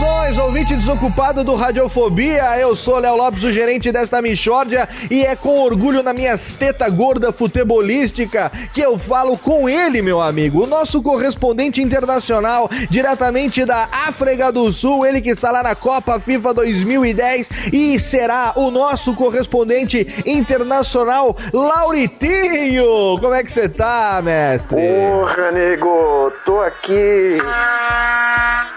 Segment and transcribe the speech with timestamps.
[0.00, 2.58] Saudações, ouvinte desocupado do Radiofobia.
[2.58, 6.88] Eu sou Léo Lopes, o gerente desta Michórdia, e é com orgulho na minha teta
[6.88, 13.88] gorda futebolística que eu falo com ele, meu amigo, o nosso correspondente internacional, diretamente da
[13.92, 19.14] África do Sul, ele que está lá na Copa FIFA 2010 e será o nosso
[19.14, 23.18] correspondente internacional, Lauritinho.
[23.20, 24.80] Como é que você tá, mestre?
[24.80, 27.36] Porra, nego, tô aqui.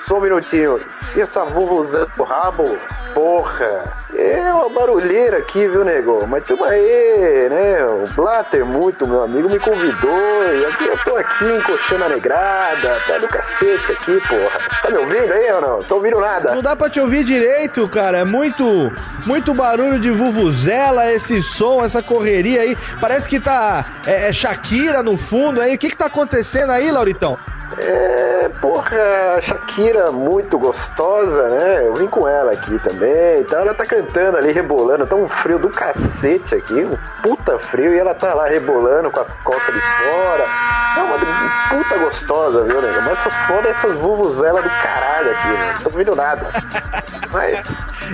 [0.07, 0.79] Só um minutinho.
[1.15, 2.77] E essa vuvuzela pro rabo?
[3.13, 3.83] Porra.
[4.15, 6.25] É uma barulheira aqui, viu, nego?
[6.27, 7.85] Mas tamo aí, né?
[7.85, 10.43] O Blatter, muito, meu amigo, me convidou.
[10.59, 12.97] E aqui eu tô aqui encoxando a negrada.
[13.07, 14.59] Tá do cacete aqui, porra.
[14.81, 15.83] Tá me ouvindo aí ou não?
[15.83, 16.55] Tô ouvindo nada.
[16.55, 18.19] Não dá pra te ouvir direito, cara.
[18.19, 18.63] É muito,
[19.25, 22.75] muito barulho de vuvuzela, esse som, essa correria aí.
[22.99, 25.75] Parece que tá é, é Shakira no fundo aí.
[25.75, 27.37] O que que tá acontecendo aí, Lauritão?
[27.77, 31.02] É, porra, Shakira muito gostosa,
[31.49, 31.87] né?
[31.87, 33.41] Eu vim com ela aqui também.
[33.41, 35.05] Então ela tá cantando ali, rebolando.
[35.05, 37.93] Tá um frio do cacete aqui, um puta frio.
[37.93, 40.45] E ela tá lá rebolando com as costas de fora.
[40.95, 43.01] É uma puta gostosa, viu, nego?
[43.01, 45.73] Mas essas foda essas vuvuzelas do caralho aqui, né?
[45.75, 46.51] Não tô ouvindo nada.
[47.31, 47.63] Mas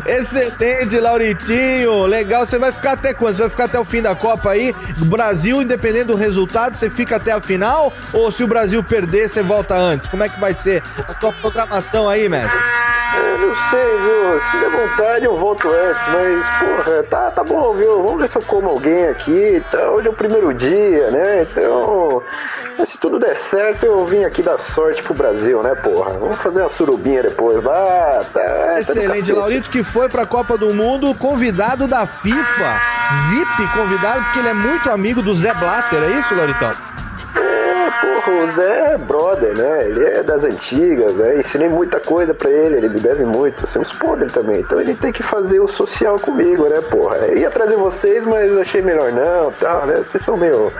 [0.05, 2.05] Excelente, Lauritinho.
[2.05, 2.45] Legal.
[2.45, 3.35] Você vai ficar até quando?
[3.35, 4.73] Você vai ficar até o fim da Copa aí?
[5.05, 7.91] Brasil, independente do resultado, você fica até a final?
[8.13, 10.07] Ou se o Brasil perder, você volta antes?
[10.07, 12.59] Como é que vai ser a sua programação aí, mestre?
[13.17, 14.39] Eu não sei, viu?
[14.39, 18.03] Se der vontade eu volto antes, mas, porra, tá, tá bom, viu?
[18.03, 19.63] Vamos ver se eu como alguém aqui.
[19.71, 19.89] Tá?
[19.91, 21.41] Hoje é o primeiro dia, né?
[21.43, 22.21] Então.
[22.85, 26.11] Se tudo der certo, eu vim aqui dar sorte pro Brasil, né, porra?
[26.11, 28.23] Vamos fazer uma surubinha depois lá.
[28.33, 29.31] Tá, tá do Excelente.
[29.33, 32.81] Laurito que foi pra Copa do Mundo, convidado da FIFA.
[33.29, 36.71] VIP convidado, porque ele é muito amigo do Zé Blatter, é isso, Lauritão?
[38.03, 39.85] É, porra, o Zé é brother, né?
[39.85, 41.39] Ele é das antigas, né?
[41.39, 43.69] Ensinei muita coisa pra ele, ele me deve muito.
[43.69, 44.61] Somos podres também.
[44.61, 47.17] Então ele tem que fazer o social comigo, né, porra?
[47.17, 49.97] Eu ia trazer vocês, mas achei melhor não, tal, né?
[49.97, 50.71] Vocês são meio.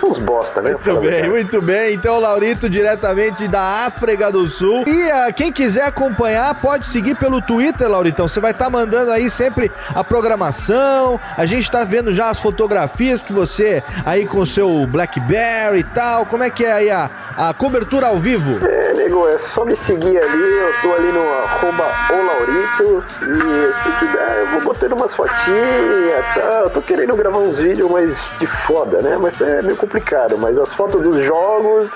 [0.00, 0.72] São uns bosta, né?
[0.72, 1.94] Muito bem, muito bem.
[1.94, 4.84] Então, Laurito, diretamente da África do Sul.
[4.86, 8.28] E ah, quem quiser acompanhar, pode seguir pelo Twitter, Lauritão.
[8.28, 11.18] Você vai estar mandando aí sempre a programação.
[11.36, 15.84] A gente tá vendo já as fotografias que você aí com o seu Blackberry e
[15.84, 16.26] tal.
[16.26, 18.64] Como é que é aí a, a cobertura ao vivo?
[18.66, 23.98] É, nego, é só me seguir ali, eu tô ali no arroba olaurito e se
[23.98, 26.64] quiser eu vou botando umas fotinhas tal.
[26.64, 29.16] Eu tô querendo gravar uns vídeos mais de foda, né?
[29.16, 31.92] Mas é meio complicado, mas as fotos dos jogos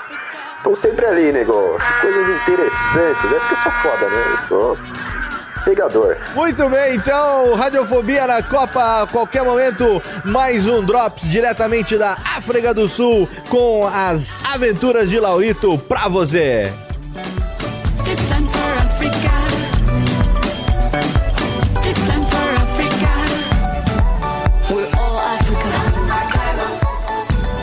[0.57, 1.77] estão sempre ali, nego.
[2.01, 4.23] Coisas interessantes, é porque eu sou foda, né?
[4.31, 4.77] Eu sou
[5.63, 6.17] pegador.
[6.35, 12.73] Muito bem, então, Radiofobia na Copa, a qualquer momento, mais um Drops diretamente da África
[12.73, 16.71] do Sul com as aventuras de Laurito pra você.
[18.03, 19.31] This time for Africa.
[21.81, 23.11] This time for Africa.
[24.69, 25.79] We're all Africa.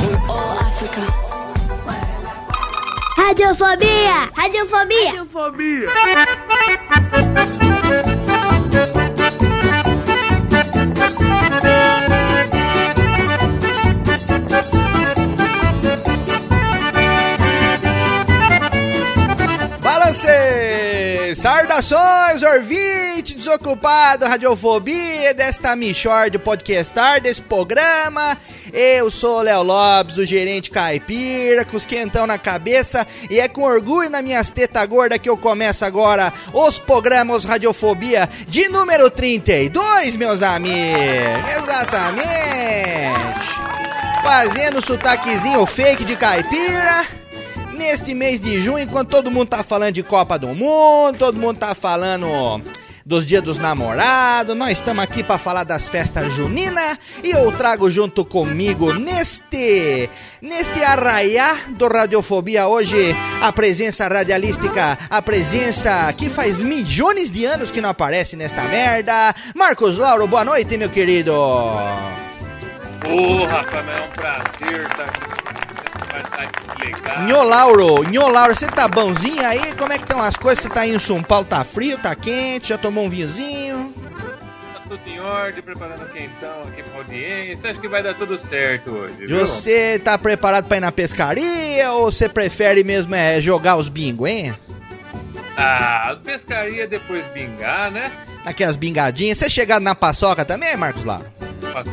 [0.01, 1.03] We're all Africa.
[3.17, 4.31] Radiofobia!
[4.35, 5.13] Radiofobia!
[22.39, 28.39] Meus ouvintes, desocupado, radiofobia, desta Michor de podcastar, desse programa.
[28.73, 33.49] Eu sou o Léo Lopes, o gerente caipira, com os quentão na cabeça, e é
[33.49, 39.11] com orgulho nas minhas tetas gordas que eu começo agora os programas Radiofobia de número
[39.11, 41.49] 32, meus amigos.
[41.61, 42.29] Exatamente.
[44.23, 47.05] Fazendo sotaquezinho fake de caipira
[47.79, 51.59] neste mês de junho, enquanto todo mundo tá falando de Copa do Mundo, todo mundo
[51.59, 52.61] tá falando
[53.07, 57.89] dos dias dos namorados, nós estamos aqui para falar das festas juninas e eu trago
[57.89, 60.11] junto comigo neste
[60.43, 67.71] neste arraiá do Radiofobia hoje a presença radialística, a presença que faz milhões de anos
[67.71, 69.35] que não aparece nesta merda.
[69.55, 71.33] Marcos Lauro, boa noite, meu querido.
[71.33, 71.87] Ô,
[73.47, 75.38] Rafa, mas é um prazer estar aqui
[76.83, 77.23] legal.
[77.27, 79.73] Nhô Lauro, Nhô Lauro, você tá bonzinho aí?
[79.75, 80.63] Como é que estão as coisas?
[80.63, 83.93] Você tá aí em São Paulo, tá frio, tá quente, já tomou um vinhozinho?
[84.75, 87.71] Tá tudo em ordem, preparando o quentão aqui pra audiência.
[87.71, 89.39] Acho que vai dar tudo certo hoje, viu?
[89.39, 94.27] Você tá preparado pra ir na pescaria ou você prefere mesmo é, jogar os bingo,
[94.27, 94.55] hein?
[95.57, 98.13] Ah, pescaria depois bingar, né?
[98.45, 99.39] Aquelas bingadinhas.
[99.39, 101.27] Você é chegado na paçoca também, Marcos Lauro?
[101.73, 101.91] Faço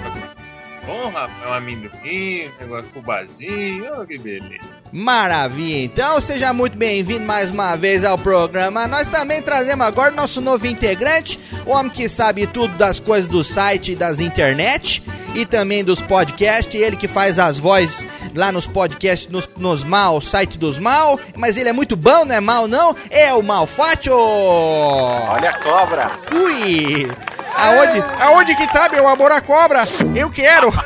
[0.86, 4.64] Bom, Rafa, é um amendoim, um negócio com basinho, oh, que beleza.
[4.92, 8.88] Maravilha, então seja muito bem-vindo mais uma vez ao programa.
[8.88, 13.28] Nós também trazemos agora o nosso novo integrante, o homem que sabe tudo das coisas
[13.28, 15.04] do site e das internet
[15.34, 18.06] e também dos podcasts, ele que faz as vozes
[18.36, 22.36] lá nos podcasts, nos, nos mal, site dos mal, mas ele é muito bom, não
[22.36, 24.16] é mal não, é o Malfátio!
[24.16, 26.12] Olha a cobra!
[26.32, 27.35] Ui!
[27.58, 29.84] Aonde, aonde que tá, meu amor, a cobra?
[30.16, 30.70] Eu quero!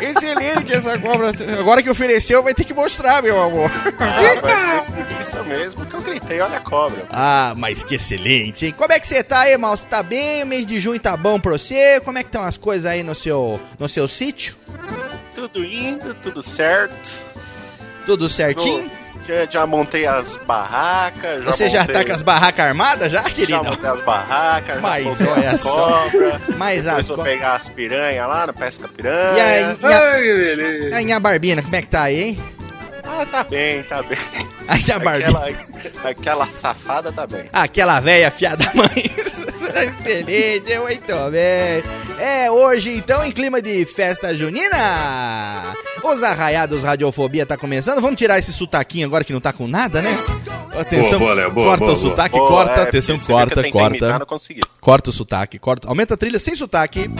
[0.00, 1.30] Excelente essa cobra.
[1.58, 3.70] Agora que ofereceu, vai ter que mostrar, meu amor.
[4.00, 4.20] Ah,
[4.96, 7.04] ser por isso mesmo que eu gritei, olha a cobra.
[7.10, 8.74] Ah, mas que excelente, hein?
[8.76, 9.76] Como é que você tá aí, mal?
[9.76, 10.42] Você tá bem?
[10.42, 12.00] O mês de junho tá bom pra você?
[12.00, 14.56] Como é que estão as coisas aí no seu, no seu sítio?
[15.34, 17.20] Tudo indo, tudo certo.
[18.06, 18.88] Tudo certinho?
[18.88, 21.44] Tô- Já, já montei as barracas.
[21.44, 23.62] você já montei- tá com as barracas armadas já, Já querido?
[23.64, 26.40] montei as barracas, Mas já soltei olha as cobras.
[26.56, 29.36] Mas as Começou co- a pegar as piranhas lá no Pesca Piranha.
[29.36, 30.98] E aí, e a, Ai, que beleza.
[30.98, 32.40] a minha barbina, como é que tá aí, hein?
[33.04, 34.18] Ah, tá bem, tá bem.
[34.68, 35.38] A minha barbina.
[35.38, 37.44] Aquela, aquela safada tá bem.
[37.52, 38.88] Aquela velha fiada mãe.
[40.06, 41.82] Excelente, muito bem.
[42.18, 48.00] É, hoje então, em clima de festa junina, os arraiados Radiofobia tá começando.
[48.00, 50.16] Vamos tirar esse sotaquinho agora que não tá com nada, né?
[50.78, 52.10] Atenção, boa, Léo, boa, corta boa, o boa.
[52.10, 53.96] sotaque, corta, é, atenção, corta, corta.
[53.96, 54.60] imitar, não consegui.
[54.80, 55.88] Corta o sotaque, corta.
[55.88, 57.10] Aumenta a trilha sem sotaque.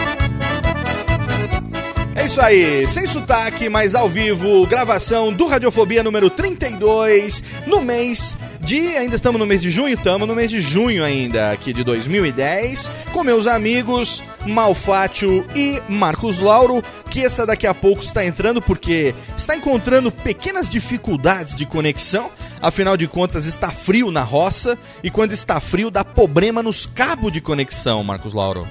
[2.20, 8.36] É isso aí, sem sotaque, mas ao vivo, gravação do Radiofobia número 32, no mês
[8.60, 8.94] de.
[8.98, 9.94] Ainda estamos no mês de junho?
[9.94, 16.40] Estamos no mês de junho ainda, aqui de 2010, com meus amigos Malfátio e Marcos
[16.40, 22.30] Lauro, que essa daqui a pouco está entrando porque está encontrando pequenas dificuldades de conexão.
[22.60, 27.32] Afinal de contas, está frio na roça e quando está frio dá problema nos cabos
[27.32, 28.68] de conexão, Marcos Lauro.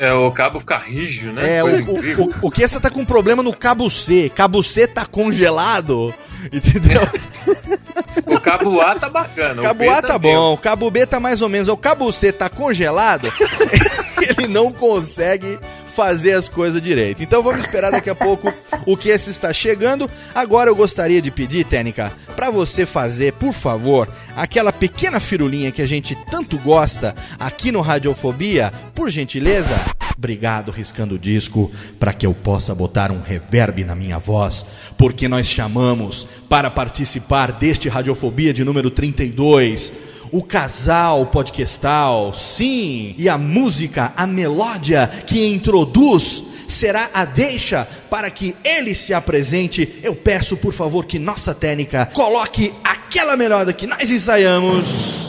[0.00, 1.56] É, o cabo fica rígido, né?
[1.56, 4.30] É, o, o, o, o que essa tá com problema no cabo C.
[4.34, 6.14] Cabo C tá congelado,
[6.52, 7.00] entendeu?
[8.26, 9.60] O cabo A tá bacana.
[9.60, 11.66] o Cabo A tá meio- bom, cabo B tá mais ou menos.
[11.68, 13.32] O cabo C tá congelado,
[14.20, 15.58] ele não consegue
[15.98, 17.24] fazer as coisas direito.
[17.24, 18.54] Então vamos esperar daqui a pouco
[18.86, 20.08] o que esse está chegando.
[20.32, 25.82] Agora eu gostaria de pedir, Técnica, pra você fazer, por favor, aquela pequena firulinha que
[25.82, 29.74] a gente tanto gosta aqui no Radiofobia, por gentileza.
[30.16, 35.26] Obrigado, riscando o disco, para que eu possa botar um reverb na minha voz, porque
[35.26, 39.92] nós chamamos para participar deste Radiofobia de número 32
[40.32, 48.30] o casal podcastal, sim, e a música, a melódia que introduz será a deixa para
[48.30, 49.98] que ele se apresente.
[50.02, 55.28] Eu peço, por favor, que nossa técnica coloque aquela melódia que nós ensaiamos.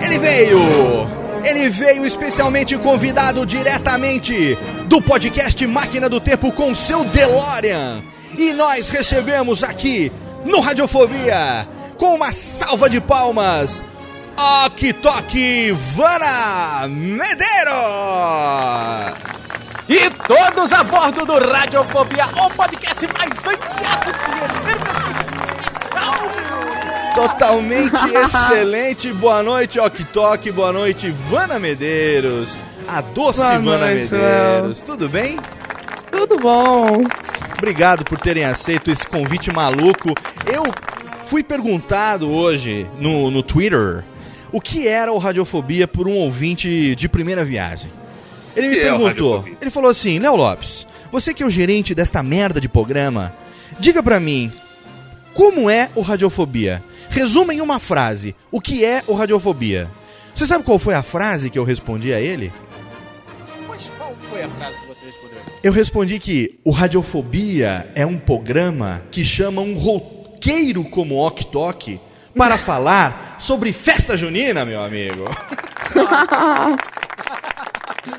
[0.00, 1.18] Ele veio!
[1.44, 8.02] Ele veio especialmente convidado diretamente do podcast Máquina do Tempo com seu DeLorean.
[8.38, 10.12] E nós recebemos aqui
[10.44, 11.66] no Radiofobia,
[11.96, 13.82] com uma salva de palmas,
[14.36, 17.74] Ok Tok Vana Medeiros!
[19.88, 24.58] E todos a bordo do Radiofobia, o podcast mais antiácido e.
[27.16, 29.12] Totalmente excelente.
[29.14, 30.52] Boa noite, Ok.
[30.52, 32.56] Boa noite, Vana Medeiros.
[32.86, 34.80] A doce Boa Vana noite, Medeiros.
[34.82, 35.40] Tudo bem?
[36.12, 37.02] Tudo bom?
[37.58, 40.14] Obrigado por terem aceito esse convite maluco.
[40.46, 40.62] Eu
[41.26, 44.04] fui perguntado hoje no, no Twitter
[44.52, 47.90] o que era o Radiofobia por um ouvinte de primeira viagem.
[48.56, 49.06] Ele me que é perguntou,
[49.38, 49.56] Radiofobia?
[49.60, 53.34] ele falou assim, Léo Lopes, você que é o gerente desta merda de programa,
[53.78, 54.52] diga pra mim,
[55.34, 56.82] como é o Radiofobia?
[57.10, 59.88] Resuma em uma frase, o que é o Radiofobia?
[60.32, 62.52] Você sabe qual foi a frase que eu respondi a ele?
[63.66, 64.87] Mas qual foi a frase?
[65.62, 72.00] Eu respondi que o Radiofobia é um programa que chama um roqueiro como Ok Tok
[72.36, 75.24] para falar sobre festa junina, meu amigo.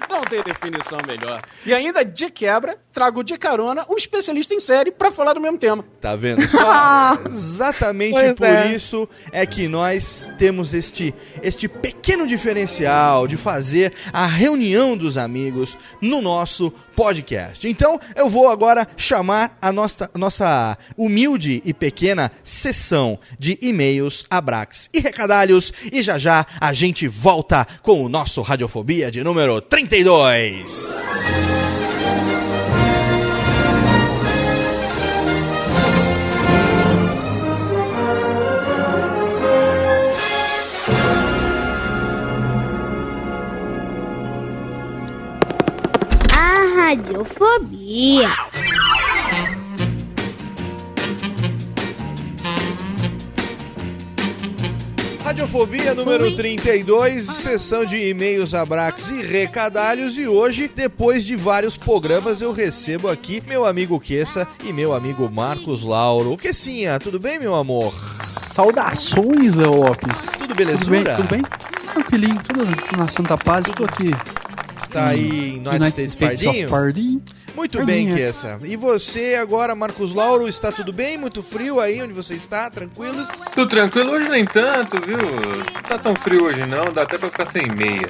[0.09, 1.41] Não tem definição melhor.
[1.65, 5.57] E ainda, de quebra, trago de carona um especialista em série pra falar do mesmo
[5.57, 5.85] tema.
[6.01, 7.17] Tá vendo só?
[7.31, 8.73] Exatamente Pois por é.
[8.73, 15.77] isso é que nós temos este, este pequeno diferencial de fazer a reunião dos amigos
[16.01, 17.65] no nosso podcast.
[17.65, 24.89] Então, eu vou agora chamar a nossa, nossa humilde e pequena sessão de e-mails, abrax
[24.93, 30.87] e recadalhos e já já a gente volta com o nosso Radiofobia de número 32.
[31.55, 31.58] A
[46.89, 48.29] radiofobia.
[55.23, 60.17] Radiofobia número 32, sessão de e-mails, abraços e recadalhos.
[60.17, 65.29] E hoje, depois de vários programas, eu recebo aqui meu amigo Queça e meu amigo
[65.31, 66.35] Marcos Lauro.
[66.37, 67.93] Quessinha, tudo bem, meu amor?
[68.19, 70.39] Saudações, Léo Lopes.
[70.39, 71.17] Tudo belezura?
[71.17, 71.43] Tudo bem?
[71.43, 71.83] Tudo bem?
[71.93, 73.67] Tranquilinho, tudo na Santa Paz.
[73.67, 74.11] Estou aqui.
[74.81, 76.69] Está aí em United, States, of Pardinho?
[76.69, 77.21] Pardinho.
[77.55, 78.13] Muito bem.
[78.15, 78.59] Queça.
[78.63, 81.17] E você agora, Marcos Lauro, está tudo bem?
[81.17, 82.69] Muito frio aí onde você está?
[82.69, 83.29] Tranquilos?
[83.53, 85.17] Tudo tranquilo, hoje nem tanto, viu?
[85.17, 88.09] Não tá tão frio hoje não, dá até pra ficar sem meia.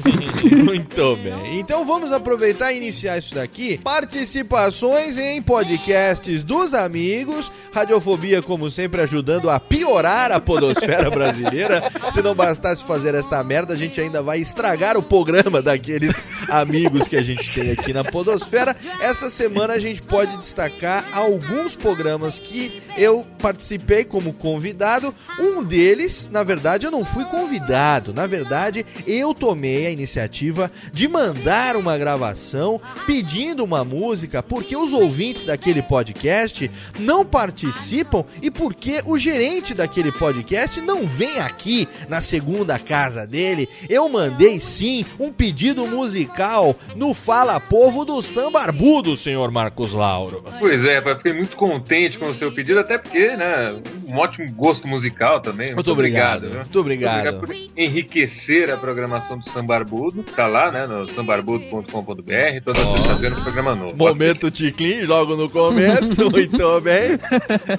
[0.64, 1.58] Muito bem.
[1.58, 3.78] Então vamos aproveitar e iniciar isso daqui.
[3.78, 7.50] Participações em podcasts dos amigos.
[7.72, 11.82] Radiofobia, como sempre, ajudando a piorar a podosfera brasileira.
[12.12, 17.06] Se não bastasse fazer esta merda, a gente ainda vai estragar o programa daqueles amigos
[17.06, 18.69] que a gente tem aqui na podosfera.
[19.00, 25.14] Essa semana a gente pode destacar alguns programas que eu participei como convidado.
[25.38, 28.12] Um deles, na verdade, eu não fui convidado.
[28.12, 34.92] Na verdade, eu tomei a iniciativa de mandar uma gravação pedindo uma música porque os
[34.92, 42.20] ouvintes daquele podcast não participam e porque o gerente daquele podcast não vem aqui na
[42.20, 43.68] segunda casa dele.
[43.88, 50.44] Eu mandei sim um pedido musical no Fala Povo do Samba Barbudo, senhor Marcos Lauro.
[50.58, 53.74] Pois é, fiquei muito contente com o seu pedido, até porque, né,
[54.06, 55.74] um ótimo gosto musical também.
[55.74, 56.56] Muito obrigado, viu?
[56.56, 57.40] muito obrigado.
[57.40, 60.22] por enriquecer a programação do Sambarbudo.
[60.22, 63.96] Tá lá, né, no sambarbudo.com.br, toda sexta-feira um programa novo.
[63.96, 67.18] Momento Ticlin, logo no começo, muito bem.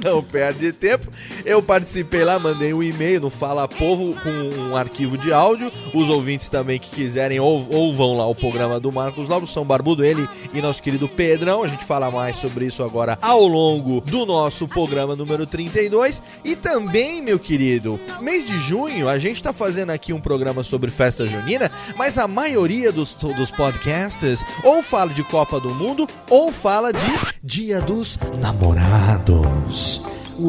[0.03, 1.11] Não perde tempo.
[1.45, 5.71] Eu participei lá, mandei um e-mail no Fala Povo com um arquivo de áudio.
[5.93, 9.63] Os ouvintes também que quiserem ou, ou vão lá o programa do Marcos Lauro, São
[9.63, 11.63] Barbudo, ele e nosso querido Pedrão.
[11.63, 16.21] A gente fala mais sobre isso agora ao longo do nosso programa número 32.
[16.45, 20.89] E também, meu querido, mês de junho a gente tá fazendo aqui um programa sobre
[20.89, 26.53] festa junina, mas a maioria dos, dos podcasters ou fala de Copa do Mundo ou
[26.53, 26.99] fala de
[27.43, 30.01] Dia dos Namorados.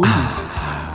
[0.05, 0.92] Ah,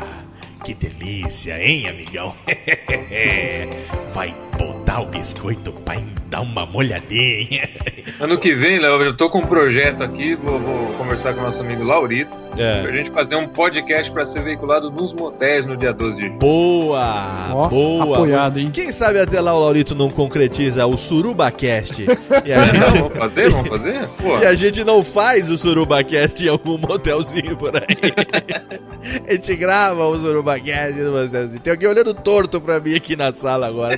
[0.68, 2.36] que delícia, hein, amigão?
[4.14, 5.96] Vai botar o biscoito pra
[6.30, 7.70] dar uma molhadinha.
[8.20, 11.44] Ano que vem, Léo, eu tô com um projeto aqui, vou, vou conversar com o
[11.44, 12.82] nosso amigo Laurito, É.
[12.82, 16.40] pra gente fazer um podcast pra ser veiculado nos motéis no dia 12 de junho.
[16.40, 17.52] Boa!
[17.54, 18.16] Ó, boa!
[18.16, 18.72] apoiado, hein?
[18.74, 22.06] Quem sabe até lá o Laurito não concretiza o SurubaCast.
[22.44, 23.50] E a gente, Vamos fazer?
[23.52, 24.08] Vamos fazer?
[24.18, 24.40] Pô.
[24.40, 27.86] e a gente não faz o SurubaCast em algum motelzinho por aí.
[29.28, 30.57] A gente grava o SurubaCast
[31.64, 33.98] Tem alguém olhando torto pra mim aqui na sala agora.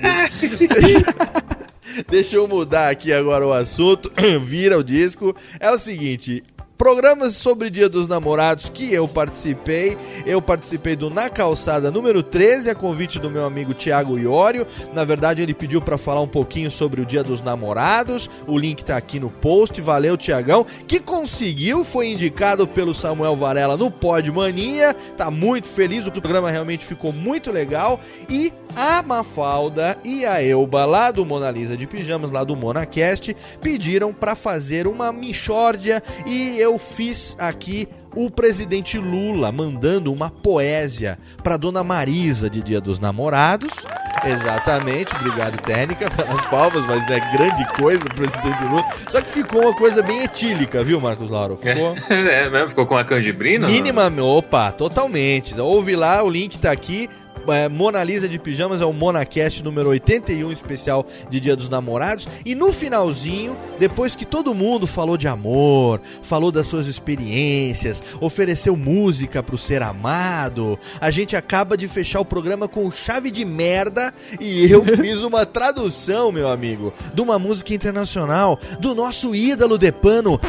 [2.09, 4.11] Deixa eu mudar aqui agora o assunto.
[4.41, 5.35] Vira o disco.
[5.59, 6.43] É o seguinte.
[6.79, 9.97] Programas sobre Dia dos Namorados que eu participei.
[10.25, 14.65] Eu participei do Na Calçada número 13, a convite do meu amigo Thiago Iório.
[14.93, 18.29] Na verdade, ele pediu pra falar um pouquinho sobre o Dia dos Namorados.
[18.47, 19.81] O link tá aqui no post.
[19.81, 24.95] Valeu, Tiagão, que conseguiu, foi indicado pelo Samuel Varela no Pod Mania.
[25.17, 27.99] Tá muito feliz, o programa realmente ficou muito legal.
[28.29, 33.35] E a Mafalda e a Elba, lá do Mona Lisa de Pijamas, lá do Monacast,
[33.59, 40.29] pediram pra fazer uma michórdia e eu eu fiz aqui o presidente Lula mandando uma
[40.29, 43.73] poesia para dona Marisa de Dia dos Namorados.
[44.23, 48.83] Exatamente, obrigado técnica pelas palmas, mas é grande coisa o presidente Lula.
[49.09, 51.57] Só que ficou uma coisa bem etílica, viu, Marcos Lauro?
[51.57, 52.69] Ficou É, mesmo?
[52.69, 53.67] Ficou com a canjibrina?
[53.67, 55.59] mínima, opa, totalmente.
[55.59, 57.09] Ouve lá, o link tá aqui.
[57.51, 62.27] É, Mona Lisa de Pijamas é o MonaCast número 81, especial de Dia dos Namorados.
[62.45, 68.75] E no finalzinho, depois que todo mundo falou de amor, falou das suas experiências, ofereceu
[68.75, 74.13] música pro ser amado, a gente acaba de fechar o programa com chave de merda
[74.39, 79.91] e eu fiz uma tradução, meu amigo, de uma música internacional do nosso ídolo de
[79.91, 80.39] pano,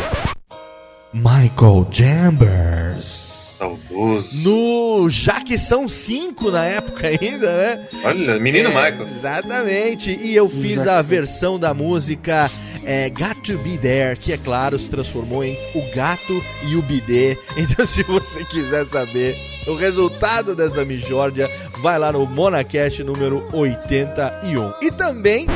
[1.13, 3.30] Michael Chambers.
[3.61, 4.43] Saudoso.
[4.43, 5.11] No.
[5.11, 7.89] Já que são cinco na época ainda, né?
[8.03, 9.07] Olha, menino É, Michael.
[9.07, 10.17] Exatamente.
[10.19, 12.51] E eu fiz a versão da música
[12.85, 16.83] é, Got to Be There, que é claro, se transformou em O Gato e o
[16.83, 17.37] Bidê.
[17.55, 19.37] Então, se você quiser saber
[19.67, 21.51] o resultado dessa Mijórdia,
[21.83, 24.73] vai lá no Monacast número 81.
[24.81, 25.47] E também.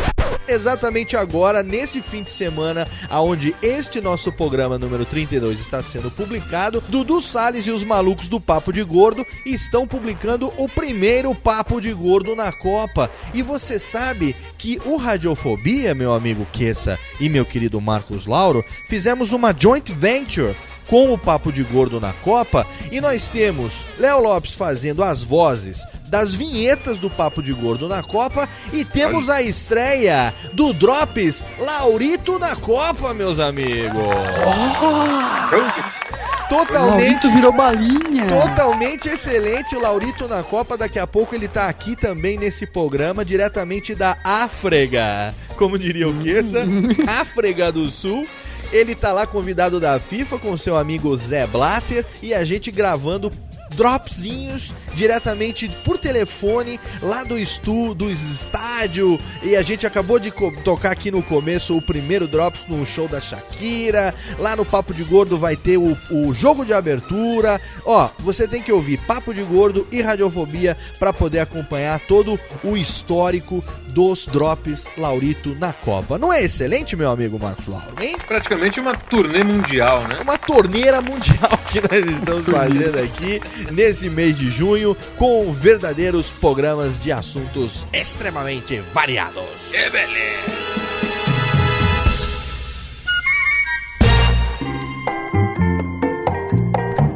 [0.46, 6.82] Exatamente agora, nesse fim de semana, aonde este nosso programa número 32 está sendo publicado,
[6.88, 11.92] Dudu Salles e os malucos do Papo de Gordo estão publicando o primeiro Papo de
[11.92, 13.10] Gordo na Copa.
[13.32, 19.32] E você sabe que o Radiofobia, meu amigo Kessa e meu querido Marcos Lauro, fizemos
[19.32, 20.54] uma joint venture
[20.88, 25.84] com o Papo de Gordo na Copa e nós temos Léo Lopes fazendo as vozes
[26.08, 32.38] das vinhetas do Papo de Gordo na Copa e temos a estreia do Drops Laurito
[32.38, 34.04] na Copa, meus amigos.
[36.48, 38.26] Totalmente Laurito virou balinha.
[38.28, 40.76] Totalmente excelente o Laurito na Copa.
[40.76, 45.34] Daqui a pouco ele tá aqui também nesse programa, diretamente da África.
[45.56, 46.64] Como diria o Kessa,
[47.08, 48.26] África do Sul.
[48.72, 53.30] Ele tá lá convidado da FIFA com seu amigo Zé Blatter e a gente gravando
[53.74, 59.18] dropzinhos diretamente por telefone lá do estu, do estádio.
[59.42, 60.32] E a gente acabou de
[60.62, 64.14] tocar aqui no começo o primeiro drops no show da Shakira.
[64.38, 67.60] Lá no Papo de Gordo vai ter o, o jogo de abertura.
[67.84, 72.76] Ó, você tem que ouvir Papo de Gordo e Radiofobia para poder acompanhar todo o
[72.76, 76.18] histórico dos drops Laurito na Copa.
[76.18, 78.16] Não é excelente meu amigo Marcos Lauro, hein?
[78.26, 80.18] Praticamente uma turnê mundial, né?
[80.20, 86.98] uma torneira mundial que nós estamos fazendo aqui nesse mês de junho com verdadeiros programas
[86.98, 89.72] de assuntos extremamente variados.
[89.72, 90.83] É beleza.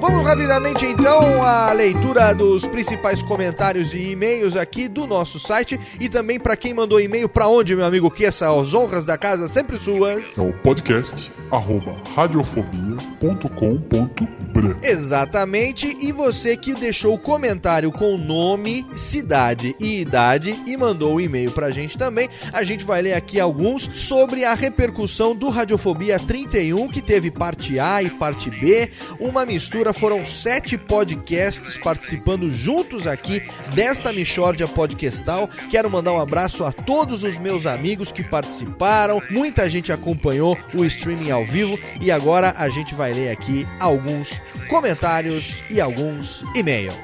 [0.08, 5.78] Vamos rapidamente então à leitura dos principais comentários e e-mails aqui do nosso site.
[6.00, 9.46] E também para quem mandou e-mail para onde, meu amigo, que essas honras da casa
[9.48, 10.38] sempre suas.
[10.38, 14.38] É o podcast arroba radiofobia.com.br
[14.82, 21.20] Exatamente, e você que deixou o comentário com nome, cidade e idade e mandou o
[21.20, 26.18] e-mail pra gente também, a gente vai ler aqui alguns sobre a repercussão do Radiofobia
[26.18, 28.90] 31, que teve parte A e parte B,
[29.20, 33.42] uma mistura, foram sete podcasts participando juntos aqui
[33.74, 35.48] desta Michórdia Podcastal.
[35.70, 40.84] Quero mandar um abraço a todos os meus amigos que participaram, muita gente acompanhou o
[40.84, 46.94] streaming ao vivo e agora a gente vai ler aqui alguns comentários e alguns e-mails.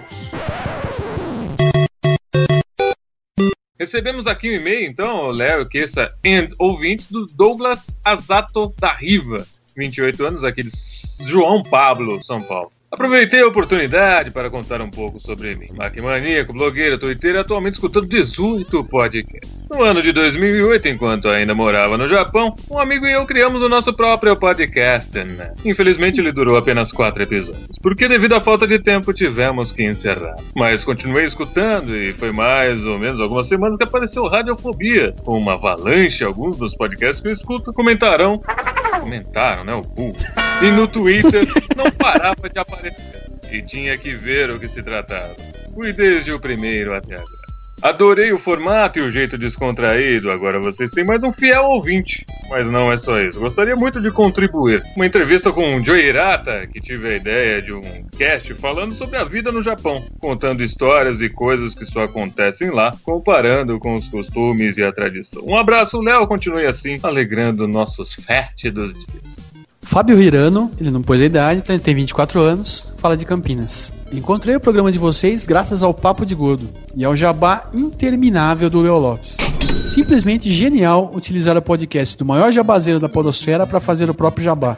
[3.78, 9.36] Recebemos aqui um e-mail, então, Léo, Kessa and ouvintes do Douglas Azato da Riva,
[9.76, 10.70] 28 anos, aqui de
[11.26, 12.70] João Pablo, São Paulo.
[12.94, 15.66] Aproveitei a oportunidade para contar um pouco sobre mim.
[15.76, 19.66] Maquimaníaco, blogueiro, twitteiro, atualmente escutando 18 podcasts.
[19.68, 23.68] No ano de 2008, enquanto ainda morava no Japão, um amigo e eu criamos o
[23.68, 25.12] nosso próprio podcast.
[25.24, 25.52] né?
[25.64, 30.36] Infelizmente, ele durou apenas quatro episódios, porque devido à falta de tempo tivemos que encerrar.
[30.56, 36.22] Mas continuei escutando e foi mais ou menos algumas semanas que apareceu Radiofobia, uma avalanche.
[36.22, 38.40] Alguns dos podcasts que eu escuto comentaram.
[39.04, 39.74] Comentaram, né?
[39.74, 40.16] O burro.
[40.62, 41.44] E no Twitter
[41.76, 43.22] não parava de aparecer.
[43.52, 45.34] E tinha que ver o que se tratava.
[45.74, 47.43] Fui desde o primeiro até agora.
[47.82, 50.30] Adorei o formato e o jeito descontraído.
[50.30, 52.24] Agora vocês têm mais um fiel ouvinte.
[52.48, 53.40] Mas não é só isso.
[53.40, 54.82] Gostaria muito de contribuir.
[54.96, 57.80] Uma entrevista com o Joe Hirata, que tive a ideia de um
[58.16, 62.90] cast falando sobre a vida no Japão, contando histórias e coisas que só acontecem lá,
[63.02, 65.42] comparando com os costumes e a tradição.
[65.46, 66.26] Um abraço, Léo.
[66.26, 69.34] Continue assim, alegrando nossos fétidos dias.
[69.82, 73.92] Fábio Hirano, ele não pôs a idade, então ele tem 24 anos, fala de Campinas.
[74.16, 78.80] Encontrei o programa de vocês graças ao Papo de Gordo e ao jabá interminável do
[78.80, 79.36] Leo Lopes.
[79.84, 84.76] Simplesmente genial utilizar o podcast do maior jabazeiro da podosfera para fazer o próprio jabá.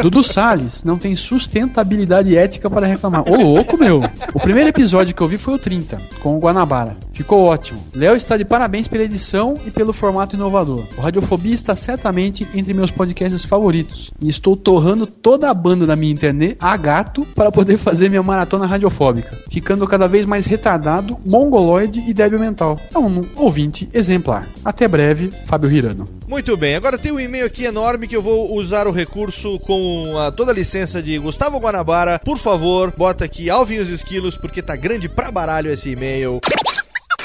[0.00, 3.24] Dudu Salles não tem sustentabilidade ética para reclamar.
[3.28, 4.00] Ô louco, meu!
[4.34, 6.96] O primeiro episódio que eu vi foi o 30, com o Guanabara.
[7.12, 7.80] Ficou ótimo.
[7.94, 10.84] Léo está de parabéns pela edição e pelo formato inovador.
[10.96, 14.10] O Radiofobia está certamente entre meus podcasts favoritos.
[14.20, 18.22] E estou torrando toda a banda da minha internet a gato para poder fazer minha
[18.22, 19.38] maratona radiofóbica.
[19.50, 22.78] Ficando cada vez mais retardado, mongoloide e débil mental.
[22.94, 24.46] É um ouvinte exemplar.
[24.64, 26.04] Até breve, Fábio Hirano.
[26.28, 30.16] Muito bem, agora tem um e-mail aqui enorme que eu vou usar o recurso com
[30.18, 32.18] a, toda a licença de Gustavo Guanabara.
[32.18, 36.40] Por favor, bota aqui Alvin os esquilos, porque tá grande pra baralho esse e-mail.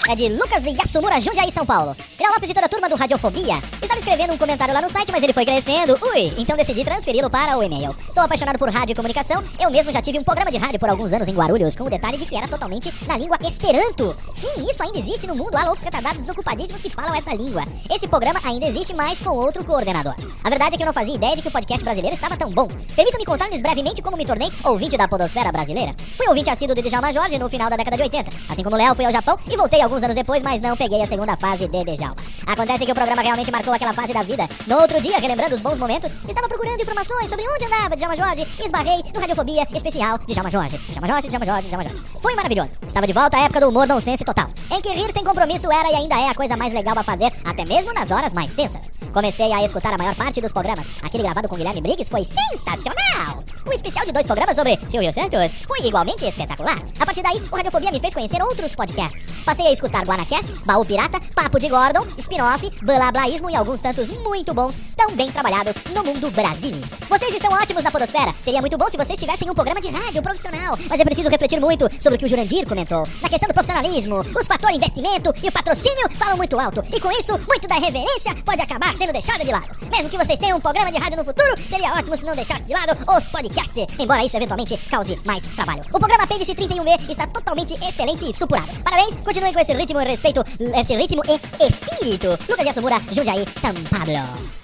[0.10, 1.96] É de Lucas Yasumura, Jundiaí, São Paulo.
[2.20, 3.62] Léo Lopes e toda a turma do Radiofobia.
[3.80, 5.96] Estava escrevendo um comentário lá no site, mas ele foi crescendo.
[6.02, 7.96] Ui, então decidi transferi-lo para o e-mail.
[8.12, 9.44] Sou apaixonado por rádio e comunicação.
[9.60, 11.90] Eu mesmo já tive um programa de rádio por alguns anos em Guarulhos, com o
[11.92, 14.16] detalhe de que era totalmente na língua Esperanto.
[14.34, 15.56] Sim, isso ainda existe no mundo.
[15.56, 17.62] Há loucos retardados desocupadíssimos que falam essa língua.
[17.94, 20.16] Esse programa ainda existe, mas com outro coordenador.
[20.44, 22.50] A verdade é que eu não fazia ideia de que o podcast brasileiro estava tão
[22.50, 22.68] bom.
[22.96, 25.94] Permita-me contar-lhes brevemente como me tornei ouvinte da podosfera brasileira.
[26.18, 28.32] Fui ouvinte assíduo de Djalma Jorge no final da década de 80.
[28.50, 31.08] Assim como Léo, fui ao Japão e voltei alguns anos depois, mas não peguei a
[31.08, 32.16] segunda fase de Djalma.
[32.48, 34.48] Acontece que o programa realmente marcou aquela fase da vida.
[34.68, 38.48] No outro dia, relembrando os bons momentos, estava procurando informações sobre onde andava Djalma Jorge
[38.60, 40.78] e esbarrei no Radiofobia especial de Djalma Jorge.
[40.78, 42.02] Djalma Jorge, Djalma Jorge, Djalma Jorge.
[42.22, 42.72] Foi maravilhoso.
[42.88, 45.92] Estava de volta à época do humor nonsense total, em que rir sem compromisso era
[45.92, 48.92] e ainda é a coisa mais legal a fazer, até mesmo nas horas mais tensas.
[49.14, 50.88] Comecei a escutar a maior parte dos programas.
[51.04, 53.44] Aquele gravado com Guilherme Briggs foi sensacional.
[53.66, 56.78] O especial de dois programas sobre Silvio Santos foi igualmente espetacular.
[57.00, 59.30] A partir daí, o Radiofobia me fez conhecer outros podcasts.
[59.46, 64.54] Passei a escutar Guanacast, Baú Pirata, Papo de Gordon, Spin-off, Blablaísmo e alguns tantos muito
[64.54, 66.76] bons, tão bem trabalhados no mundo Brasil.
[67.10, 68.34] Vocês estão ótimos na podosfera.
[68.44, 71.60] Seria muito bom se vocês tivessem um programa de rádio profissional, mas é preciso refletir
[71.60, 73.08] muito sobre o que o Jurandir comentou.
[73.22, 77.12] Na questão do profissionalismo, os fatores investimento e o patrocínio falam muito alto, e com
[77.12, 79.70] isso, muito da reverência pode acabar sendo deixada de lado.
[79.90, 82.64] Mesmo que vocês tenham um programa de rádio no futuro, seria ótimo se não deixasse
[82.64, 85.82] de lado os podcasts, embora isso eventualmente cause mais trabalho.
[85.92, 88.70] O programa Apêndice 31V está totalmente excelente e supurado.
[88.84, 90.44] Parabéns, continuem com esse ritmo respeito,
[90.76, 92.38] esse ritmo e espírito.
[92.50, 94.60] Lucas Yasumura, Jundiaí, São Paulo.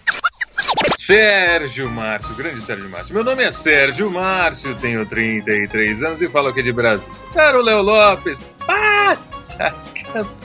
[1.08, 3.14] Sérgio Márcio, grande Sérgio Márcio.
[3.14, 7.06] Meu nome é Sérgio Márcio, tenho 33 anos e falo aqui de Brasil.
[7.34, 9.16] Caro Léo Lopes, ah,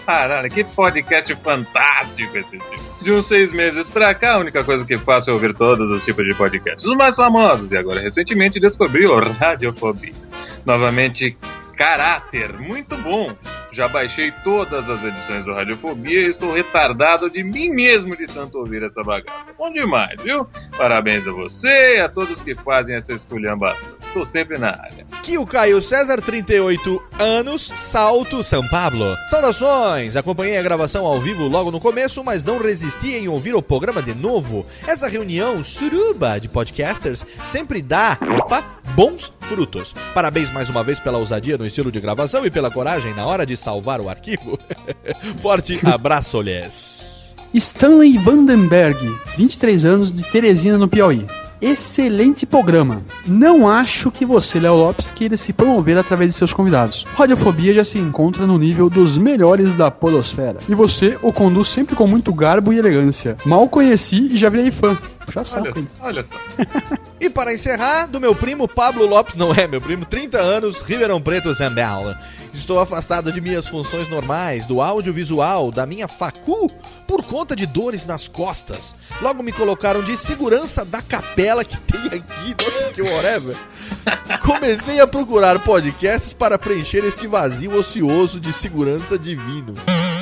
[0.06, 3.04] Caralho, que podcast fantástico esse tipo.
[3.04, 6.04] De uns seis meses pra cá, a única coisa que faço é ouvir todos os
[6.04, 6.84] tipos de podcasts.
[6.84, 10.12] Os mais famosos, e agora recentemente descobri o Radiofobia.
[10.64, 11.36] Novamente,
[11.76, 13.34] caráter, muito bom.
[13.80, 18.58] Já baixei todas as edições do Radiofobia e estou retardado de mim mesmo de tanto
[18.58, 19.54] ouvir essa bagaça.
[19.56, 20.46] Bom demais, viu?
[20.76, 24.00] Parabéns a você e a todos que fazem essa esculhambação.
[24.10, 25.06] Estou sempre na área.
[25.22, 29.16] Que o Caio César, 38 anos, Salto, São Paulo.
[29.28, 30.16] Saudações!
[30.16, 34.02] Acompanhei a gravação ao vivo logo no começo, mas não resisti em ouvir o programa
[34.02, 34.66] de novo.
[34.86, 38.64] Essa reunião suruba de podcasters sempre dá, opa,
[38.94, 39.94] bons frutos.
[40.12, 43.46] Parabéns mais uma vez pela ousadia no estilo de gravação e pela coragem na hora
[43.46, 44.58] de salvar o arquivo.
[45.40, 47.32] Forte abraço-lhes.
[47.54, 48.98] Stanley Vandenberg,
[49.36, 51.26] 23 anos, de Teresina, no Piauí.
[51.60, 53.02] Excelente programa.
[53.26, 57.06] Não acho que você, Léo Lopes, queira se promover através de seus convidados.
[57.12, 60.58] Radiofobia já se encontra no nível dos melhores da podosfera.
[60.68, 63.36] E você o conduz sempre com muito garbo e elegância.
[63.44, 64.96] Mal conheci e já virei fã.
[65.24, 65.88] Puxa saco, hein?
[66.00, 67.00] Olha só.
[67.20, 71.20] E para encerrar, do meu primo Pablo Lopes, não é meu primo, 30 anos, Ribeirão
[71.20, 72.14] Preto, Zambel.
[72.54, 76.70] Estou afastado de minhas funções normais, do audiovisual, da minha facu,
[77.06, 78.96] por conta de dores nas costas.
[79.20, 83.54] Logo me colocaram de segurança da capela que tem aqui, nossa, que whatever.
[84.42, 89.74] Comecei a procurar podcasts para preencher este vazio ocioso de segurança divino.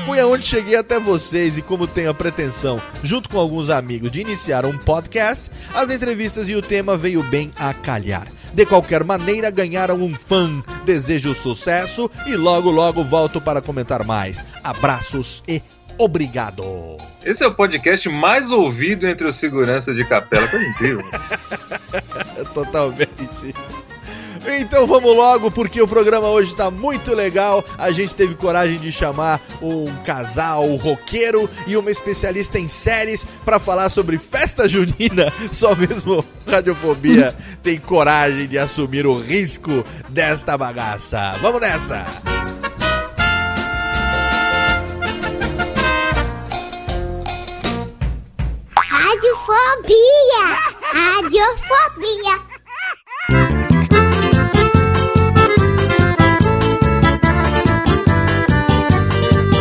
[0.06, 4.20] Foi aonde cheguei até vocês e como tenho a pretensão, junto com alguns amigos, de
[4.20, 8.26] iniciar um podcast, as entrevistas e o tema veio bem a calhar.
[8.54, 10.62] De qualquer maneira, ganharam um fã.
[10.84, 14.42] Desejo sucesso e logo logo volto para comentar mais.
[14.64, 15.60] Abraços e
[15.98, 16.96] obrigado.
[17.24, 20.48] Esse é o podcast mais ouvido entre os seguranças de capela.
[20.48, 21.04] Coisa incrível.
[22.54, 23.54] Totalmente.
[24.46, 27.64] Então vamos logo, porque o programa hoje tá muito legal.
[27.76, 33.58] A gente teve coragem de chamar um casal roqueiro e uma especialista em séries para
[33.58, 35.32] falar sobre festa junina.
[35.50, 41.34] Só mesmo Radiofobia tem coragem de assumir o risco desta bagaça.
[41.40, 42.06] Vamos nessa!
[48.76, 50.77] Radiofobia!
[50.92, 52.34] Radiofobia.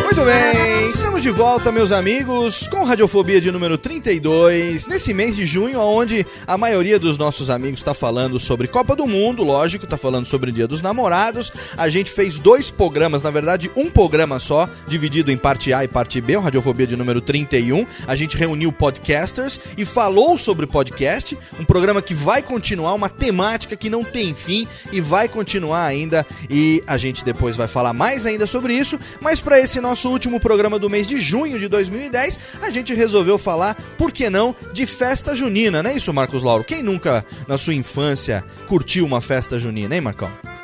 [0.06, 0.57] Muito bem
[1.32, 6.98] volta, meus amigos, com Radiofobia de número 32, nesse mês de junho, onde a maioria
[6.98, 10.68] dos nossos amigos está falando sobre Copa do Mundo, lógico, está falando sobre o Dia
[10.68, 11.52] dos Namorados.
[11.76, 15.88] A gente fez dois programas, na verdade, um programa só, dividido em parte A e
[15.88, 17.86] parte B, o Radiofobia de número 31.
[18.08, 23.76] A gente reuniu podcasters e falou sobre podcast, um programa que vai continuar, uma temática
[23.76, 26.26] que não tem fim e vai continuar ainda.
[26.50, 30.40] E a gente depois vai falar mais ainda sobre isso, mas para esse nosso último
[30.40, 34.86] programa do mês de junho de 2010, a gente resolveu falar, por que não, de
[34.86, 36.64] festa junina, não é isso, Marcos Lauro?
[36.64, 40.57] Quem nunca, na sua infância, curtiu uma festa junina, hein, Marcão?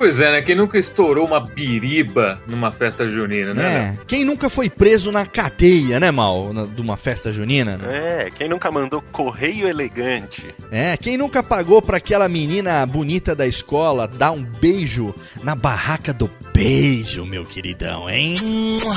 [0.00, 0.40] Pois é, né?
[0.40, 3.94] Quem nunca estourou uma biriba numa festa junina, né?
[3.98, 4.04] É.
[4.06, 6.54] Quem nunca foi preso na cadeia, né, Mal?
[6.54, 8.24] Na, de uma festa junina, né?
[8.26, 10.42] É, quem nunca mandou correio elegante?
[10.72, 16.14] É, quem nunca pagou pra aquela menina bonita da escola dar um beijo na barraca
[16.14, 18.34] do beijo, meu queridão, hein?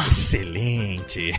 [0.09, 1.33] Excelente.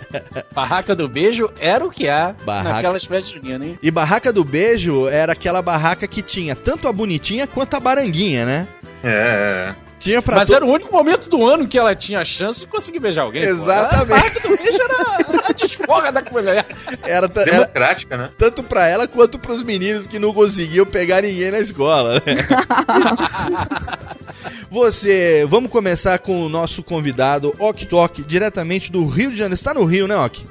[0.54, 3.78] Barraca do Beijo era o que há Barraca- naquelas festas juninas, hein?
[3.82, 8.44] E barraca do beijo era aquela barraca que tinha tanto a bonitinha quanto a baranguinha,
[8.46, 8.66] né?
[9.04, 9.74] É, é.
[9.98, 12.58] Tinha pra Mas to- era o único momento do ano que ela tinha a chance
[12.60, 13.42] de conseguir beijar alguém.
[13.42, 13.48] pô.
[13.50, 14.02] Exatamente.
[14.02, 16.66] A barraca do beijo era a desforra da mulher.
[17.04, 18.30] Era, ta- era Democrática, né?
[18.36, 22.14] tanto pra ela quanto pros meninos que não conseguiam pegar ninguém na escola.
[22.14, 22.22] né?
[24.70, 29.54] Você, vamos começar com o nosso convidado, Ok Tok, diretamente do Rio de Janeiro.
[29.54, 30.44] Está no Rio, né, Ok?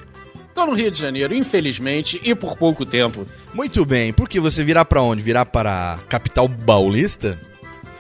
[0.54, 3.26] Tô no Rio de Janeiro, infelizmente, e por pouco tempo.
[3.54, 4.14] Muito bem.
[4.14, 5.22] Porque você virá pra onde?
[5.22, 7.38] Virá para a capital paulista?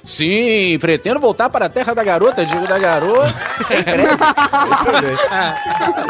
[0.04, 3.34] Sim, pretendo voltar para a terra da garota, digo da garota.
[4.68, 5.02] Muito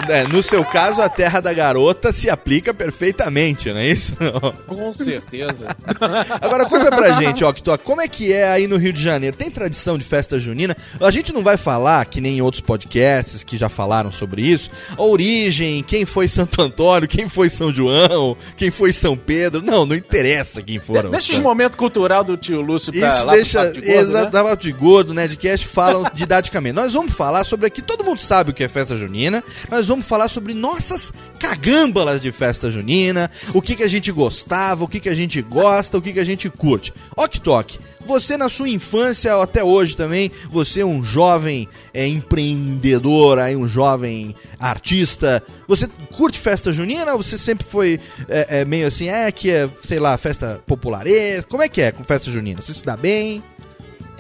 [0.08, 0.16] bem.
[0.16, 4.14] É, no seu caso, a terra da garota se aplica perfeitamente, não é isso?
[4.68, 5.68] Com certeza.
[6.42, 9.36] Agora conta pra gente, ó, Tok, como é que é aí no Rio de Janeiro?
[9.36, 10.76] Tem tradição de festa junina?
[11.00, 14.70] A gente não vai falar, que nem em outros podcasts que já falaram sobre isso,
[14.98, 19.62] a origem, quem foi Santo Antônio, quem foi São João, quem foi São Pedro.
[19.62, 21.10] Não, não interessa quem foram.
[21.12, 23.74] Deixa os momentos cultural do tio Lúcio pra Isso lá deixa.
[23.82, 24.56] De Gordo, Exato, né?
[24.56, 26.74] de Gordo, Nerdcast falam didaticamente.
[26.74, 29.44] Nós vamos falar sobre aqui, todo mundo sabe o que é festa junina.
[29.70, 34.84] Nós vamos falar sobre nossas cagâmbalas de festa junina, o que, que a gente gostava,
[34.84, 36.94] o que, que a gente gosta, o que, que a gente curte.
[37.16, 37.80] Ok, Tok.
[38.06, 43.56] Você na sua infância, ou até hoje também, você é um jovem é, empreendedor, aí
[43.56, 45.42] um jovem artista.
[45.68, 47.14] Você curte festa junina?
[47.14, 51.48] Ou você sempre foi é, é, meio assim, é que é, sei lá, festa popularesca?
[51.50, 52.62] Como é que é com festa junina?
[52.62, 53.42] Você se dá bem?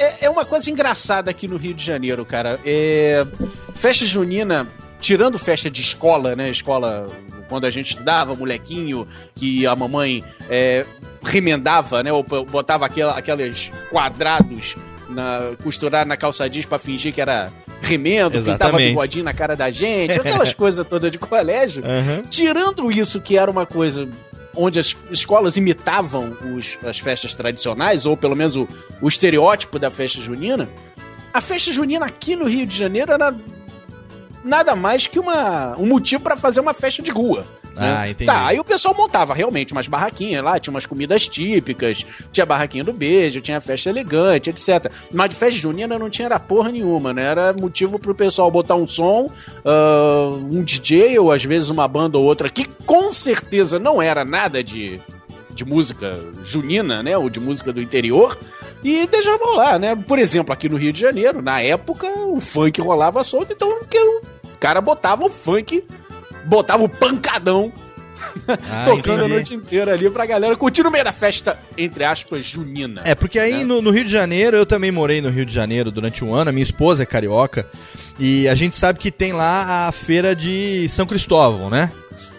[0.01, 2.59] É, é uma coisa engraçada aqui no Rio de Janeiro, cara.
[2.65, 3.23] É,
[3.75, 4.67] festa junina,
[4.99, 6.49] tirando festa de escola, né?
[6.49, 7.07] Escola,
[7.47, 10.85] quando a gente estudava, molequinho, que a mamãe é,
[11.23, 12.11] remendava, né?
[12.11, 14.75] Ou botava aquela, aqueles quadrados
[15.07, 18.89] na, costurar na calça jeans pra fingir que era remendo, pintava Exatamente.
[18.89, 21.83] bigodinho na cara da gente, aquelas coisas todas de colégio.
[21.85, 22.23] Aham.
[22.29, 24.07] Tirando isso, que era uma coisa
[24.55, 28.67] onde as escolas imitavam os- as festas tradicionais, ou pelo menos o,
[29.01, 30.69] o estereótipo da festa junina,
[31.33, 33.33] a festa junina aqui no Rio de Janeiro era
[34.43, 37.45] nada mais que uma, um motivo pra fazer uma festa de rua.
[37.75, 37.95] Né?
[37.97, 38.25] Ah, entendi.
[38.25, 42.45] Tá, aí o pessoal montava realmente umas barraquinhas lá, tinha umas comidas típicas, tinha a
[42.45, 44.91] barraquinha do beijo, tinha a festa elegante, etc.
[45.11, 47.23] Mas de festa junina não tinha era porra nenhuma, né?
[47.23, 49.31] Era motivo pro pessoal botar um som,
[49.65, 54.25] ah, um DJ ou às vezes uma banda ou outra, que com certeza não era
[54.25, 54.99] nada de,
[55.51, 57.17] de música junina, né?
[57.17, 58.37] Ou de música do interior.
[58.83, 59.95] E deixavam lá, né?
[59.95, 64.57] Por exemplo, aqui no Rio de Janeiro, na época, o funk rolava solto, então o
[64.59, 65.83] cara botava o funk,
[66.45, 67.71] botava o pancadão
[68.47, 69.25] Ah, tocando entendi.
[69.25, 73.01] a noite inteira ali pra galera curtir no meio da festa, entre aspas, junina.
[73.03, 75.91] É, porque aí no, no Rio de Janeiro, eu também morei no Rio de Janeiro
[75.91, 77.65] durante um ano, a minha esposa é carioca,
[78.19, 81.91] e a gente sabe que tem lá a feira de São Cristóvão, né?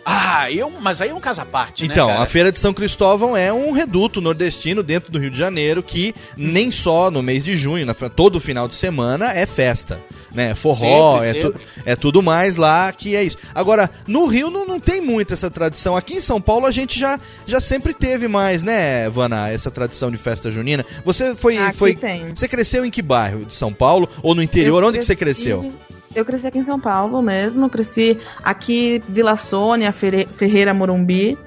[0.04, 2.24] Ah, eu, mas aí é um caso à parte, Então, né, cara?
[2.24, 6.12] a Feira de São Cristóvão é um reduto nordestino dentro do Rio de Janeiro que
[6.36, 9.98] nem só no mês de junho, na, todo final de semana é festa.
[10.34, 13.36] Né, forró, Sempre, é, tu- é tudo mais lá que é isso.
[13.54, 15.94] Agora, no Rio não, não tem muito essa tradição.
[15.94, 20.10] Aqui em São Paulo a gente já, já sempre teve mais, né, Vana, essa tradição
[20.10, 20.86] de festa junina.
[21.04, 21.58] Você foi.
[21.58, 22.34] Aqui foi tem.
[22.34, 24.08] Você cresceu em que bairro de São Paulo?
[24.22, 24.82] Ou no interior?
[24.82, 25.70] Eu Onde que você cresci- cresceu?
[26.14, 27.70] Eu cresci aqui em São Paulo mesmo.
[27.70, 31.38] Cresci aqui, Vila Sônia, Ferreira, Morumbi.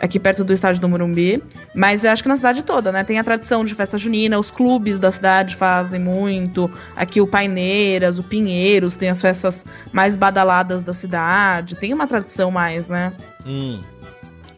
[0.00, 1.42] Aqui perto do estádio do Morumbi.
[1.74, 3.04] Mas acho que na cidade toda, né?
[3.04, 6.70] Tem a tradição de festa junina, os clubes da cidade fazem muito.
[6.96, 11.74] Aqui o Paineiras, o Pinheiros, tem as festas mais badaladas da cidade.
[11.74, 13.12] Tem uma tradição mais, né?
[13.44, 13.80] Hum.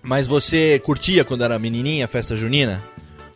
[0.03, 2.81] Mas você curtia quando era menininha a festa junina?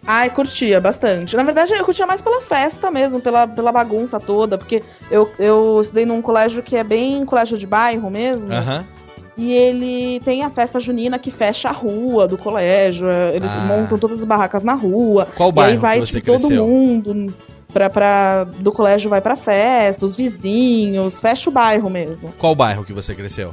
[0.06, 1.34] Ai, curtia bastante.
[1.36, 5.80] Na verdade, eu curtia mais pela festa mesmo, pela, pela bagunça toda, porque eu, eu
[5.80, 8.52] estudei num colégio que é bem colégio de bairro mesmo.
[8.52, 8.84] Aham.
[9.36, 13.08] E ele tem a festa junina que fecha a rua do colégio.
[13.08, 13.64] é, Eles Ah.
[13.66, 15.26] montam todas as barracas na rua.
[15.36, 17.34] Qual e bairro aí vai tipo, todo mundo
[17.72, 22.32] pra, pra, do colégio vai pra festa, os vizinhos, fecha o bairro mesmo.
[22.38, 23.50] Qual bairro que você cresceu?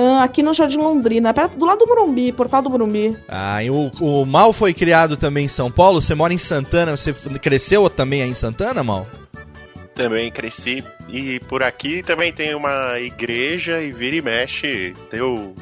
[0.00, 3.16] Ah, aqui no Jardim Londrina, perto do lado do Morumbi, Portal do Morumbi.
[3.28, 6.00] Ah, e o, o Mal foi criado também em São Paulo?
[6.00, 6.96] Você mora em Santana?
[6.96, 9.04] Você cresceu também aí em Santana, Mal?
[9.96, 10.84] Também cresci.
[11.08, 14.94] E por aqui também tem uma igreja e vira e mexe.
[15.10, 15.52] Deu.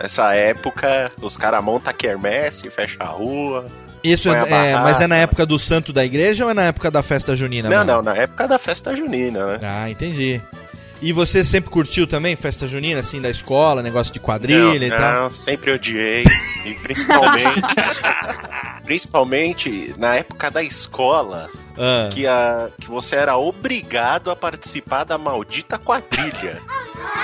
[0.00, 3.66] Essa época, os caras montam quermesse, fecha a rua.
[4.02, 6.90] Isso é, é, mas é na época do santo da igreja ou é na época
[6.90, 7.68] da festa junina?
[7.68, 7.86] Não, Mal?
[7.86, 9.60] não, na época da festa junina, né?
[9.62, 10.40] Ah, entendi.
[11.02, 14.96] E você sempre curtiu também festa junina, assim, da escola, negócio de quadrilha e não,
[14.96, 15.22] tal?
[15.22, 16.24] não, sempre odiei.
[16.64, 17.60] E principalmente.
[18.84, 21.50] principalmente na época da escola.
[21.78, 22.08] Ah.
[22.12, 26.60] Que, a, que você era obrigado a participar da maldita quadrilha.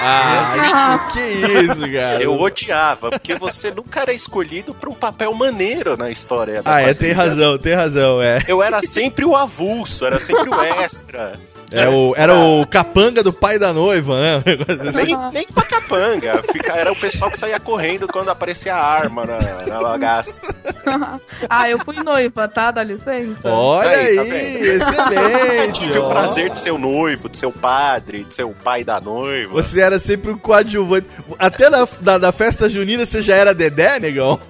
[0.01, 2.23] Ah, que isso, cara?
[2.23, 6.81] Eu odiava, porque você nunca era escolhido pra um papel maneiro na história da Ah,
[6.81, 6.95] é, quadrilha.
[6.97, 8.43] tem razão, tem razão, é.
[8.49, 11.35] Eu era sempre o avulso, era sempre o extra.
[11.73, 14.43] É o, era o capanga do pai da noiva, né?
[14.89, 15.05] Assim.
[15.05, 16.43] Nem, nem pra capanga.
[16.51, 20.41] Fica, era o pessoal que saía correndo quando aparecia a arma na, na bagaça.
[21.49, 22.71] ah, eu fui noiva, tá?
[22.71, 23.51] Dá licença?
[23.51, 24.65] Olha aí, tá vendo?
[24.65, 25.81] excelente.
[25.81, 28.83] Tive o prazer de ser o noivo, de ser o padre, de ser o pai
[28.83, 29.53] da noiva.
[29.53, 31.07] Você era sempre um coadjuvante.
[31.39, 34.41] Até na, da, da festa junina você já era Dedé, negão?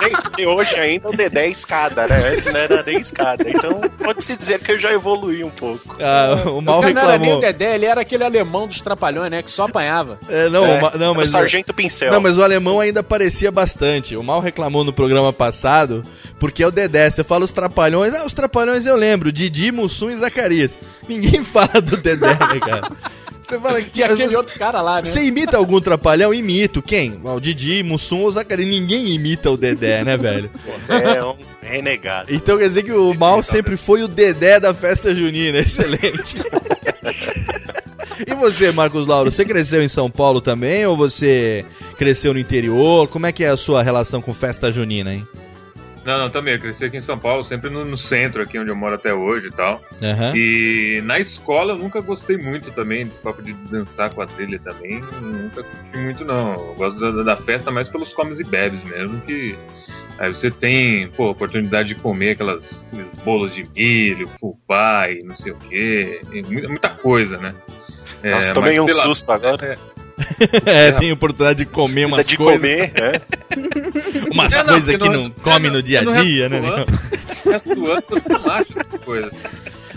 [0.00, 2.30] Nem, porque hoje ainda o Dedé é escada, né?
[2.30, 3.44] Antes não era nem escada.
[3.48, 5.96] Então pode-se dizer que eu já evoluí um pouco.
[6.00, 7.40] Ah, o mal cara não era nem o reclamou.
[7.40, 9.42] Dedé, ele era aquele alemão dos trapalhões, né?
[9.42, 10.18] Que só apanhava.
[10.28, 12.10] É, não, É, o não, o mas Sargento Pincel.
[12.12, 14.16] Não, mas o alemão ainda parecia bastante.
[14.16, 16.02] O mal reclamou no programa passado,
[16.38, 17.10] porque é o Dedé.
[17.10, 20.78] Você fala os trapalhões, ah, os trapalhões eu lembro, Didi, Mussum e Zacarias.
[21.08, 22.82] Ninguém fala do Dedé, né, cara?
[23.50, 25.04] Você fala Que é aquele outro cara lá, né?
[25.04, 26.32] Você imita algum trapalhão?
[26.32, 26.80] Imito.
[26.80, 27.20] Quem?
[27.24, 28.68] O Didi, Mussum ou Zacarias.
[28.68, 30.48] Ninguém imita o Dedé, né, velho?
[30.88, 32.32] É um renegado.
[32.32, 35.58] Então quer dizer que o mal sempre foi o Dedé da festa junina.
[35.70, 36.36] Excelente.
[38.26, 41.64] e você, Marcos Lauro, você cresceu em São Paulo também ou você
[41.96, 43.08] cresceu no interior?
[43.08, 45.26] Como é que é a sua relação com festa junina, hein?
[46.10, 46.54] Não, não, também.
[46.54, 49.14] Eu cresci aqui em São Paulo, sempre no, no centro, aqui onde eu moro até
[49.14, 49.80] hoje e tal.
[50.02, 50.32] Aham.
[50.34, 55.00] E na escola eu nunca gostei muito também desse papo de dançar quadrilha também.
[55.20, 56.54] Nunca curti muito, não.
[56.54, 59.56] Eu gosto da, da festa mais pelos comes e bebes mesmo, que
[60.18, 65.36] aí você tem, pô, oportunidade de comer aquelas, aqueles bolos de milho, fubá e não
[65.36, 66.20] sei o quê.
[66.32, 67.54] e muita, muita coisa, né?
[68.22, 69.64] É, Nossa, tomei mas um pela- susto agora.
[69.64, 69.99] É,
[70.98, 72.60] tem oportunidade de comer umas de coisas.
[72.60, 73.20] comer, é.
[74.32, 76.60] Umas É, não, coisas que no- não come é, no dia a no dia, né?
[77.44, 79.32] resto do ano você não acha essas coisas.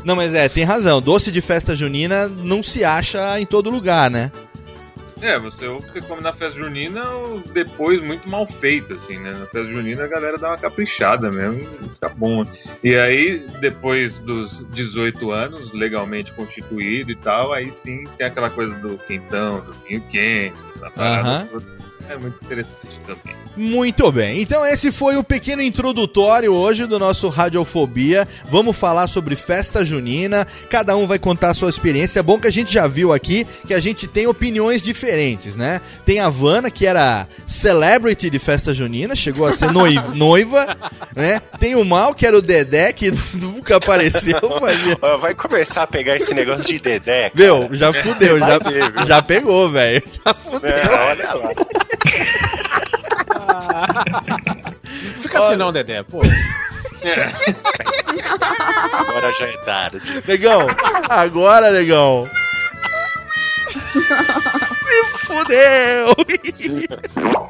[0.03, 0.99] Não, mas é, tem razão.
[1.01, 4.31] Doce de festa junina não se acha em todo lugar, né?
[5.23, 7.01] É, você, você come na festa junina
[7.53, 9.31] depois muito mal feito, assim, né?
[9.31, 12.43] Na festa junina a galera dá uma caprichada mesmo fica bom.
[12.83, 18.75] E aí, depois dos 18 anos, legalmente constituído e tal, aí sim tem aquela coisa
[18.75, 21.65] do quentão, do vinho quente, da parada toda.
[22.09, 23.35] É muito interessante também.
[23.55, 28.27] Muito bem, então esse foi o pequeno introdutório hoje do nosso Radiofobia.
[28.49, 32.19] Vamos falar sobre festa junina, cada um vai contar a sua experiência.
[32.19, 35.81] É bom que a gente já viu aqui que a gente tem opiniões diferentes, né?
[36.03, 40.75] Tem a Vanna, que era celebrity de festa junina, chegou a ser noi- noiva,
[41.15, 41.39] né?
[41.59, 44.39] Tem o Mal, que era o Dedé, que nunca apareceu.
[44.99, 47.29] Ó, Vai começar a pegar esse negócio de Dedé.
[47.29, 47.33] cara.
[47.35, 50.01] Meu, já fudeu, já, ver, já pegou, velho.
[50.25, 50.69] Já fudeu.
[50.71, 51.49] É, olha lá.
[55.19, 56.21] Fica assim não, Dedé, pô.
[58.93, 60.23] Agora já é tarde.
[60.27, 60.67] Negão,
[61.09, 62.27] agora, negão.
[63.91, 66.15] Se fudeu!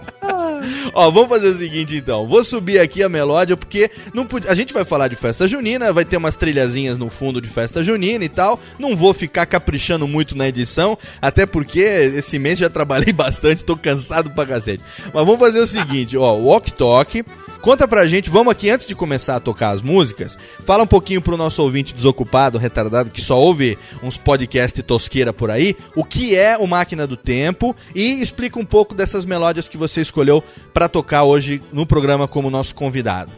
[0.94, 2.28] Ó, vamos fazer o seguinte então.
[2.28, 6.06] Vou subir aqui a melódia porque não a gente vai falar de festa junina, vai
[6.06, 8.60] ter umas trilhazinhas no fundo de festa junina e tal.
[8.80, 13.76] Não vou ficar caprichando muito na edição, até porque esse mês já trabalhei bastante, tô
[13.76, 14.84] cansado pra cacete.
[15.06, 17.24] Mas vamos fazer o seguinte, ó, Walk Talk.
[17.64, 21.22] Conta pra gente, vamos aqui antes de começar a tocar as músicas, fala um pouquinho
[21.22, 26.36] pro nosso ouvinte desocupado, retardado, que só ouve uns podcast tosqueira por aí, o que
[26.36, 30.44] é o Máquina do Tempo e explica um pouco dessas melódias que você escolheu
[30.74, 33.32] pra tocar hoje no programa como nosso convidado.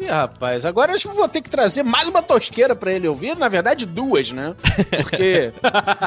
[0.00, 3.36] Ih, rapaz, agora eu vou ter que trazer mais uma tosqueira pra ele ouvir.
[3.36, 4.56] Na verdade, duas, né?
[5.00, 5.52] Porque.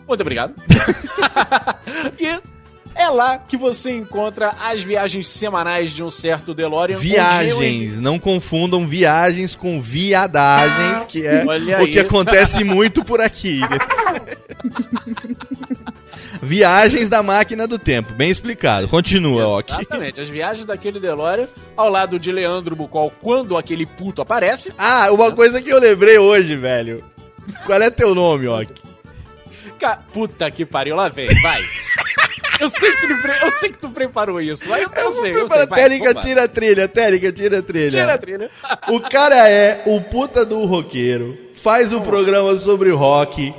[0.07, 0.53] Muito obrigado.
[2.19, 2.54] e
[2.95, 6.97] é lá que você encontra as viagens semanais de um certo DeLorean.
[6.97, 12.05] Viagens, não confundam viagens com viadagens, que é Olha o que aí.
[12.05, 13.59] acontece muito por aqui.
[16.41, 18.87] viagens da máquina do tempo, bem explicado.
[18.87, 19.75] Continua, ok.
[19.75, 24.73] Exatamente, as viagens daquele DeLorean ao lado de Leandro Bucol quando aquele puto aparece.
[24.77, 27.03] Ah, uma coisa que eu lembrei hoje, velho.
[27.65, 28.67] Qual é teu nome, Ok?
[29.79, 31.61] Ca- Puta que pariu, lá vem, vai.
[32.59, 35.33] Eu sei que, tu pre- eu sei que tu preparou isso, mas eu, eu sei.
[35.35, 36.25] Eu sei vai, Técnica, vambora.
[36.25, 37.89] tira a trilha, Técnica, tira a trilha.
[37.89, 38.49] Tira a trilha.
[38.89, 43.53] O cara é o puta do roqueiro, faz o programa sobre rock.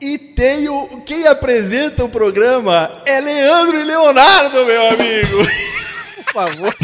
[0.00, 1.02] E tem o.
[1.06, 5.46] Quem apresenta o programa é Leandro e Leonardo, meu amigo.
[6.16, 6.74] Por favor.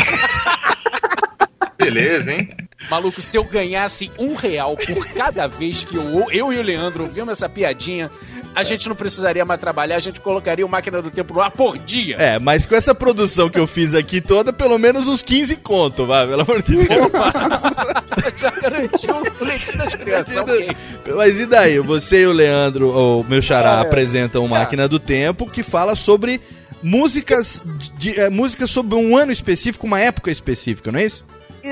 [1.77, 2.49] Beleza, hein?
[2.91, 7.05] Maluco, se eu ganhasse um real por cada vez que eu, eu e o Leandro
[7.05, 8.11] ouvimos essa piadinha,
[8.55, 11.51] a gente não precisaria mais trabalhar, a gente colocaria o Máquina do Tempo no ar
[11.51, 12.17] por dia.
[12.19, 16.07] É, mas com essa produção que eu fiz aqui toda, pelo menos uns 15 conto,
[16.07, 16.89] vai, pelo amor de Deus.
[18.37, 20.77] Já garantiu o leitinho das crianças, ok.
[21.17, 21.79] Mas e daí?
[21.79, 23.81] Você e o Leandro, o meu xará, É.
[23.83, 26.41] apresentam o Máquina do Tempo, que fala sobre
[26.83, 27.63] músicas,
[27.97, 31.25] de, é, músicas sobre um ano específico, uma época específica, não é isso?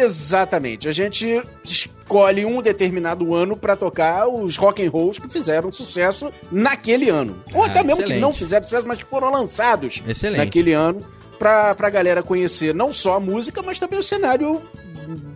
[0.04, 0.88] Exatamente.
[0.88, 6.32] A gente escolhe um determinado ano pra tocar os rock and rolls que fizeram sucesso
[6.50, 7.36] naquele ano.
[7.54, 8.20] Ou Ah, até mesmo que excelente.
[8.20, 10.38] não fizeram sucesso, mas que foram lançados Excelente.
[10.38, 11.00] naquele ano
[11.38, 14.60] pra, pra galera conhecer não só a música, mas também o cenário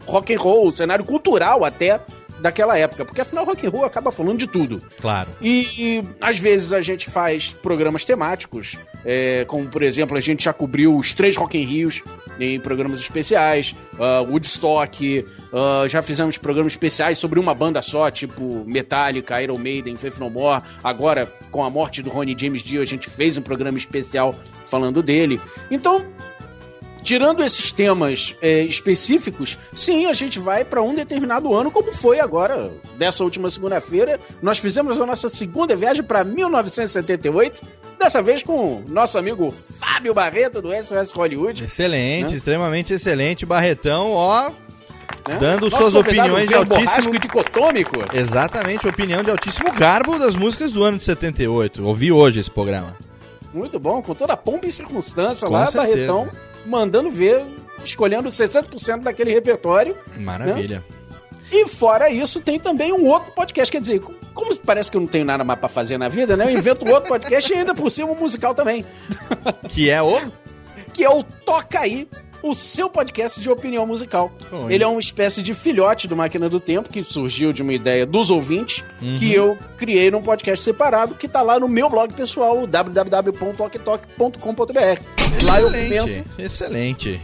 [0.06, 2.00] rock and roll, o cenário cultural até
[2.40, 3.04] daquela época.
[3.04, 4.82] Porque afinal rock and roll acaba falando de tudo.
[5.00, 5.30] Claro.
[5.40, 10.44] E, e, às vezes a gente faz programas temáticos, é, como por exemplo, a gente
[10.44, 12.02] já cobriu os três Rock in Rios
[12.38, 18.64] em programas especiais, ah, Woodstock, ah, já fizemos programas especiais sobre uma banda só, tipo
[18.66, 20.62] Metallica, Iron Maiden, Faith No More.
[20.82, 24.34] Agora, com a morte do Ronnie James Dio, a gente fez um programa especial
[24.64, 25.40] falando dele.
[25.70, 26.06] Então,
[27.02, 32.20] Tirando esses temas é, específicos, sim, a gente vai para um determinado ano, como foi
[32.20, 34.20] agora, dessa última segunda-feira.
[34.42, 37.62] Nós fizemos a nossa segunda viagem para 1978,
[37.98, 41.64] dessa vez com nosso amigo Fábio Barreto, do SOS Hollywood.
[41.64, 42.36] Excelente, Né?
[42.36, 43.46] extremamente excelente.
[43.46, 44.50] Barretão, ó,
[45.28, 45.36] né?
[45.38, 47.18] dando Nosso suas opiniões de altíssimo...
[47.18, 47.96] dicotômico.
[48.14, 51.84] Exatamente, opinião de altíssimo garbo das músicas do ano de 78.
[51.84, 52.94] Ouvi hoje esse programa.
[53.52, 55.92] Muito bom, com toda a pompa e circunstância Com lá, certeza.
[55.92, 56.28] Barretão,
[56.66, 57.44] mandando ver,
[57.84, 59.96] escolhendo 60% daquele repertório.
[60.16, 60.84] Maravilha.
[61.52, 63.70] E fora isso, tem também um outro podcast.
[63.72, 64.00] Quer dizer,
[64.32, 66.44] como parece que eu não tenho nada mais pra fazer na vida, né?
[66.44, 68.84] Eu invento outro podcast e ainda por cima um musical também.
[69.68, 70.20] Que é o?
[70.92, 72.08] Que é o Toca Aí,
[72.42, 74.30] o seu podcast de opinião musical.
[74.52, 74.72] Olha.
[74.74, 78.06] Ele é uma espécie de filhote do Máquina do Tempo, que surgiu de uma ideia
[78.06, 79.16] dos ouvintes, Uhum.
[79.16, 85.44] que eu criei num podcast separado, que tá lá no meu blog pessoal, www.oktok.com.br.
[85.44, 87.20] Lá eu comento Excelente, excelente.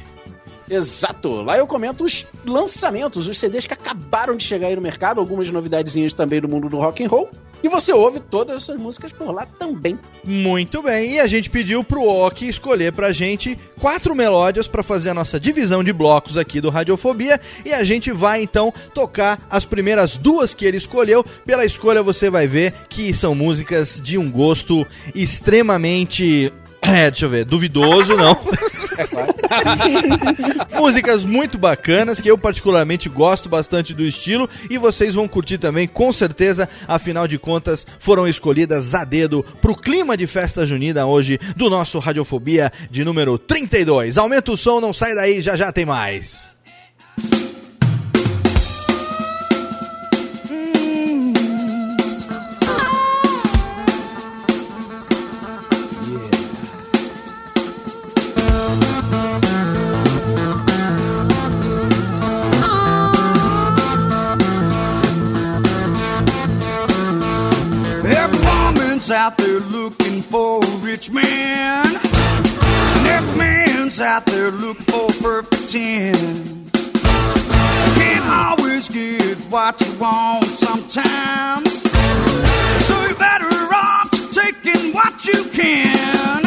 [0.69, 1.43] Exato.
[1.43, 5.49] Lá eu comento os lançamentos, os CDs que acabaram de chegar aí no mercado, algumas
[5.51, 7.31] novidadezinhas também do mundo do rock and roll.
[7.67, 9.99] E você ouve todas essas músicas por lá também.
[10.25, 15.11] Muito bem, e a gente pediu pro Ok escolher pra gente quatro melódias pra fazer
[15.11, 19.65] a nossa divisão de blocos aqui do Radiofobia, e a gente vai então tocar as
[19.65, 21.25] primeiras duas que ele escolheu.
[21.45, 27.31] Pela escolha você vai ver que são músicas de um gosto extremamente é, deixa eu
[27.31, 28.39] ver, duvidoso, não.
[30.77, 35.87] Músicas muito bacanas que eu particularmente gosto bastante do estilo e vocês vão curtir também,
[35.87, 36.69] com certeza.
[36.87, 41.99] Afinal de contas, foram escolhidas a dedo pro clima de festa junina hoje do nosso
[41.99, 44.19] Radiofobia de número 32.
[44.19, 46.56] Aumenta o som, não sai daí, já já tem mais.
[69.07, 71.87] Woman's out there looking for a rich man.
[71.87, 76.71] And every man's out there looking for a perfect ten.
[77.95, 81.83] Can't always get what you want sometimes.
[82.87, 86.46] So you're better off taking what you can.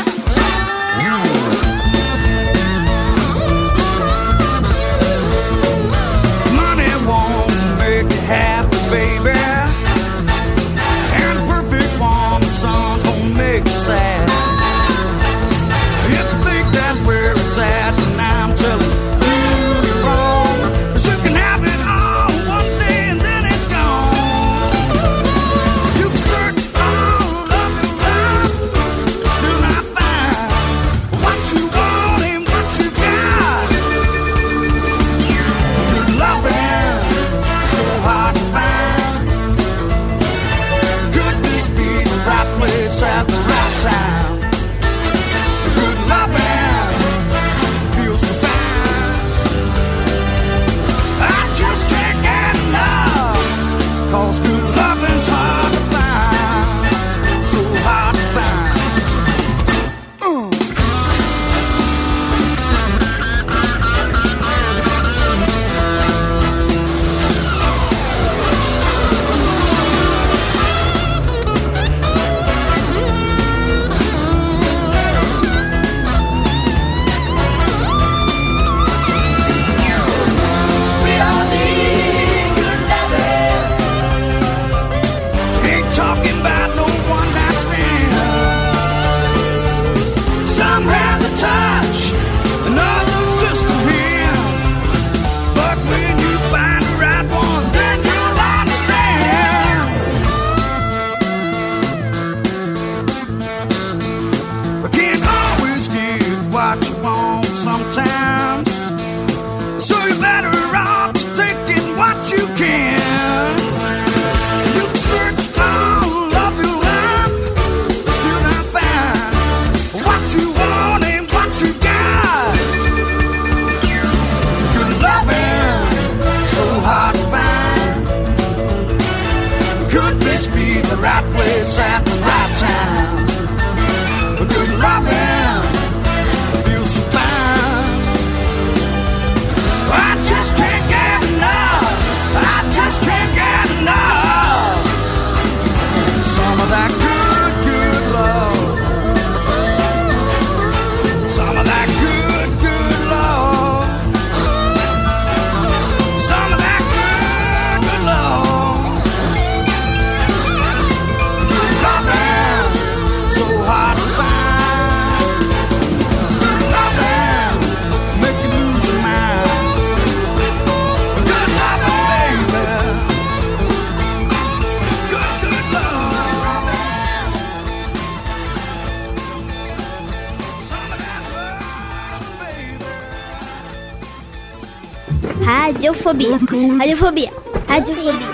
[186.10, 186.80] Radiofobia.
[186.80, 187.32] Radiofobia.
[187.70, 188.30] Radiofobia.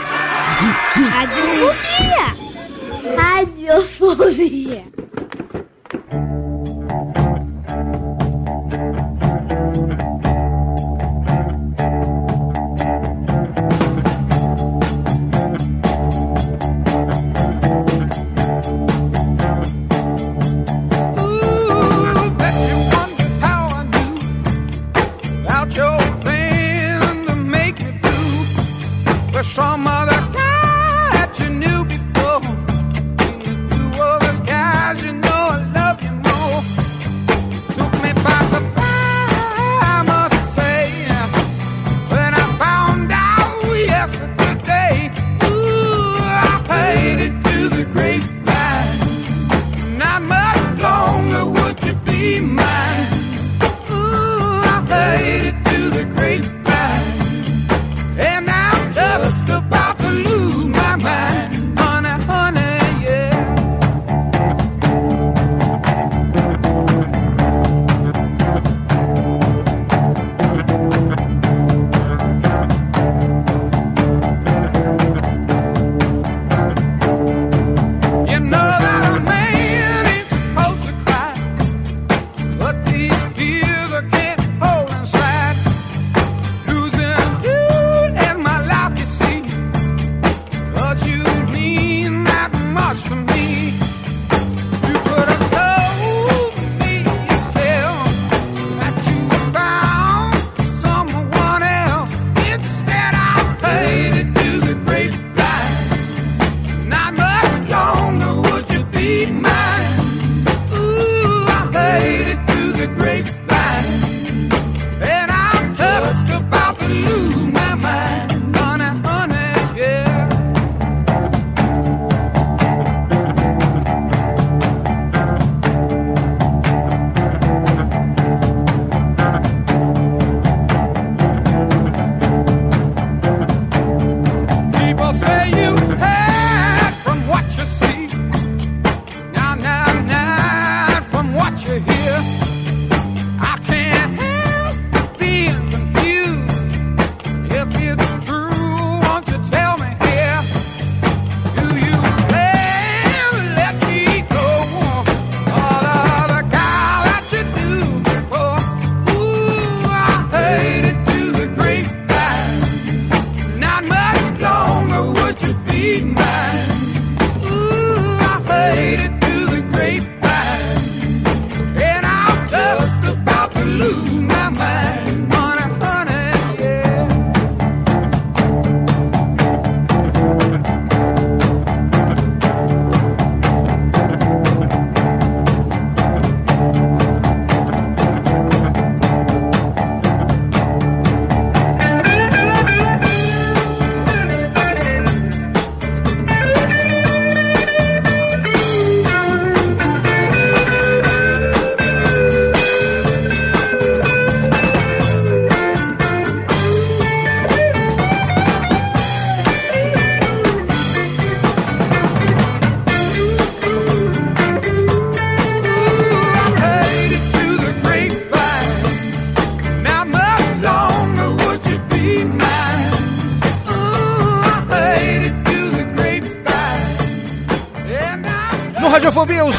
[1.11, 2.27] Radiofobia.
[3.17, 4.94] Radiofobia.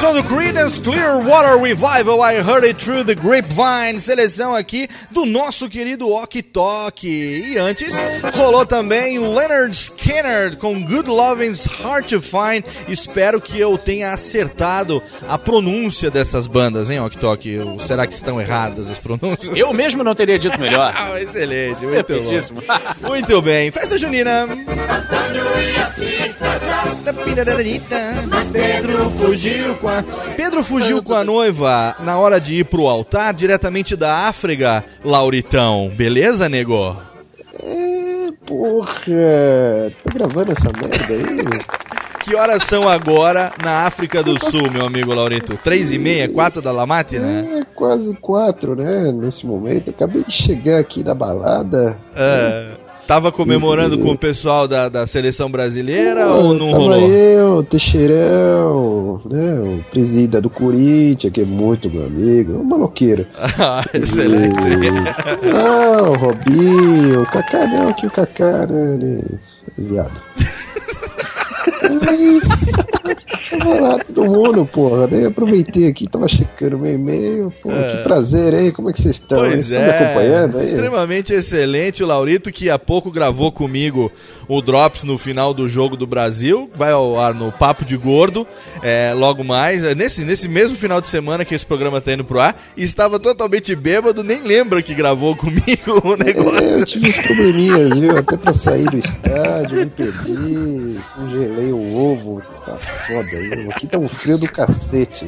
[0.07, 4.88] Radiofobia, o som do Creedence Clearwater Revival, I Heard It Through the Grapevine, seleção aqui
[5.11, 7.07] do nosso querido Ok Tok.
[7.07, 7.94] E antes,
[8.34, 12.64] rolou também Leonard Skinner com Good Loving's Hard to Find.
[12.88, 17.59] Espero que eu tenha acertado a pronúncia dessas bandas, hein, Ok Tok?
[17.86, 19.57] Será que estão erradas as pronúncias?
[19.57, 20.94] Eu mesmo não teria dito melhor.
[20.96, 22.62] Ah, Excelente, muito Perfeitíssimo.
[22.62, 23.09] bom.
[23.09, 24.46] Muito bem, festa junina.
[28.52, 30.04] Pedro fugiu com a
[30.36, 35.90] Pedro fugiu com a noiva na hora de ir pro altar diretamente da África, Lauritão.
[35.94, 36.96] Beleza, nego?
[38.46, 38.92] Porra,
[40.04, 41.76] tá gravando essa merda aí?
[42.26, 45.56] Que horas são agora na África do Sul, meu amigo Laurito?
[45.62, 47.60] Três e meia, quatro da Lamate, né?
[47.60, 49.12] É quase quatro, né?
[49.12, 49.90] Nesse momento.
[49.90, 51.96] Acabei de chegar aqui da balada.
[52.16, 52.70] É.
[53.07, 57.09] Tava comemorando com o pessoal da, da seleção brasileira Pô, ou não tava rolou?
[57.09, 63.26] eu, Teixeirão, né, o presida do Corinthians, que é muito meu amigo, um maloqueiro.
[63.59, 64.57] Ah, excelente.
[65.42, 69.20] Não, o Robinho, o Kaká não, que o Kaká, né,
[69.78, 70.20] é viado.
[72.04, 72.48] Mas,
[73.51, 77.88] tava lá todo mundo, porra, daí eu aproveitei aqui, tava checando meu e-mail, pô, É.
[77.90, 79.38] que prazer, hein, como é que vocês estão?
[79.38, 80.70] Pois Vocês estão me é, acompanhando aí?
[80.72, 82.03] extremamente excelente.
[82.03, 84.11] O Laurito, que há pouco gravou comigo
[84.49, 88.47] o Drops no final do jogo do Brasil, vai ao ar no Papo de Gordo,
[88.82, 92.24] é, logo mais, é, nesse, nesse mesmo final de semana que esse programa tá indo
[92.24, 96.59] pro ar, estava totalmente bêbado, nem lembra que gravou comigo o negócio.
[96.59, 98.16] É, eu tive uns probleminhas, viu?
[98.16, 103.68] Até pra sair do estádio, me perdi, congelei o ovo, tá foda, viu?
[103.70, 105.26] Aqui tá um frio do cacete.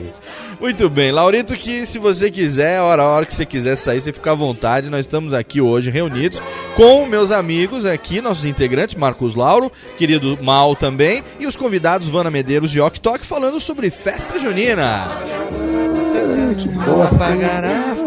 [0.61, 4.01] Muito bem, Laurito, que se você quiser, a hora, a hora que você quiser sair,
[4.01, 4.91] você fica à vontade.
[4.91, 6.43] Nós estamos aqui hoje reunidos
[6.74, 12.30] com meus amigos aqui, nossos integrantes, Marcos Lauro, querido Mal também, e os convidados Vana
[12.30, 15.07] Medeiros e Ok Tok falando sobre festa junina.
[15.07, 17.26] Ah, que bosta.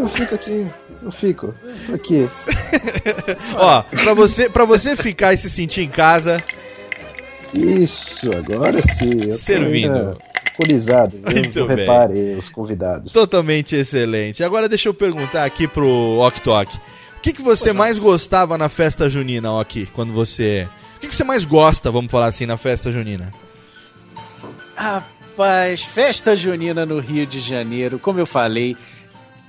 [0.01, 0.67] Eu fico aqui,
[1.01, 1.53] eu fico,
[1.88, 2.29] tô aqui.
[3.55, 6.43] Ó, pra você, pra você ficar e se sentir em casa,
[7.54, 9.32] Isso, agora sim.
[9.32, 9.93] Servindo.
[9.93, 10.18] viu?
[11.34, 11.78] Muito Não bem.
[11.78, 13.12] reparem os convidados.
[13.14, 14.43] totalmente excelente.
[14.43, 16.76] Agora deixa eu perguntar aqui pro Ok Tok.
[17.18, 20.68] O que, que você mais gostava na festa junina, Ok, quando você...
[20.97, 23.32] O que, que você mais gosta, vamos falar assim, na festa junina?
[24.76, 28.76] Rapaz, festa junina no Rio de Janeiro, como eu falei.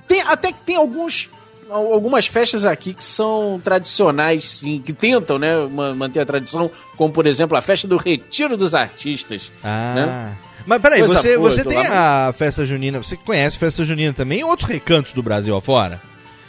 [0.07, 1.42] Tem, até que tem alguns, al-
[1.75, 7.11] algumas festas aqui que são tradicionais, sim, que tentam né, ma- manter a tradição, como
[7.13, 9.51] por exemplo a festa do Retiro dos Artistas.
[9.63, 9.93] Ah.
[9.95, 10.37] né?
[10.65, 14.39] Mas peraí, Coisa você, você tem lá- a festa junina, você conhece festa junina também
[14.39, 16.01] em outros recantos do Brasil afora?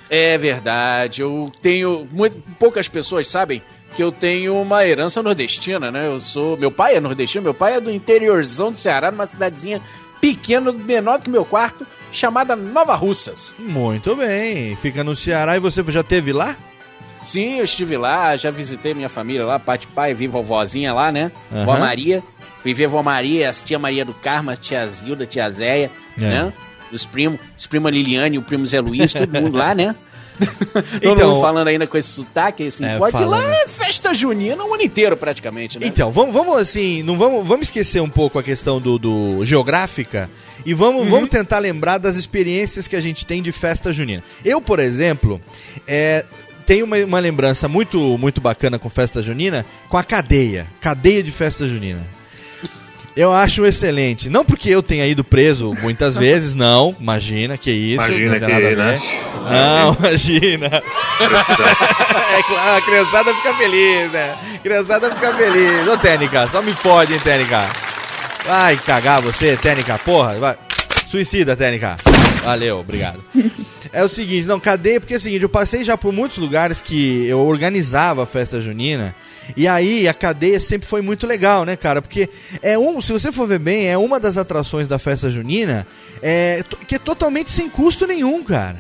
[0.09, 2.07] É verdade, eu tenho.
[2.13, 3.61] Muito, poucas pessoas sabem
[3.97, 6.07] que eu tenho uma herança nordestina, né?
[6.07, 6.57] Eu sou.
[6.57, 9.81] Meu pai é nordestino, meu pai é do interiorzão do Ceará, numa cidadezinha
[10.21, 13.55] pequena, menor que meu quarto, chamada Nova Russas.
[13.59, 16.57] Muito bem, fica no Ceará e você já teve lá?
[17.21, 21.11] Sim, eu estive lá, já visitei minha família lá, pai de pai, vi vovozinha lá,
[21.11, 21.33] né?
[21.53, 21.65] Aham.
[21.65, 22.23] Vó Maria.
[22.63, 25.91] Fui ver vó Maria, as tia Maria do Carmo, a tia Zilda, a tia Zéia,
[26.19, 26.21] É.
[26.27, 26.53] né?
[26.93, 29.95] Os primos, os primos Liliane, o primo Zé Luiz, todo mundo lá, né?
[31.03, 33.23] Então- falando ainda com esse sotaque, assim, É, forte.
[33.23, 35.87] Lá é festa junina o ano inteiro, praticamente, né?
[35.87, 40.29] Então, vamos, vamos assim, não vamos, vamos esquecer um pouco a questão do, do geográfica
[40.67, 41.11] e vamos, Uhum.
[41.11, 44.23] vamos tentar lembrar das experiências que a gente tem de festa junina.
[44.45, 45.41] Eu, por exemplo,
[45.87, 46.25] é,
[46.67, 51.31] tenho uma, uma lembrança muito, muito bacana com festa junina com a cadeia, cadeia de
[51.31, 52.01] festa junina.
[53.17, 54.29] Eu acho excelente.
[54.29, 56.97] Não porque eu tenha ido preso muitas vezes, não.
[56.99, 58.05] Imagina, que isso.
[58.05, 58.77] Imagina não que, nada a ver.
[58.77, 59.01] né?
[59.51, 60.67] Não, imagina.
[60.67, 64.35] é claro, a criançada fica feliz, né?
[64.55, 65.89] A criançada fica feliz.
[65.89, 67.63] Ô, Técnica, só me fode, hein, Técnica.
[68.47, 70.35] Vai cagar você, Técnica, porra.
[70.35, 70.57] Vai.
[71.07, 71.97] Suicida, Técnica.
[72.43, 73.25] Valeu, obrigado.
[73.93, 76.81] É o seguinte, não, cadeia, porque é o seguinte, eu passei já por muitos lugares
[76.81, 79.15] que eu organizava a festa junina.
[79.57, 82.01] E aí a cadeia sempre foi muito legal, né, cara?
[82.03, 82.29] Porque
[82.63, 85.87] é um, se você for ver bem, é uma das atrações da festa junina
[86.23, 88.79] é, que é totalmente sem custo nenhum, cara.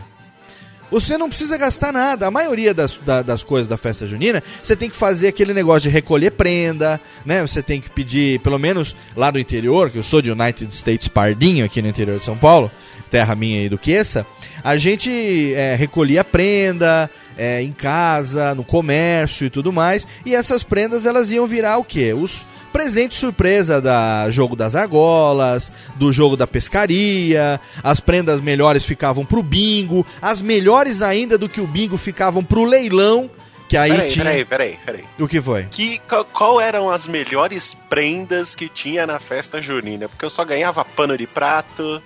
[0.90, 2.26] Você não precisa gastar nada.
[2.26, 5.82] A maioria das, da- das coisas da festa junina, você tem que fazer aquele negócio
[5.82, 7.40] de recolher prenda, né?
[7.42, 11.08] Você tem que pedir, pelo menos lá do interior, que eu sou de United States
[11.08, 12.70] Pardinho, aqui no interior de São Paulo,
[13.10, 14.26] terra minha e duquesa,
[14.62, 20.62] a gente é, recolhia prenda é, em casa, no comércio e tudo mais, e essas
[20.62, 22.12] prendas elas iam virar o quê?
[22.12, 29.24] Os presente surpresa da jogo das argolas, do jogo da pescaria, as prendas melhores ficavam
[29.24, 33.30] pro bingo, as melhores ainda do que o bingo ficavam pro leilão,
[33.68, 34.24] que aí peraí, tinha...
[34.24, 35.05] peraí, peraí, peraí.
[35.20, 35.64] O que foi?
[35.70, 40.09] Que, qual, qual eram as melhores prendas que tinha na festa junina?
[40.09, 42.03] Porque eu só ganhava pano de prato,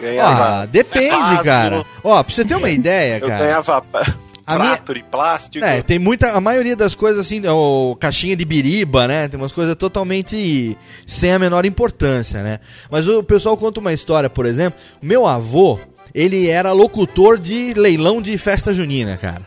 [0.00, 1.84] ganhava Ah, depende, vaso, cara.
[2.02, 3.44] Ó, pra você ter uma ideia, Eu cara.
[3.44, 4.14] ganhava pa-
[4.48, 5.64] A prato de plástico.
[5.64, 6.32] É, tem muita.
[6.32, 9.28] A maioria das coisas, assim, o caixinha de biriba, né?
[9.28, 10.76] Tem umas coisas totalmente
[11.06, 12.60] sem a menor importância, né?
[12.90, 14.80] Mas o pessoal conta uma história, por exemplo.
[15.02, 15.78] Meu avô,
[16.14, 19.42] ele era locutor de leilão de festa junina, cara.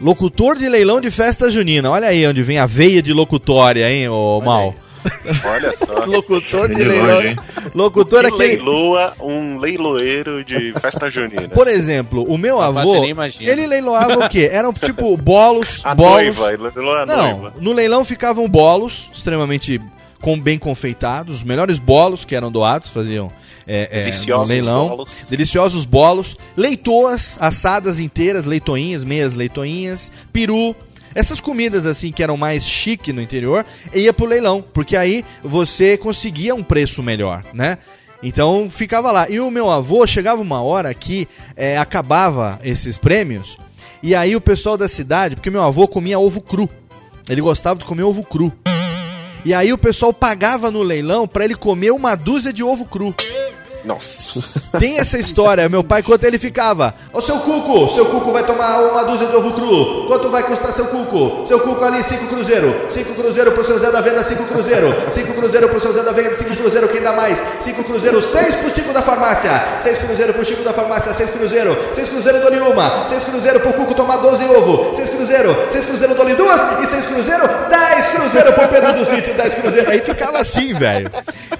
[0.00, 1.90] Locutor de leilão de festa junina.
[1.90, 4.74] Olha aí onde vem a veia de locutória, hein, ô Mal.
[5.44, 6.04] Olha só.
[6.06, 7.36] Locutor de De leilão.
[7.74, 8.56] Locutor que aquele.
[8.56, 11.48] leiloa um leiloeiro de festa junina.
[11.48, 13.50] Por exemplo, o meu avô, você nem imagina.
[13.50, 14.48] ele leiloava o quê?
[14.52, 16.12] Eram tipo bolos, A bolos.
[16.36, 17.54] noiva, ele leiloa a Não, noiva.
[17.60, 19.80] no leilão ficavam bolos extremamente
[20.20, 23.32] com bem confeitados, os melhores bolos que eram doados, faziam
[23.66, 24.88] é, é, Deliciosos leilão.
[24.88, 25.26] bolos.
[25.30, 30.74] Deliciosos bolos, leitoas assadas inteiras, leitoinhas, meias leitoinhas, peru,
[31.14, 35.96] Essas comidas assim que eram mais chique no interior, ia pro leilão, porque aí você
[35.96, 37.78] conseguia um preço melhor, né?
[38.22, 39.28] Então ficava lá.
[39.28, 43.58] E o meu avô chegava uma hora que é, acabava esses prêmios,
[44.02, 46.68] e aí o pessoal da cidade, porque meu avô comia ovo cru.
[47.28, 48.52] Ele gostava de comer ovo cru.
[49.44, 53.14] E aí o pessoal pagava no leilão pra ele comer uma dúzia de ovo cru.
[53.84, 54.60] Nossa.
[54.78, 56.94] Tem essa história, meu pai, quanto ele ficava.
[57.12, 60.06] Ô seu Cuco, seu Cuco vai tomar uma dúzia de ovo cru.
[60.06, 61.46] Quanto vai custar seu Cuco?
[61.46, 62.86] Seu Cuco ali, cinco cruzeiro.
[62.88, 64.94] Cinco cruzeiro pro seu Zé da Venda, cinco cruzeiro.
[65.10, 67.42] Cinco cruzeiro pro seu Zé da Venda, cinco cruzeiro, quem dá mais?
[67.60, 69.50] Cinco cruzeiro, seis pro Chico da farmácia.
[69.78, 71.76] Seis cruzeiro pro Chico da farmácia, seis cruzeiro.
[71.94, 73.06] Seis cruzeiro dole uma.
[73.06, 74.94] Seis cruzeiro pro Cuco tomar 12 ovo.
[74.94, 76.60] Seis cruzeiro, seis cruzeiro dole duas.
[76.82, 79.90] E seis cruzeiro, dez cruzeiro pro Pedro do sítio, dez cruzeiro.
[79.90, 81.10] Aí ficava assim, velho.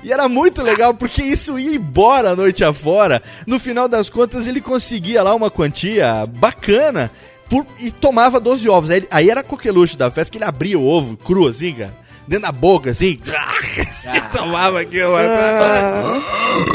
[0.03, 3.23] E era muito legal porque isso ia embora a noite afora.
[3.47, 7.11] No final das contas, ele conseguia lá uma quantia bacana
[7.49, 8.91] por- e tomava 12 ovos.
[8.91, 11.95] Aí, aí era coqueluche da festa que ele abria o ovo cru assim, cara.
[12.29, 13.19] Dentro da boca, assim.
[14.15, 15.15] e tomava aquilo.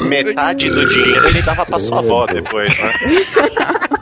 [0.08, 2.94] Metade do dinheiro ele dava pra sua avó depois, né?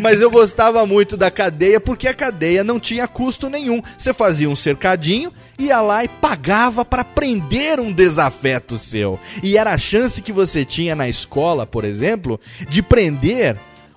[0.00, 3.82] Mas eu gostava muito da cadeia porque a cadeia não tinha custo nenhum.
[3.96, 9.18] Você fazia um cercadinho, ia lá e pagava para prender um desafeto seu.
[9.42, 13.56] E era a chance que você tinha na escola, por exemplo, de prender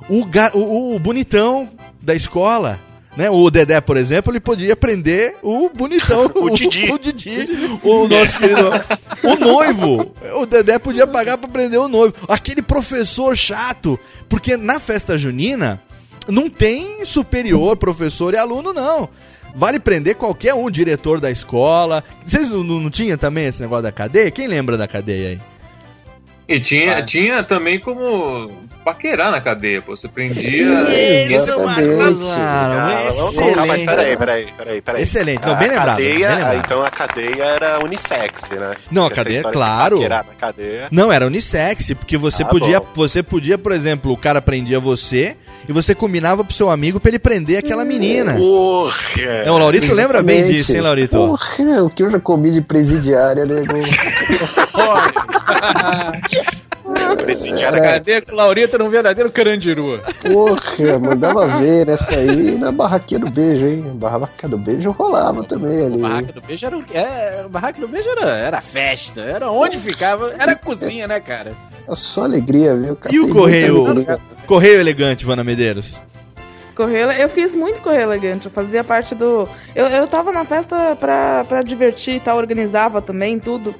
[0.10, 1.70] o, o- o bonitão
[2.02, 2.80] da escola.
[3.16, 3.30] Né?
[3.30, 6.90] O Dedé, por exemplo, ele podia prender o bonitão, O Didi.
[6.90, 7.46] o, Didi,
[7.84, 8.70] o nosso querido,
[9.24, 10.16] o noivo.
[10.38, 12.14] O Dedé podia pagar pra prender o noivo.
[12.28, 14.00] Aquele professor chato,
[14.30, 15.78] porque na festa junina
[16.28, 19.10] não tem superior, professor e aluno, não.
[19.54, 22.04] Vale prender qualquer um, diretor da escola.
[22.26, 24.32] Vocês não, não, não tinha também esse negócio da cadeia?
[24.32, 25.40] Quem lembra da cadeia aí?
[26.48, 28.50] E tinha, tinha também como
[28.84, 29.96] paquerar na cadeia, pô.
[29.96, 30.44] Você prendia.
[31.30, 35.02] Isso, Marcos Ah, vamos colocar, mas peraí, peraí, peraí, peraí.
[35.04, 35.46] Excelente.
[35.46, 36.62] Não, A bem lembrado, Cadeia, bem lembrado.
[36.66, 38.76] Então a cadeia era unissex, né?
[38.90, 39.96] Não, a cadeia, claro.
[39.98, 40.88] paquerar na cadeia.
[40.92, 42.88] Não, era unissex, porque você Ah, podia, bom.
[42.96, 45.38] você podia, por exemplo, o cara prendia você
[45.72, 48.34] e você combinava pro seu amigo pra ele prender aquela menina.
[48.34, 48.96] Porra!
[49.20, 51.18] É, o Laurito lembra bem disso, hein, Laurito?
[51.18, 53.64] Porra, o que eu já comi de presidiária, né?
[57.82, 60.00] Cadê que o Laurito era um verdadeiro carandiru?
[60.22, 63.82] Porra, mandava ver nessa aí na barraquinha do beijo, hein?
[63.96, 66.02] Barraca do beijo rolava também ali.
[66.02, 70.32] Barraca do Beijo era, o- é, Barraca do Beijo era, era festa, era onde ficava,
[70.40, 71.54] era cozinha, né, cara?
[71.88, 72.98] É só alegria, viu?
[73.12, 74.06] E o correio,
[74.46, 76.00] correio elegante, Vana Medeiros?
[76.76, 79.48] Correio, eu fiz muito correio elegante, eu fazia parte do.
[79.76, 83.76] Eu, eu tava na festa pra, pra divertir e tal, organizava também tudo.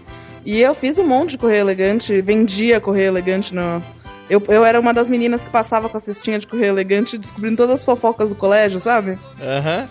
[0.46, 3.82] E eu fiz um monte de correio elegante, vendia correio elegante no.
[4.30, 7.58] Eu, eu era uma das meninas que passava com a cestinha de correio elegante, descobrindo
[7.58, 9.20] todas as fofocas do colégio, sabe?
[9.42, 9.88] Aham.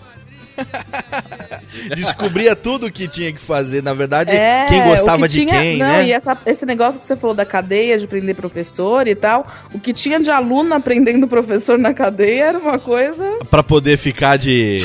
[1.95, 5.59] Descobria tudo que tinha que fazer, na verdade, É, quem o gostava que de tinha-
[5.59, 6.07] quem, não, né?
[6.07, 9.79] E essa- esse negócio que você falou da cadeia, de prender professor e tal, o
[9.79, 13.39] que tinha de aluno aprendendo professor na cadeia era uma coisa.
[13.49, 14.79] Pra poder ficar de.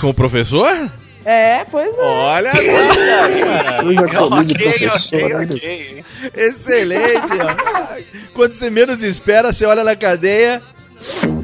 [0.00, 0.90] com o professor?
[1.24, 2.02] É, pois é.
[2.02, 2.50] Olha
[3.84, 5.44] Eu já comi de Ok, professor, ok, né?
[5.44, 6.04] ok.
[6.34, 8.32] Excelente, ó.
[8.34, 10.60] Quando você menos espera, você olha na cadeia.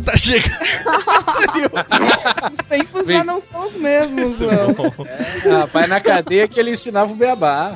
[0.05, 0.55] Tá chegando.
[2.53, 5.07] Os tempos já não são os mesmos, não.
[5.45, 7.74] É, rapaz, na cadeia que ele ensinava o beabá.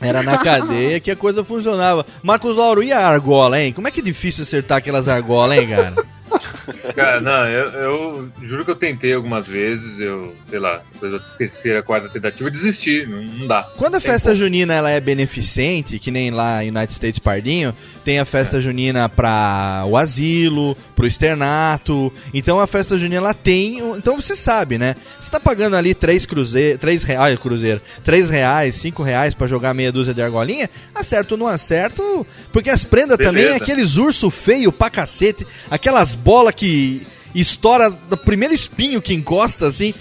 [0.00, 2.04] Era na cadeia que a coisa funcionava.
[2.22, 3.72] Marcos Lauro, e a argola, hein?
[3.72, 5.94] Como é que é difícil acertar aquelas argolas, hein, cara?
[6.94, 11.18] Cara, não, eu, eu juro que eu tentei algumas vezes, eu, sei lá, depois da
[11.38, 13.62] terceira, quarta tentativa, eu desisti, não, não dá.
[13.76, 14.36] Quando a Tem festa como.
[14.42, 17.74] junina ela é beneficente, que nem lá em United States Pardinho,
[18.04, 22.12] tem a festa junina para o asilo, pro externato.
[22.32, 24.94] Então a festa junina ela tem, então você sabe, né?
[25.20, 29.74] Você tá pagando ali três cruzeiro, três reais, cruzeiro, três reais, cinco reais pra jogar
[29.74, 33.62] meia dúzia de argolinha, acerto ou não acerto, porque as prendas também é Beleza.
[33.64, 39.92] aqueles urso feio pra cacete, aquelas bolas que estoura do primeiro espinho que encosta, assim.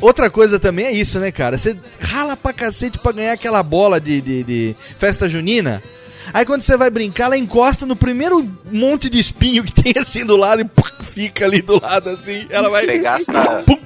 [0.00, 1.56] Outra coisa também é isso, né, cara?
[1.58, 5.82] Você rala pra cacete pra ganhar aquela bola de, de, de festa junina.
[6.32, 10.24] Aí quando você vai brincar, ela encosta no primeiro monte de espinho que tem assim
[10.24, 12.46] do lado e fica ali do lado assim.
[12.50, 12.84] Ela vai.
[12.84, 13.78] Você gasta, Pum,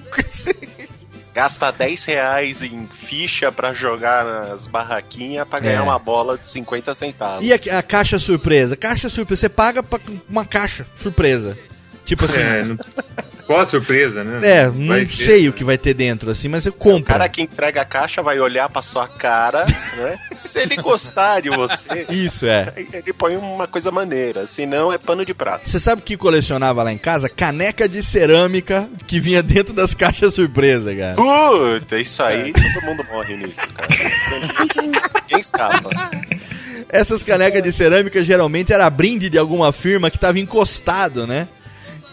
[1.35, 5.83] gasta 10 reais em ficha pra jogar nas barraquinhas pra ganhar É.
[5.83, 7.47] uma bola de 50 centavos.
[7.47, 8.75] E a, a caixa surpresa?
[8.77, 9.41] Caixa surpresa.
[9.41, 11.57] Você paga pra uma caixa surpresa.
[12.07, 12.41] Tipo assim.
[12.41, 12.79] É, não,
[13.47, 14.41] Qual a surpresa, né?
[14.43, 15.09] É, Vai não ter.
[15.09, 17.15] sei o que vai ter dentro, assim, mas você O compra.
[17.15, 19.65] cara que entrega a caixa vai olhar pra sua cara,
[19.99, 20.19] né?
[20.39, 22.73] Se ele gostar de você, Isso, é.
[22.77, 24.47] ele põe uma coisa maneira.
[24.49, 25.69] Senão é pano de prato.
[25.69, 27.29] Você sabe o que colecionava lá em casa?
[27.29, 31.15] Caneca de cerâmica que vinha dentro das caixas surpresa, cara.
[31.15, 33.93] Puta, isso aí, todo mundo morre nisso, cara.
[33.93, 35.91] Isso- Ninguém escapa.
[36.89, 41.49] Essas canecas de cerâmica geralmente era brinde de alguma firma que tava encostado, né?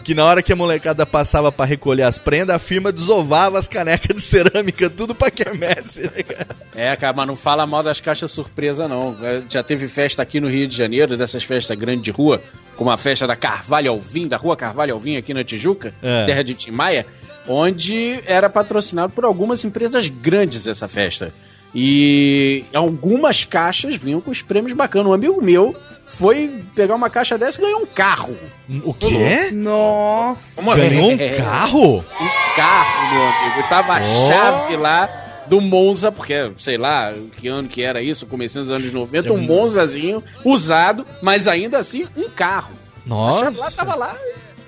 [0.04, 3.66] Que na hora que a molecada passava pra recolher as prendas, a firma desovava as
[3.66, 6.46] canecas de cerâmica, tudo pra quermesse, né, cara?
[6.76, 9.16] É, cara, mas não fala mal das caixas surpresa, não.
[9.22, 12.42] É, Já teve festa aqui no Rio de Janeiro, dessas festas grandes de rua,
[12.76, 16.26] como a festa da Carvalho Alvim, da rua Carvalho Alvim aqui na Tijuca, É.
[16.26, 17.06] terra de Tim Maia,
[17.48, 21.32] onde era patrocinado por algumas empresas grandes essa festa.
[21.74, 25.08] E algumas caixas vinham com os prêmios bacanas.
[25.10, 25.74] Um amigo meu
[26.06, 28.36] foi pegar uma caixa dessa e ganhou um carro.
[28.84, 29.50] O quê?
[29.52, 30.62] Nossa.
[30.62, 31.28] Ganhou um É.
[31.30, 31.96] carro?
[31.98, 33.68] Um carro, meu amigo.
[33.68, 34.28] Tava a Oh.
[34.28, 35.10] chave lá
[35.48, 39.38] do Monza, porque sei lá que ano que era isso, comecei nos anos 90, um
[39.38, 42.72] Monzazinho usado, mas ainda assim um carro.
[43.04, 43.44] A Nossa.
[43.46, 44.16] chave lá tava lá.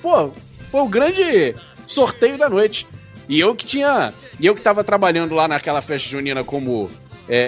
[0.03, 0.31] Pô,
[0.69, 1.55] foi o grande
[1.87, 2.87] sorteio da noite.
[3.29, 4.13] E eu que tinha.
[4.39, 6.91] E eu que tava trabalhando lá naquela festa junina como.
[7.29, 7.43] é, é,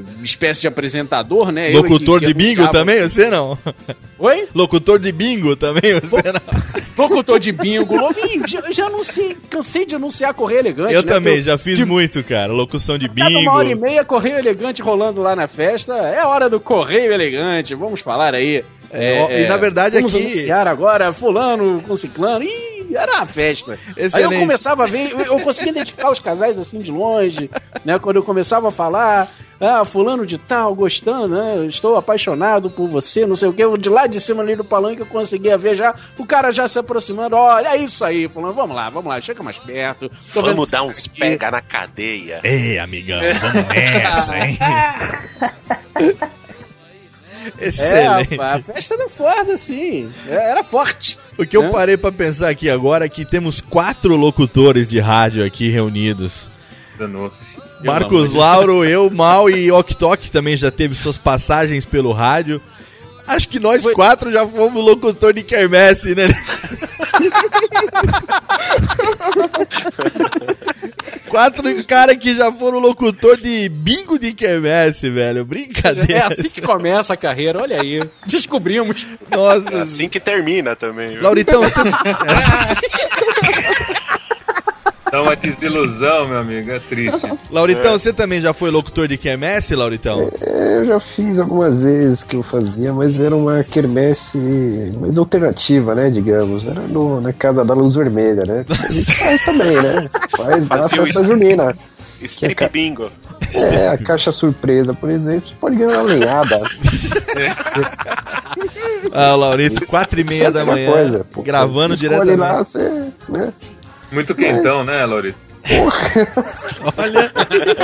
[0.00, 1.70] é, espécie de apresentador, né?
[1.70, 3.00] Eu Locutor que- que de bingo também?
[3.02, 3.58] Você não?
[4.18, 4.48] Oi?
[4.54, 6.00] Locutor de bingo também?
[6.00, 6.40] Você não?
[6.96, 7.94] Locutor de bingo.
[7.98, 10.94] lo- Ih, já, já anunciei, cansei de anunciar Correio Elegante.
[10.94, 11.12] Eu né?
[11.12, 12.50] também, Que já fiz muito, cara.
[12.50, 13.84] Locução de Cada uma hora e bingo.
[13.86, 15.92] meia, Correio Elegante rolando lá na festa.
[15.94, 18.64] É hora do Correio Elegante, vamos falar aí.
[18.90, 22.44] É, e na verdade vamos aqui- anunciar agora fulano com ciclano.
[22.44, 23.72] Ih, era uma festa.
[23.72, 24.40] Aí eu Excelente.
[24.40, 27.50] começava a ver, eu, conseguia identificar os casais assim de longe,
[27.84, 27.98] né?
[27.98, 29.28] Quando eu começava a falar,
[29.60, 31.54] ah, fulano de tal, gostando, né?
[31.56, 33.64] eu Estou apaixonado por você, não sei o que.
[33.78, 36.78] De lá de cima ali do palanque eu conseguia ver já o cara já se
[36.78, 37.36] aproximando.
[37.36, 40.10] Olha, é isso aí, fulano, vamos lá, vamos lá, chega mais perto.
[40.32, 41.20] Vamos dar uns tá aqui.
[41.20, 42.40] pega na cadeia.
[42.42, 44.58] Ei, amigão, vamos nessa, hein?
[47.60, 48.34] Excelente.
[48.34, 50.12] É, a festa era forte, assim.
[50.28, 51.18] É, Era forte.
[51.38, 51.70] O que eu né?
[51.70, 56.48] parei pra pensar aqui agora é que temos quatro locutores de rádio aqui reunidos.
[56.98, 57.36] Danou-se.
[57.82, 62.60] Marcos Lauro, eu, Mal e Oktok também já teve suas passagens pelo rádio.
[63.26, 66.28] Acho que nós quatro já fomos locutor de quermesse, né?
[71.34, 75.44] quatro caras que já foram locutor de bingo de quermesse, velho.
[75.44, 76.12] Brincadeira.
[76.12, 78.00] É assim que começa a carreira, olha aí.
[78.24, 79.04] Descobrimos.
[79.30, 79.70] Nossa.
[79.70, 81.14] É assim que termina também.
[81.14, 81.22] viu?
[81.22, 81.80] Lauritão, você...
[85.14, 86.72] Dá uma desilusão, meu amigo.
[86.72, 87.20] É triste.
[87.48, 90.28] Lauritão, você também já foi locutor de quermesse, Lauritão?
[90.42, 94.36] É, eu já fiz algumas vezes que eu fazia, mas era uma quermesse
[95.00, 96.66] mais alternativa, né, digamos.
[96.66, 98.64] Era no, na Casa da Luz Vermelha, né?
[98.68, 100.10] A gente faz também, né?
[100.36, 101.76] Faz na festa est- junina.
[102.20, 103.08] Strip é ca- bingo.
[103.52, 106.60] É, a caixa surpresa, por exemplo, você pode ganhar uma lenhada.
[109.12, 112.36] Ah, Laurito, quatro e meia Só da manhã, coisa, pô, gravando diretamente.
[112.38, 113.52] lá, você, né?
[114.14, 115.38] Muito quentão, né, Laurito?
[116.96, 117.32] Olha,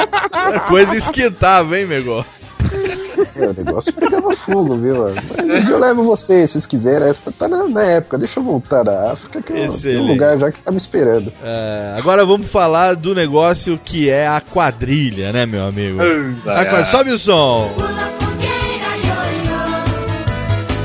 [0.68, 2.24] coisa esquentava, hein, Megó?
[3.36, 5.14] É, o negócio pegava fogo, viu?
[5.46, 7.08] Mas eu levo vocês, se vocês quiserem.
[7.08, 8.18] Essa tá na, na época.
[8.18, 10.00] Deixa eu voltar da África, que eu Excelente.
[10.00, 11.32] um lugar já que tá me esperando.
[11.42, 15.98] É, agora vamos falar do negócio que é a quadrilha, né, meu amigo?
[16.46, 16.84] A quadrilha.
[16.84, 17.68] Sobe o som!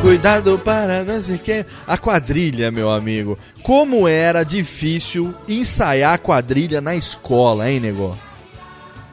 [0.05, 1.65] Cuidado para não sei quem.
[1.87, 3.39] A quadrilha, meu amigo.
[3.63, 8.15] Como era difícil ensaiar a quadrilha na escola, hein, nego?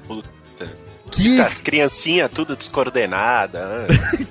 [0.06, 0.68] Puta.
[1.10, 3.88] Que As criancinhas tudo descoordenadas.
[3.88, 4.26] né?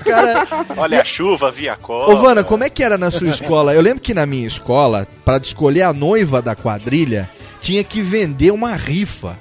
[0.04, 0.46] cara.
[0.76, 2.12] Olha a chuva, via cola.
[2.12, 3.72] Ô, Vana, como é que era na sua escola?
[3.72, 7.30] Eu lembro que na minha escola, para escolher a noiva da quadrilha,
[7.62, 9.38] tinha que vender uma rifa.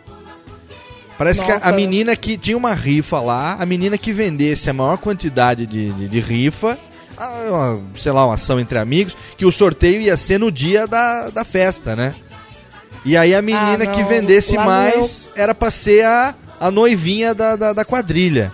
[1.18, 1.72] Parece que a- a Nossa.
[1.74, 6.07] menina que tinha uma rifa lá, a menina que vendesse a maior quantidade de, de,
[6.09, 6.78] de rifa,
[7.18, 10.88] ah, uma- sei lá, uma ação entre amigos, que o sorteio ia ser no dia
[10.88, 12.14] da, da festa, né?
[13.05, 17.34] E aí a menina Ah, que vendesse Lá mais era pra ser a, a noivinha
[17.36, 18.51] da, da, da quadrilha.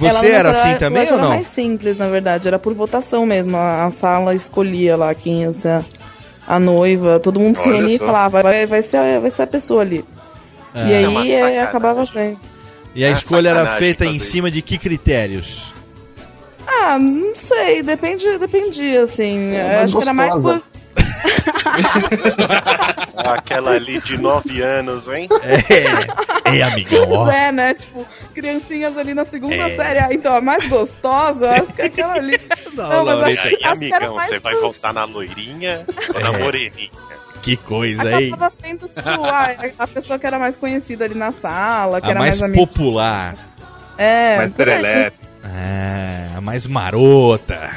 [0.00, 1.28] Ela Você não era assim era- também era ou não?
[1.30, 2.48] mais simples, na verdade.
[2.48, 3.56] Era por votação mesmo.
[3.58, 5.84] A, a sala escolhia lá quem ia ser a,
[6.46, 7.20] a noiva.
[7.20, 9.82] Todo mundo se Olha unia e falava, vai, vai, ser, a- vai ser a pessoa
[9.82, 10.02] ali.
[10.74, 10.86] É.
[10.88, 12.38] E é aí é, acabava sendo.
[12.94, 15.72] E a É escolha era feita em cima de que critérios?
[16.66, 19.52] Ah, não sei, depende, dependia, assim.
[19.54, 20.60] É, Acho que era mais gostosa.
[20.60, 20.72] por.
[23.24, 25.28] Aquela ali de 9 anos, hein?
[26.44, 27.30] É, é amigão, ó.
[27.32, 27.74] É, né?
[27.74, 29.76] Tipo, criancinhas ali na segunda É.
[29.76, 29.98] série.
[30.00, 32.38] Ah, então, a mais gostosa, eu acho que é aquela ali.
[32.74, 35.04] Não, mas E acho, aí, acho que era amigão, mais você vai pro- voltar na
[35.04, 36.38] loirinha ou na É.
[36.38, 36.90] moreninha?
[37.42, 38.28] Que coisa, hein?
[38.32, 39.08] Acabava sendo tipo,
[39.78, 42.66] a, pessoa que era mais conhecida ali na sala, que A era mais mais, amiga.
[42.66, 43.34] popular.
[43.98, 45.16] É, Mais serelepe.
[45.44, 47.70] É, a mais marota.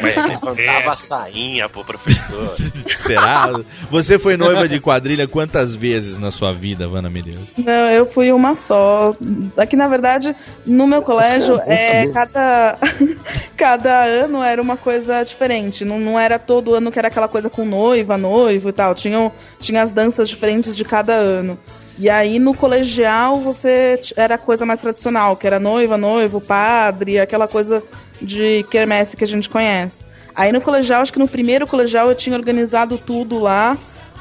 [0.00, 2.56] Mas levantava sainha pro professor.
[2.98, 3.60] Será?
[3.90, 7.44] Você foi noiva de quadrilha quantas vezes na sua vida, Vana Medeiros?
[7.56, 9.14] Não, eu fui uma só.
[9.56, 10.34] Aqui, na verdade,
[10.66, 12.78] no meu colégio, é, cada,
[13.56, 15.84] cada ano era uma coisa diferente.
[15.84, 18.94] Não, não era todo ano que era aquela coisa com noiva, noivo e tal.
[18.94, 21.58] Tinham, tinha as danças diferentes de cada ano.
[21.98, 27.18] E aí, no colegial, você era a coisa mais tradicional, que era noiva, noivo, padre,
[27.18, 27.82] aquela coisa
[28.20, 30.04] de quermesse que a gente conhece.
[30.34, 33.76] Aí no colegial, acho que no primeiro colegial eu tinha organizado tudo lá.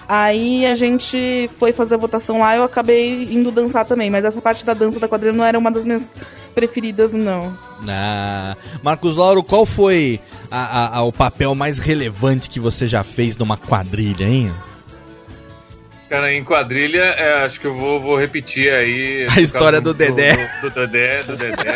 [0.08, 4.10] Aí a gente foi fazer a votação lá, eu acabei indo dançar também.
[4.10, 6.12] Mas essa parte da dança da quadrilha não era uma das minhas
[6.54, 7.58] preferidas, não.
[7.90, 10.20] Ah, Marcos Lauro, qual foi
[10.52, 14.52] a- a- a- o papel mais relevante que você já fez numa quadrilha, hein?
[16.10, 19.26] Cara, em quadrilha, é, acho que eu vou, vou repetir aí.
[19.30, 20.36] A história do Dedé.
[20.62, 21.74] Do, do Dedé, do Dedé.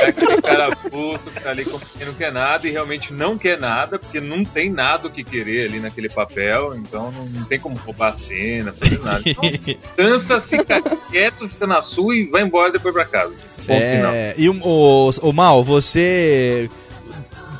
[0.00, 3.38] É aquele cara pulso que tá ali como quem não quer nada e realmente não
[3.38, 7.44] quer nada, porque não tem nada o que querer ali naquele papel, então não, não
[7.44, 9.22] tem como roubar a cena, fazer nada.
[9.24, 9.44] Então,
[9.96, 13.32] dança, fica quieto, fica na sua e vai embora depois pra casa.
[13.60, 14.12] Final.
[14.12, 16.68] É, e o, o, o Mal, você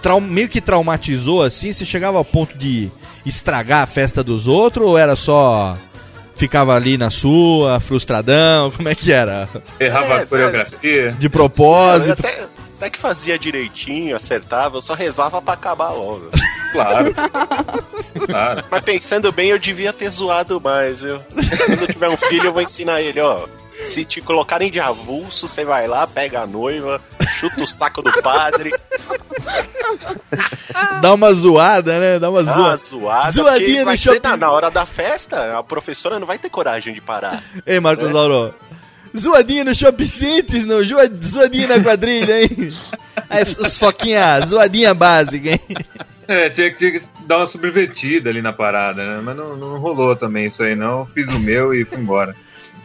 [0.02, 1.72] trau- meio que traumatizou assim?
[1.72, 2.90] Você chegava ao ponto de
[3.26, 5.76] estragar a festa dos outros ou era só.
[6.36, 8.70] Ficava ali na sua, frustradão?
[8.76, 9.48] Como é que era?
[9.78, 11.12] Errava É, a coreografia.
[11.12, 12.12] De Eu propósito?
[12.26, 12.46] até,
[12.76, 16.30] até que fazia direitinho, acertava, eu só rezava pra acabar logo.
[16.74, 17.14] Claro.
[18.26, 18.64] claro.
[18.68, 21.20] Mas pensando bem, eu devia ter zoado mais, viu?
[21.66, 23.46] Quando eu tiver um filho, eu vou ensinar ele, ó.
[23.84, 27.00] Se te colocarem de avulso, você vai lá, pega a noiva,
[27.38, 28.72] chuta o saco do padre,
[31.00, 32.18] Dá uma zoada, né?
[32.18, 32.68] Dá uma dá zoa...
[32.68, 33.32] uma zoada.
[33.32, 34.20] Zoadinha no shopping.
[34.22, 37.42] na, na hora da festa, a professora não vai ter coragem de parar.
[37.66, 38.12] Ei, Marcos É.
[38.12, 38.54] Lauro.
[39.16, 40.82] Zoadinha no Shopping Cities, não?
[40.82, 42.50] Zoa- Zoadinha na quadrilha, hein?
[43.30, 45.60] Aí, os foquinha, zoadinha básica, hein?
[46.26, 49.22] É, tinha, que- tinha que dar uma subvertida ali na parada, né?
[49.24, 51.06] Mas não, não rolou também isso aí, não.
[51.06, 52.34] Fiz o meu e fui embora.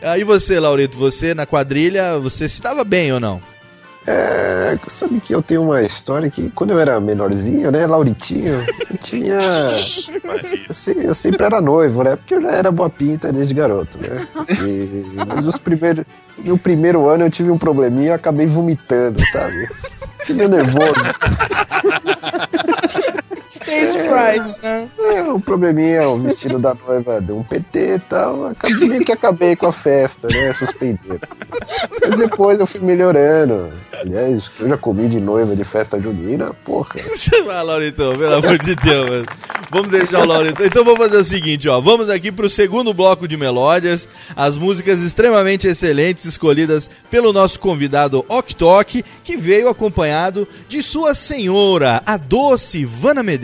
[0.01, 3.41] Aí você, Laurito, você na quadrilha, você se dava bem ou não?
[4.07, 8.97] É, sabe que eu tenho uma história que quando eu era menorzinho, né, Lauritinho, eu
[9.03, 9.37] tinha.
[10.67, 12.15] Eu, se- eu sempre era noivo, né?
[12.15, 14.25] Porque eu já era boa pinta desde garoto, né?
[14.65, 16.05] E, mas nos primeiros,
[16.37, 19.67] no primeiro ano eu tive um probleminha e acabei vomitando, sabe?
[20.23, 21.01] Fiquei nervoso.
[23.49, 24.87] Stage fright, né?
[24.99, 28.45] É, um probleminha, o vestido da noiva deu um PT e tal.
[28.47, 30.53] Acabei, meio que acabei com a festa, né?
[30.53, 31.19] Suspenderam.
[32.01, 33.71] Mas depois eu fui melhorando.
[33.99, 37.01] Aliás, eu já comi de noiva de festa junina, porra.
[37.45, 39.25] Vai, Laurito, pelo amor de Deus, mano.
[39.71, 40.63] Vamos deixar o Laurito.
[40.63, 41.79] Então vamos fazer o seguinte, ó.
[41.79, 44.07] Vamos aqui pro segundo bloco de melódias.
[44.35, 52.01] As músicas extremamente excelentes escolhidas pelo nosso convidado Ok que veio acompanhado de sua senhora,
[52.05, 53.38] a doce Vana Medeiros,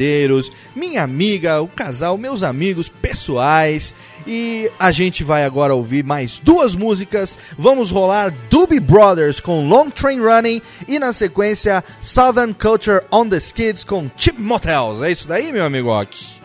[0.75, 3.93] minha amiga, o casal, meus amigos pessoais.
[4.27, 7.37] E a gente vai agora ouvir mais duas músicas.
[7.57, 13.37] Vamos rolar Doobie Brothers com Long Train Running e na sequência Southern Culture on the
[13.37, 15.01] Skids com Chip Motels.
[15.03, 16.35] É isso daí, meu amigo Ok?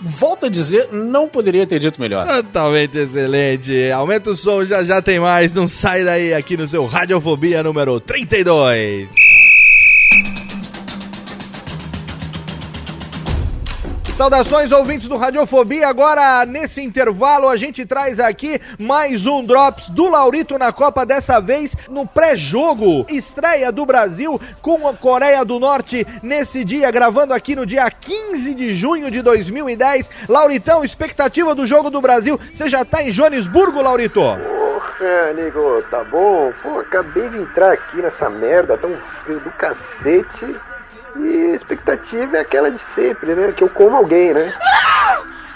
[0.00, 2.26] Volto a dizer, não poderia ter dito melhor.
[2.26, 3.90] Totalmente excelente.
[3.90, 5.52] Aumenta o som, já já tem mais.
[5.52, 9.08] Não sai daí aqui no seu Radiofobia número 32.
[14.16, 15.88] Saudações, ouvintes do Radiofobia.
[15.88, 21.40] Agora, nesse intervalo, a gente traz aqui mais um Drops do Laurito na Copa, dessa
[21.40, 23.04] vez no pré-jogo.
[23.10, 28.54] Estreia do Brasil com a Coreia do Norte nesse dia, gravando aqui no dia 15
[28.54, 30.08] de junho de 2010.
[30.28, 32.38] Lauritão, expectativa do jogo do Brasil.
[32.52, 34.20] Você já tá em Joanesburgo, Laurito?
[34.20, 36.52] Porra, nego, tá bom?
[36.62, 38.92] Pô, acabei de entrar aqui nessa merda, tão
[39.24, 40.54] frio do cacete.
[41.16, 43.52] E a expectativa é aquela de sempre, né?
[43.52, 44.52] Que eu como alguém, né?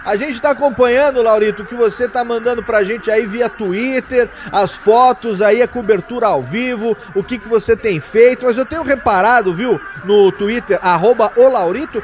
[0.05, 4.27] A gente tá acompanhando, Laurito, o que você tá mandando pra gente aí via Twitter,
[4.51, 8.47] as fotos aí, a cobertura ao vivo, o que, que você tem feito.
[8.47, 12.03] Mas eu tenho reparado, viu, no Twitter, arroba o Laurito,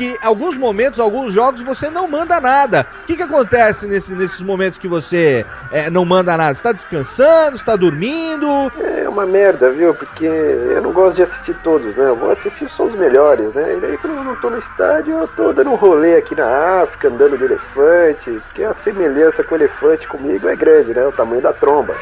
[0.00, 2.86] que alguns momentos, alguns jogos, você não manda nada.
[3.02, 6.54] O que, que acontece nesse- nesses momentos que você é, não manda nada?
[6.54, 7.58] Você tá descansando?
[7.58, 8.72] Você tá dormindo?
[8.78, 9.94] É uma merda, viu?
[9.94, 12.08] Porque eu não gosto de assistir todos, né?
[12.08, 13.76] Eu vou assistir só os melhores, né?
[13.76, 16.82] E daí quando eu não tô no estádio, eu tô dando um rolê aqui na
[16.82, 21.06] África, andando de elefante, porque a semelhança com o elefante comigo é grande, né?
[21.06, 21.94] O tamanho da tromba.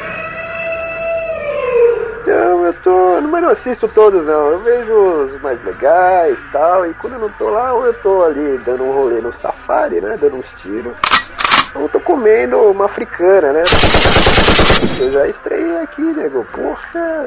[2.28, 4.48] Então eu tô mas não assisto todos não.
[4.48, 6.84] Eu vejo os mais legais e tal.
[6.84, 9.98] E quando eu não tô lá, ou eu tô ali dando um rolê no safari,
[9.98, 10.18] né?
[10.20, 10.92] Dando uns tiros.
[11.74, 13.64] Ou eu tô comendo uma africana, né?
[15.00, 16.44] Eu já estreiei aqui, nego.
[16.52, 17.26] Porra,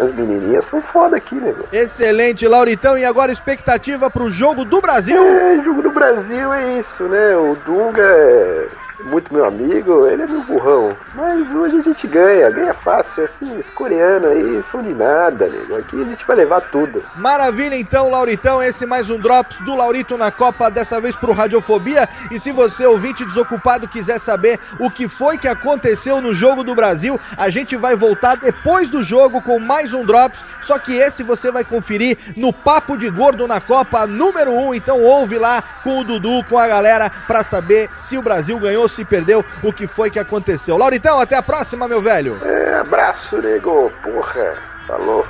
[0.00, 1.64] as menininhas são foda aqui, nego.
[1.72, 2.96] Excelente, Lauritão.
[2.96, 5.20] E agora expectativa pro jogo do Brasil?
[5.20, 7.36] É, jogo do Brasil é isso, né?
[7.36, 8.68] O Dunga é
[9.04, 10.96] muito meu amigo, ele é meu burrão.
[11.14, 13.24] Mas hoje a gente ganha, ganha fácil.
[13.24, 15.76] Assim, os coreanos aí são de nada, nego.
[15.76, 17.02] Aqui a gente vai levar tudo.
[17.16, 18.62] Maravilha, então, Lauritão.
[18.62, 22.08] Esse mais um Drops do Laurito na Copa, dessa vez pro Radiofobia.
[22.30, 26.74] E se você, ouvinte desocupado, quiser saber o que foi que aconteceu no jogo do
[26.74, 30.40] Brasil, a gente vai voltar depois do jogo com mais um Drops.
[30.62, 34.74] Só que esse você vai conferir no Papo de Gordo na Copa número 1.
[34.74, 38.88] Então ouve lá com o Dudu, com a galera, pra saber se o Brasil ganhou,
[38.92, 40.76] se perdeu, o que foi que aconteceu.
[40.76, 42.38] Lauritão, até a próxima, meu velho.
[42.44, 43.90] É, abraço, nego.
[44.02, 45.26] Porra, falou.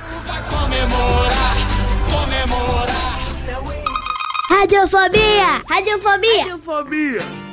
[4.51, 5.63] Radiofobia!
[5.69, 6.43] Radiofobia!
[6.43, 7.52] Radiofobia!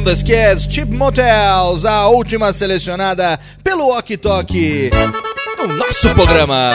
[0.00, 4.90] On the Skids, Cheap Motels, a última selecionada pelo Ok Tok
[5.58, 6.72] no nosso programa.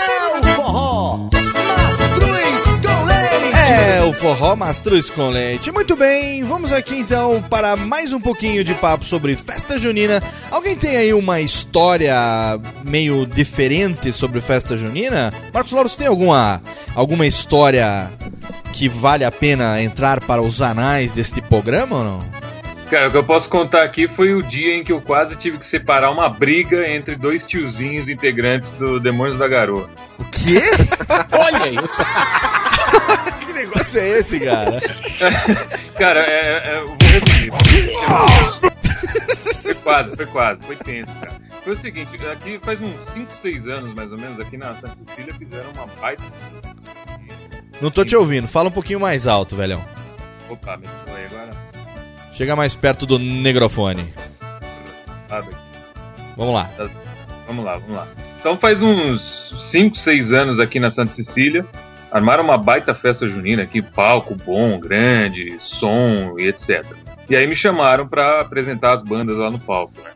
[0.00, 3.56] É o forró, mastruz com leite.
[3.56, 5.70] É, o forró mastruz com leite.
[5.70, 10.20] Muito bem, vamos aqui então para mais um pouquinho de papo sobre festa junina.
[10.50, 15.32] Alguém tem aí uma história meio diferente sobre festa junina?
[15.54, 16.60] Marcos Lauro, você tem alguma,
[16.96, 18.10] alguma história
[18.80, 22.20] que vale a pena entrar para os anais deste programa ou não?
[22.88, 25.58] Cara, o que eu posso contar aqui foi o dia em que eu quase tive
[25.58, 29.86] que separar uma briga entre dois tiozinhos integrantes do Demônios da Garoa.
[30.18, 30.62] O quê?
[31.30, 32.02] Olha isso!
[33.46, 34.80] que negócio é esse, cara?
[35.98, 37.52] cara, é, é, eu vou resumir.
[39.62, 41.36] foi quase, foi quase, foi tenso, cara.
[41.62, 44.96] Foi o seguinte, aqui faz uns 5, 6 anos mais ou menos, aqui na Santa
[45.06, 46.22] Cecília fizeram uma baita.
[47.80, 49.82] Não tô te ouvindo, fala um pouquinho mais alto, velhão.
[50.48, 51.50] Opa, me foi agora.
[52.34, 54.12] Chega mais perto do negrofone.
[56.36, 56.64] Vamos lá.
[56.76, 56.88] Tá-
[57.46, 58.06] Vamos lá, vamos lá.
[58.38, 59.20] Então faz uns
[59.72, 61.66] 5, 6 anos aqui na Santa Cecília,
[62.12, 66.86] armaram uma baita festa junina aqui, palco bom, grande, som e etc.
[67.28, 70.10] E aí me chamaram pra apresentar as bandas lá no palco, né?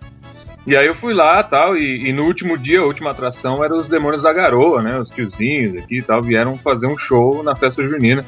[0.67, 3.75] E aí eu fui lá tal, e, e no último dia, a última atração era
[3.75, 4.99] os Demônios da Garoa, né?
[4.99, 8.25] Os tiozinhos aqui e tal, vieram fazer um show na festa junina.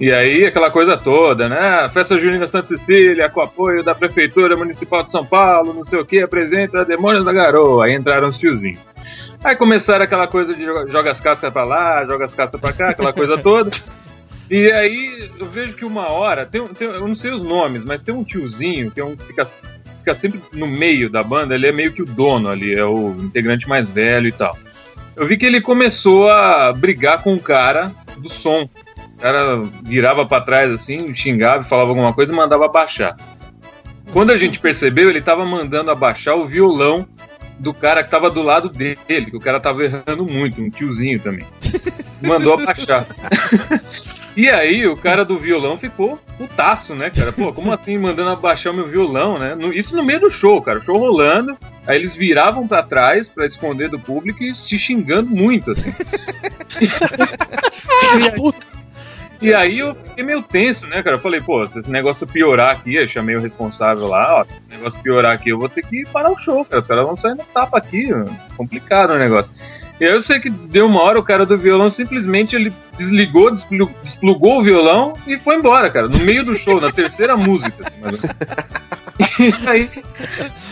[0.00, 1.88] E aí, aquela coisa toda, né?
[1.92, 6.04] Festa Junina Santa Cecília, com apoio da Prefeitura Municipal de São Paulo, não sei o
[6.04, 7.84] que, apresenta Demônios da Garoa.
[7.84, 8.80] Aí entraram os tiozinhos.
[9.44, 12.72] Aí começaram aquela coisa de joga- joga as cascas pra lá, joga as cascas pra
[12.72, 13.70] cá, aquela coisa toda.
[14.50, 18.02] E aí eu vejo que uma hora, tem, tem- eu não sei os nomes, mas
[18.02, 19.46] tem um tiozinho é um que fica,
[20.04, 23.16] fica sempre no meio da banda, ele é meio que o dono ali, é o
[23.22, 24.56] integrante mais velho e tal.
[25.16, 28.68] Eu vi que ele começou a brigar com o cara do som.
[28.98, 33.16] O cara virava pra trás assim, xingava, falava alguma coisa e mandava abaixar.
[34.12, 37.06] Quando a gente percebeu, ele tava mandando abaixar o violão
[37.58, 41.18] do cara que tava do lado dele, que o cara tava errando muito, um tiozinho
[41.20, 41.46] também.
[42.20, 43.06] Mandou abaixar.
[44.36, 47.32] E aí o cara do violão ficou putaço, né, cara?
[47.32, 49.54] Pô, como assim mandando abaixar o meu violão, né?
[49.54, 50.78] No- isso no meio do show, cara.
[50.78, 51.56] O show rolando.
[51.86, 55.92] Aí eles viravam pra trás pra esconder do público e se xingando muito, assim.
[59.42, 61.16] E aí eu fiquei meio tenso, né, cara?
[61.16, 64.50] Eu falei, pô, se esse negócio piorar aqui, eu chamei o responsável lá, ó, se
[64.52, 66.80] esse negócio piorar aqui, eu vou ter que parar o show, cara.
[66.80, 68.24] Os caras vão sair no tapa aqui, ó.
[68.56, 69.50] complicado o negócio.
[70.00, 74.60] Eu sei que deu uma hora, o cara do violão simplesmente ele desligou, desplu- desplugou
[74.60, 77.84] o violão e foi embora, cara, no meio do show, na terceira música.
[78.02, 78.28] Assim.
[79.38, 79.88] E aí,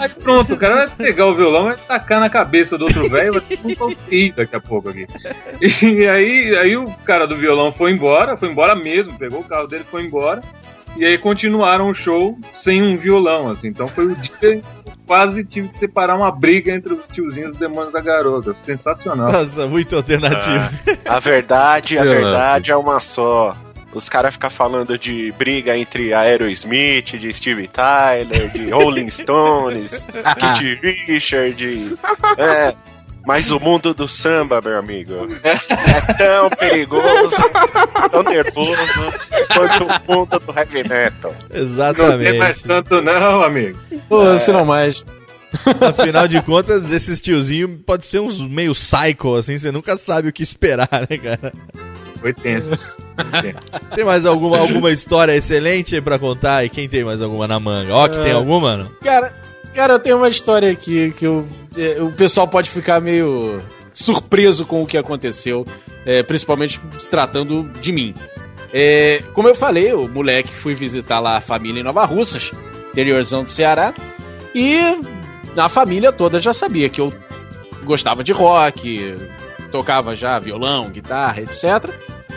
[0.01, 3.33] aí pronto, o cara vai pegar o violão e tacar na cabeça do outro velho,
[3.35, 5.07] vai ter um palpite daqui a pouco aqui.
[5.61, 9.69] E aí, aí o cara do violão foi embora, foi embora mesmo, pegou o carro
[9.69, 10.43] dele foi embora.
[10.97, 13.69] E aí continuaram o show sem um violão, assim.
[13.69, 14.63] Então foi o dia que eu
[15.07, 18.55] quase tive que separar uma briga entre os tiozinhos dos demônios da garota.
[18.65, 19.33] Sensacional.
[19.33, 20.69] Nossa, muito alternativo.
[21.07, 23.57] A verdade, a verdade é uma só.
[23.95, 30.07] Os caras ficam falando de briga entre Aerosmith, de Steve Tyler, de Rolling Stones,
[30.41, 31.99] Kid Richard.
[32.39, 32.75] É,
[33.27, 35.57] mas o mundo do samba, meu amigo, é
[36.15, 37.37] tão perigoso,
[38.11, 38.71] tão nervoso
[39.55, 41.35] quanto o mundo do heavy metal.
[41.53, 42.25] Exatamente.
[42.25, 43.79] Não tem mais tanto não, amigo.
[44.09, 45.05] Pô, se não mais.
[45.87, 50.33] Afinal de contas, desses tiozinhos pode ser uns meio psycho, assim, você nunca sabe o
[50.33, 51.53] que esperar, né, cara?
[52.19, 52.71] Foi tenso.
[53.95, 56.65] Tem mais alguma, alguma história excelente aí pra contar?
[56.65, 57.93] E quem tem mais alguma na manga?
[57.95, 58.33] Ó, que tem É.
[58.33, 58.91] alguma, mano?
[59.03, 59.35] Cara,
[59.75, 61.47] cara, eu tenho uma história aqui que eu-
[61.77, 63.61] é, o pessoal pode ficar meio
[63.93, 65.67] surpreso com o que aconteceu,
[66.07, 68.15] é, principalmente se tratando de mim.
[68.73, 72.51] É, como eu falei, o moleque fui visitar lá a família em Nova Russas,
[72.91, 73.93] interiorzão do Ceará,
[74.55, 74.79] e
[75.57, 77.13] a família toda já sabia que eu
[77.85, 79.17] gostava de rock,
[79.71, 81.91] tocava já violão, guitarra, etc.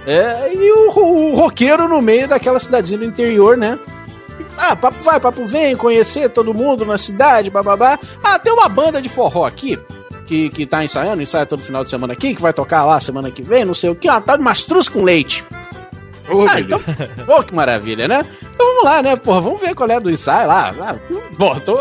[0.06, 3.80] É, e o, o roqueiro no meio daquela cidadezinha do interior, né?
[4.58, 8.00] Ah, papo vai, papo vem, conhecer todo mundo na cidade, bababá.
[8.24, 9.80] Ah, tem uma banda de forró aqui,
[10.26, 13.30] que, que tá ensaiando, ensaia todo final de semana aqui, que vai tocar lá semana
[13.32, 15.44] que vem, não sei o que, uma tal de mastruz com leite.
[16.50, 16.82] ah, então,
[17.26, 18.26] pô, que maravilha, né?
[18.42, 20.74] Então vamos lá, né, porra, vamos ver qual é do ensaio lá.
[20.80, 20.96] Ah,
[21.38, 21.78] pô, tô,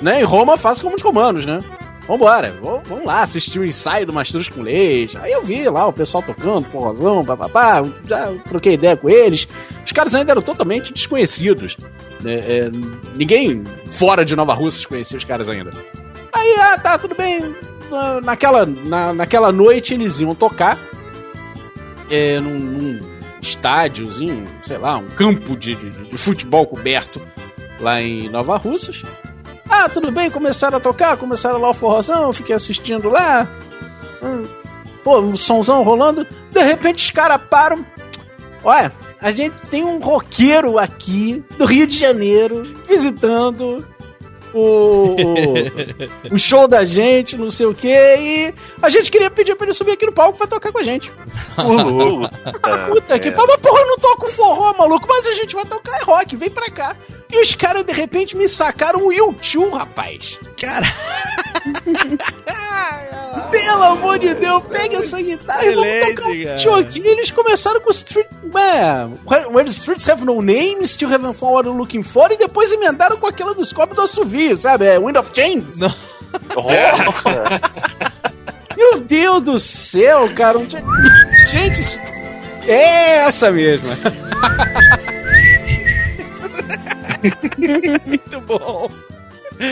[0.00, 1.60] né, em Roma faço como os romanos, né?
[2.06, 5.16] Vambora, vamos lá assistir o ensaio do Mastruz com Leite.
[5.18, 9.46] Aí eu vi lá o pessoal tocando, forrozão, papapá, já troquei ideia com eles.
[9.86, 11.76] Os caras ainda eram totalmente desconhecidos.
[12.20, 12.70] né, é,
[13.16, 15.72] ninguém fora de Nova Russas conhecia os caras ainda.
[16.32, 17.54] Aí, ah, tá, tudo bem.
[17.90, 20.78] Na- Naquela, na, naquela noite eles iam tocar.
[22.10, 23.00] é, num, num
[23.40, 27.20] estádiozinho, sei lá, um campo de, de- de futebol coberto
[27.80, 29.02] lá em Nova Russas.
[29.74, 33.48] Ah, tudo bem, começaram a tocar, começaram lá o forrozão, fiquei assistindo lá.
[34.22, 34.46] Hum,
[35.02, 36.26] Pô, um somzão rolando.
[36.50, 37.84] De repente os caras param.
[38.62, 43.84] Olha, a gente tem um roqueiro aqui do Rio de Janeiro visitando
[44.54, 45.16] o,
[46.30, 49.66] o, o show da gente, não sei o quê, e a gente queria pedir pra
[49.66, 51.10] ele subir aqui no palco pra tocar com a gente.
[52.88, 56.02] Puta que pariu, mas porra, eu não toco forró, maluco, mas a gente vai tocar
[56.04, 56.96] rock, vem pra cá.
[57.30, 60.38] E os caras, de repente, me sacaram o YouTube, rapaz.
[60.60, 60.86] Cara.
[63.52, 66.32] Pelo amor de Deus, pega essa guitarra e vamos tocar um.
[66.96, 68.26] E eles começaram com Street.
[68.54, 69.06] É,
[69.48, 72.72] Where the Streets Have No Name, Still Haven't Found What You're Looking For, e depois
[72.72, 74.86] emendaram com aquela do Scope do Assovio, sabe?
[74.86, 75.66] É Wind of Change.
[78.76, 80.58] Meu Deus do céu, cara.
[80.58, 80.82] um dia-
[81.46, 81.98] Gente, isso-
[82.66, 83.96] é essa mesma.
[88.06, 88.90] Muito bom.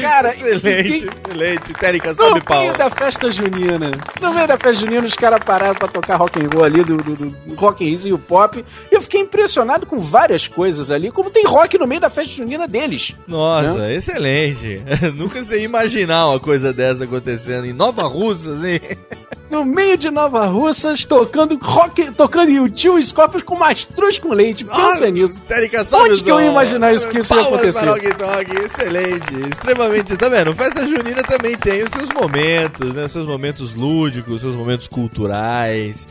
[0.03, 1.73] Cara, excelente, fiquei- excelente.
[1.75, 2.77] Térica, No sobe meio pau.
[2.77, 3.91] da festa junina.
[4.21, 6.97] No meio da festa junina, os caras pararam pra tocar rock and roll ali, do,
[6.99, 8.65] do, do rock and roll e o pop.
[8.91, 12.33] E eu fiquei impressionado com várias coisas ali, como tem rock no meio da festa
[12.35, 13.17] junina deles.
[13.27, 13.95] Nossa, Né?
[13.95, 14.83] excelente.
[15.15, 18.81] Nunca sei imaginar uma coisa dessa acontecendo em Nova Russas, hein?
[19.51, 24.65] No meio de Nova Russas, tocando rock, tocando YouTube e Scorpions com mastruz com leite.
[24.65, 25.41] Pensa nisso.
[25.43, 27.81] Térica, sobe Onde o que eu ia imaginar isso que isso ia acontecer?
[27.81, 29.49] para o Talk, excelente.
[29.53, 30.17] Extremamente.
[30.17, 30.55] Tá vendo?
[30.55, 33.05] Festa junina também tem os seus momentos, né?
[33.07, 36.07] Os seus momentos lúdicos, os seus momentos culturais.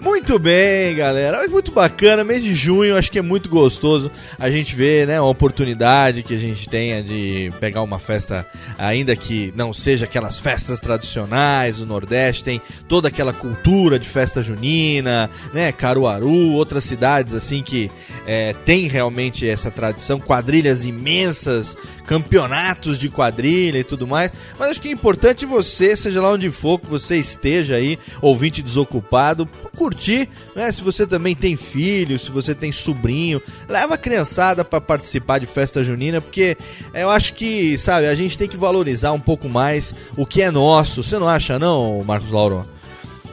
[0.00, 1.48] Muito bem, galera.
[1.48, 2.22] Muito bacana.
[2.22, 4.08] Mês de junho, acho que é muito gostoso
[4.38, 5.20] a gente ver, né?
[5.20, 8.46] Uma oportunidade que a gente tenha de pegar uma festa,
[8.78, 14.42] ainda que não seja aquelas festas tradicionais do Nordeste, tem toda aquela cultura de festa
[14.42, 15.72] junina, né?
[15.72, 17.90] Caruaru, outras cidades assim que
[18.26, 24.32] é, tem realmente essa tradição, quadrilhas imensas, campeonatos de quadrilha e tudo mais.
[24.58, 28.62] Mas acho que é importante você, seja lá onde for que você esteja aí, ouvinte
[28.62, 30.70] desocupado, curtir, né?
[30.70, 35.46] Se você também tem filho, se você tem sobrinho, leva a criançada para participar de
[35.46, 36.56] festa junina, porque
[36.92, 40.50] eu acho que, sabe, a gente tem que valorizar um pouco mais o que é
[40.50, 41.02] nosso.
[41.02, 42.73] Você não acha não, Marcos Lauro?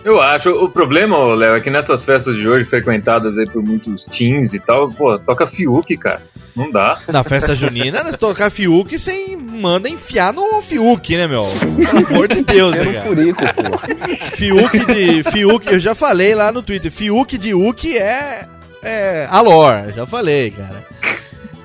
[0.04, 0.50] Eu acho.
[0.50, 4.60] O problema, Léo, é que nessas festas de hoje, frequentadas aí por muitos teens e
[4.60, 6.22] tal, pô, toca Fiuk, cara.
[6.56, 6.98] Não dá.
[7.08, 11.46] Na festa junina, nós tocar Fiuk, você manda enfiar no Fiuk, né, meu?
[11.76, 13.02] Pelo amor de Deus, né, cara?
[13.06, 14.36] furico, pô.
[14.36, 15.24] Fiuk de.
[15.32, 16.92] Fiuk, eu já falei lá no Twitter.
[16.92, 18.48] Fiuk de Uki é.
[18.84, 19.28] É.
[19.30, 20.91] Alor, já falei, cara.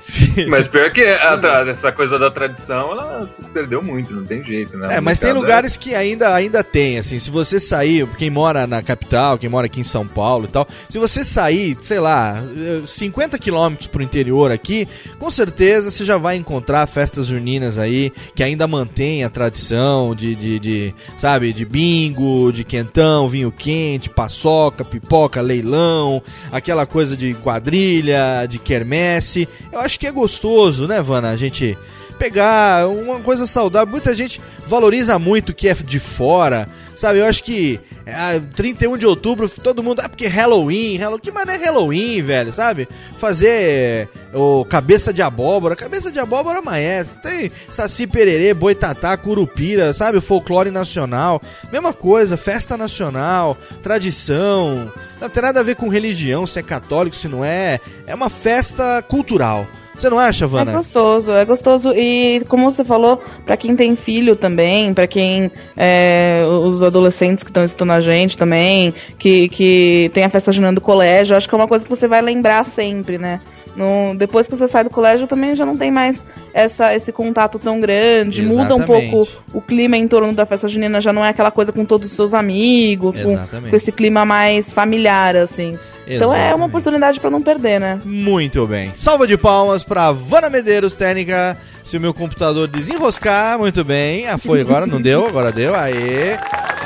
[0.48, 4.76] Mas pior que a essa coisa da tradição, ela se perdeu muito, não tem jeito,
[4.76, 4.96] né?
[4.96, 8.66] É, mas tem Cada- lugares que ainda, ainda tem, assim, se você sair, quem mora
[8.66, 12.34] na capital, quem mora aqui em São Paulo e tal, se você sair, sei lá,
[12.56, 14.86] eh, 50 quilômetros pro interior aqui,
[15.18, 20.34] com certeza você já vai encontrar festas juninas aí, que ainda mantém a tradição de,
[20.34, 26.22] de, de, sabe, de bingo, de quentão, vinho quente, paçoca, pipoca, leilão,
[26.52, 29.48] aquela coisa de quadrilha, de quermesse.
[29.72, 31.76] Eu acho que é gostoso, né, Vana, a gente
[32.18, 33.90] pegar uma coisa saudável.
[33.90, 37.20] Muita gente valoriza muito o que é de fora, sabe?
[37.20, 40.00] Eu acho que ah, 31 de outubro todo mundo.
[40.00, 41.20] Ah, porque Halloween, Halloween.
[41.20, 42.88] Que mané Halloween, velho, sabe?
[43.18, 45.74] Fazer o cabeça de abóbora.
[45.74, 47.20] Cabeça de abóbora maestra.
[47.20, 50.20] Tem saci pererê, boitatá, curupira, sabe?
[50.20, 51.40] Folclore nacional.
[51.72, 54.90] Mesma coisa, festa nacional, tradição.
[55.20, 57.80] Não tem nada a ver com religião, se é católico, se não é.
[58.06, 59.66] É uma festa cultural.
[59.98, 60.72] Você não acha, É Vana?
[60.72, 61.92] gostoso, é gostoso.
[61.96, 65.50] E como você falou, pra quem tem filho também, pra quem.
[65.76, 70.72] é, os adolescentes que estão estudando a gente também, que, que tem a festa junina
[70.72, 73.40] do colégio, acho que é uma coisa que você vai lembrar sempre, né?
[73.74, 76.22] No, depois que você sai do colégio também já não tem mais
[76.54, 79.10] essa, esse contato tão grande, muda um Exatamente.
[79.10, 82.08] pouco o clima em torno da festa junina, já não é aquela coisa com todos
[82.10, 83.68] os seus amigos, com, Exatamente.
[83.70, 85.78] com esse clima mais familiar, assim.
[86.06, 86.54] Então é Exatamente.
[86.54, 88.00] uma oportunidade pra não perder, né?
[88.04, 88.92] Muito bem.
[88.96, 91.58] Salva de palmas pra Vana Medeiros, técnica.
[91.82, 94.26] Se o meu computador desenroscar, muito bem.
[94.28, 95.74] Ah, foi agora, não deu, agora deu.
[95.74, 96.36] Aê.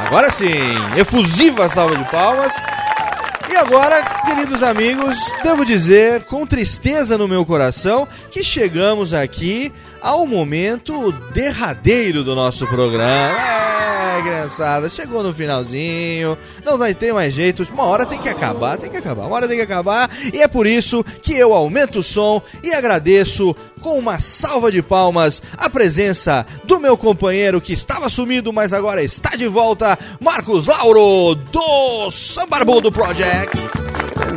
[0.07, 0.47] Agora sim.
[0.97, 2.55] Efusiva salva de palmas.
[3.51, 10.27] E agora, queridos amigos, devo dizer, com tristeza no meu coração, que chegamos aqui ao
[10.27, 13.37] momento derradeiro do nosso programa.
[13.37, 18.77] É, criançada, chegou no finalzinho, não vai ter mais jeito, uma hora tem que acabar,
[18.77, 22.01] tem que acabar, uma hora tem que acabar, e é por isso que eu aumento
[22.01, 27.73] o som e agradeço com uma salva de palmas a presença do meu companheiro que
[27.73, 33.57] estava sumido, mas agora está de volta, Marcos Lauro, do Sambarbudo Project.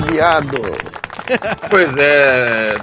[0.09, 1.02] viado.
[1.69, 2.75] Pois é.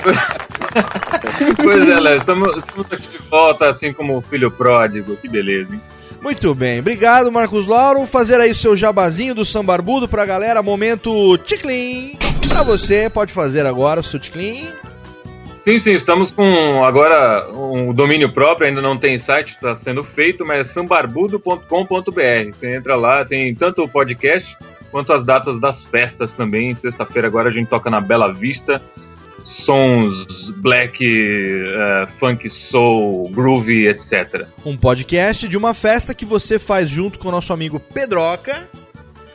[1.63, 5.17] pois é, Léo, estamos, estamos aqui de volta, assim como o filho pródigo.
[5.17, 5.81] Que beleza, hein?
[6.23, 8.07] Muito bem, obrigado Marcos Lauro.
[8.07, 12.19] Fazer aí seu jabazinho do sambarbudo pra galera, momento ticlin.
[12.49, 14.67] Pra você, pode fazer agora o seu ticlin.
[15.65, 20.45] Sim, sim, estamos com agora um domínio próprio, ainda não tem site, está sendo feito,
[20.45, 22.53] mas é sambarbudo.com.br.
[22.53, 24.57] Você entra lá, tem tanto o podcast
[24.91, 26.75] quanto as datas das festas também.
[26.75, 28.81] Sexta-feira agora a gente toca na Bela Vista.
[29.65, 34.47] Sons black, eh, funk, soul, groovy, etc.
[34.65, 38.69] Um podcast de uma festa que você faz junto com o nosso amigo Pedroca.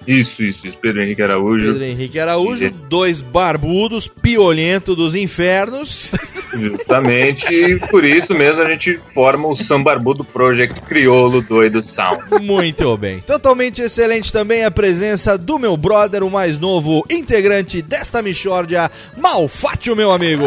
[0.07, 0.77] Isso, isso, isso.
[0.79, 1.65] Pedro Henrique Araújo.
[1.65, 6.11] Pedro Henrique Araújo, dois barbudos, piolento dos infernos.
[6.59, 12.23] Justamente, e por isso mesmo a gente forma o Sambarbudo Project Criolo Doido Sound.
[12.41, 13.19] Muito bem.
[13.19, 19.95] Totalmente excelente também a presença do meu brother, o mais novo integrante desta Michórdia, Malfátio,
[19.95, 20.45] meu amigo.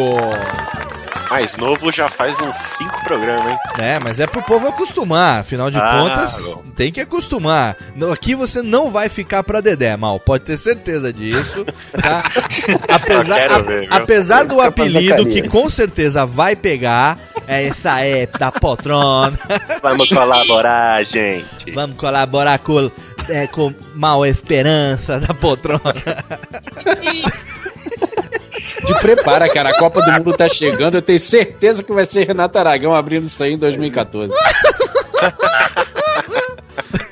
[1.30, 3.56] Mais novo já faz uns cinco programas, hein?
[3.78, 6.64] É, mas é pro povo acostumar, afinal de Ah, contas, bom.
[6.74, 7.76] tem que acostumar.
[8.12, 11.66] Aqui você não vai ficar pra Dedé, Mal, pode ter certeza disso,
[12.00, 12.24] tá?
[12.88, 18.00] Apesar, quero a- ver, apesar do pra apelido que com certeza vai pegar, é essa
[18.00, 19.38] é da Potrona.
[19.82, 21.70] Vamos colaborar, gente.
[21.72, 22.90] Vamos colaborar com,
[23.28, 25.80] é, com Mal Esperança da Poltrona.
[28.94, 29.70] Te prepara, cara.
[29.70, 30.96] A Copa do Mundo tá chegando.
[30.96, 34.32] Eu tenho certeza que vai ser Renato Aragão abrindo isso aí em 2014.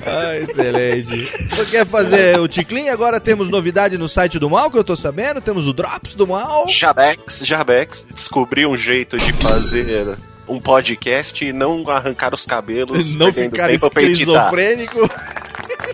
[0.05, 1.31] Ah, excelente.
[1.49, 2.89] Você quer fazer o Ticlin?
[2.89, 5.41] Agora temos novidade no site do Mal, que eu tô sabendo.
[5.41, 6.67] Temos o Drops do Mal.
[6.69, 10.17] Jabex, Jabex descobriu um jeito de fazer
[10.47, 15.09] um podcast e não arrancar os cabelos, Não ficar esquizofrênico.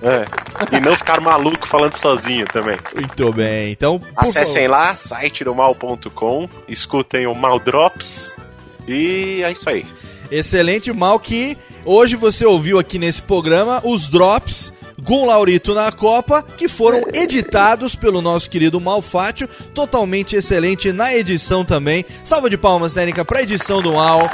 [0.03, 0.75] É.
[0.75, 2.77] E não ficar maluco falando sozinho também.
[2.93, 4.01] Muito bem, então.
[4.15, 4.77] Acessem favor.
[4.77, 8.35] lá, site do mal.com, escutem o Mal Drops
[8.87, 9.85] e é isso aí.
[10.29, 14.73] Excelente, Mal, que hoje você ouviu aqui nesse programa os Drops
[15.05, 21.13] com o Laurito na Copa, que foram editados pelo nosso querido Malfátio, totalmente excelente na
[21.13, 22.05] edição também.
[22.23, 24.29] Salva de palmas, técnica, pra edição do Mal,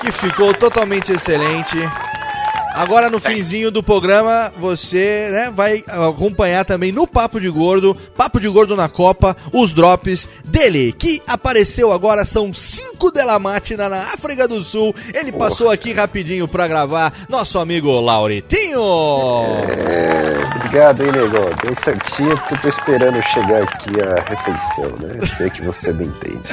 [0.00, 1.76] que ficou totalmente excelente.
[2.78, 8.38] Agora no finzinho do programa, você né, vai acompanhar também no Papo de Gordo, Papo
[8.38, 14.46] de Gordo na Copa, os drops dele, que apareceu agora, são cinco Delamatina na África
[14.46, 14.94] do Sul.
[15.12, 18.80] Ele passou aqui rapidinho pra gravar, nosso amigo Lauritinho.
[19.76, 21.50] É, obrigado, hein, nego.
[21.60, 25.18] Deu certinho porque eu tô esperando chegar aqui a refeição, né?
[25.20, 26.48] Eu sei que você me entende.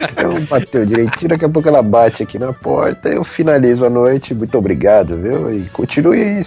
[0.00, 4.34] Então bateu direitinho, daqui a pouco ela bate aqui na porta, eu finalizo a noite,
[4.34, 5.52] muito obrigado, viu?
[5.52, 6.42] E continue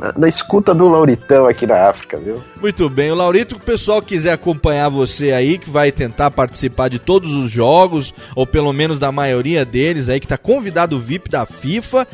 [0.00, 2.42] na, na escuta do Lauritão aqui na África, viu?
[2.60, 6.98] Muito bem, o Laurito, o pessoal quiser acompanhar você aí, que vai tentar participar de
[6.98, 11.44] todos os jogos, ou pelo menos da maioria deles aí, que tá convidado VIP da
[11.44, 12.06] FIFA,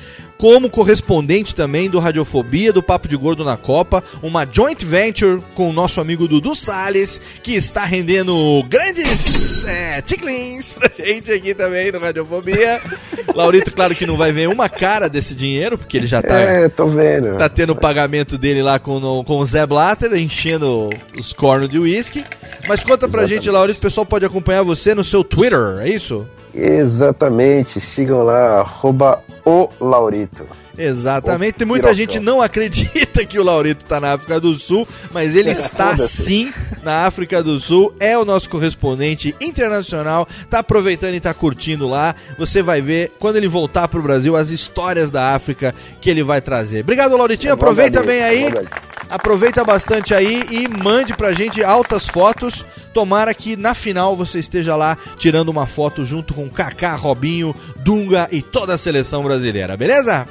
[0.44, 5.70] como correspondente também do Radiofobia, do Papo de Gordo na Copa, uma joint venture com
[5.70, 11.90] o nosso amigo Dudu Salles, que está rendendo grandes é, ticlins pra gente aqui também
[11.90, 12.78] no Radiofobia.
[13.34, 16.38] Laurito, claro que não vai ver uma cara desse dinheiro, porque ele já tá...
[16.38, 17.38] É, tô vendo.
[17.38, 21.70] Tá tendo o pagamento dele lá com, o- com o Zé Blatter, enchendo os cornos
[21.70, 22.22] de uísque.
[22.68, 26.28] Mas conta pra gente, Laurito, o pessoal pode acompanhar você no seu Twitter, é isso?
[26.54, 30.46] Exatamente, sigam lá, arroba o Laurito.
[30.76, 31.54] Exatamente.
[31.58, 35.50] Tem muita gente não acredita que o Laurito tá na África do Sul, mas ele
[35.50, 36.22] está Foda-se.
[36.24, 36.52] sim
[36.82, 42.14] na África do Sul, é o nosso correspondente internacional, tá aproveitando e tá curtindo lá.
[42.38, 46.40] Você vai ver quando ele voltar pro Brasil as histórias da África que ele vai
[46.40, 46.80] trazer.
[46.80, 47.50] Obrigado, Lauritinho.
[47.50, 48.44] É Aproveita bem aí.
[48.44, 48.94] modalista.
[49.10, 52.64] Aproveita bastante aí e mande pra gente altas fotos.
[52.94, 58.28] Tomara que na final você esteja lá tirando uma foto junto com Kaká, Robinho, Dunga
[58.30, 60.24] e toda a seleção brasileira, beleza?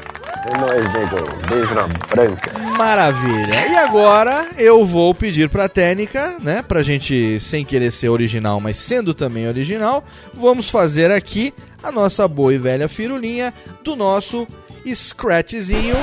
[0.46, 1.46] É nóis, nego.
[1.50, 2.54] Beijo na branca.
[2.78, 3.68] Maravilha.
[3.68, 8.78] E agora eu vou pedir pra técnica, né, pra gente sem querer ser original, mas
[8.78, 10.04] sendo também original,
[10.34, 11.54] vamos fazer aqui
[11.84, 13.54] a nossa boa e velha firulinha
[13.84, 14.48] do nosso
[14.88, 15.96] scratchzinho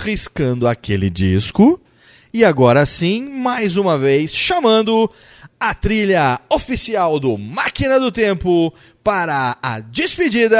[0.00, 1.80] riscando aquele disco.
[2.34, 5.10] E agora sim, mais uma vez, chamando
[5.60, 8.72] a trilha oficial do Máquina do Tempo
[9.02, 10.58] para a despedida.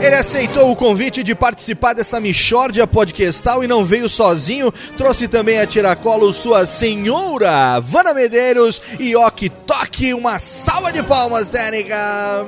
[0.00, 4.72] Ele aceitou o convite de participar dessa Michórdia podcastal e não veio sozinho.
[4.96, 10.12] Trouxe também a tiracolo sua senhora, Vana Medeiros e Ok Toque.
[10.12, 12.44] Uma salva de palmas, técnica!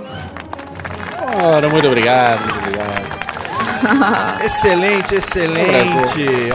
[1.45, 3.34] Ora, muito obrigado, muito obrigado.
[4.45, 5.97] Excelente, excelente.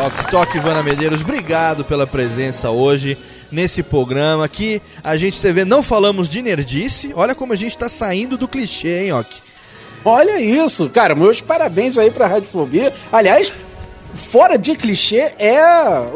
[0.05, 3.17] Ok Tok Ivana Medeiros, obrigado pela presença hoje
[3.51, 7.11] nesse programa que a gente, você vê, não falamos de nerdice.
[7.15, 9.37] Olha como a gente tá saindo do clichê, hein, Ok?
[10.05, 12.93] Olha isso, cara, meus parabéns aí pra Radiofobia.
[13.11, 13.51] Aliás,
[14.13, 15.61] fora de clichê, é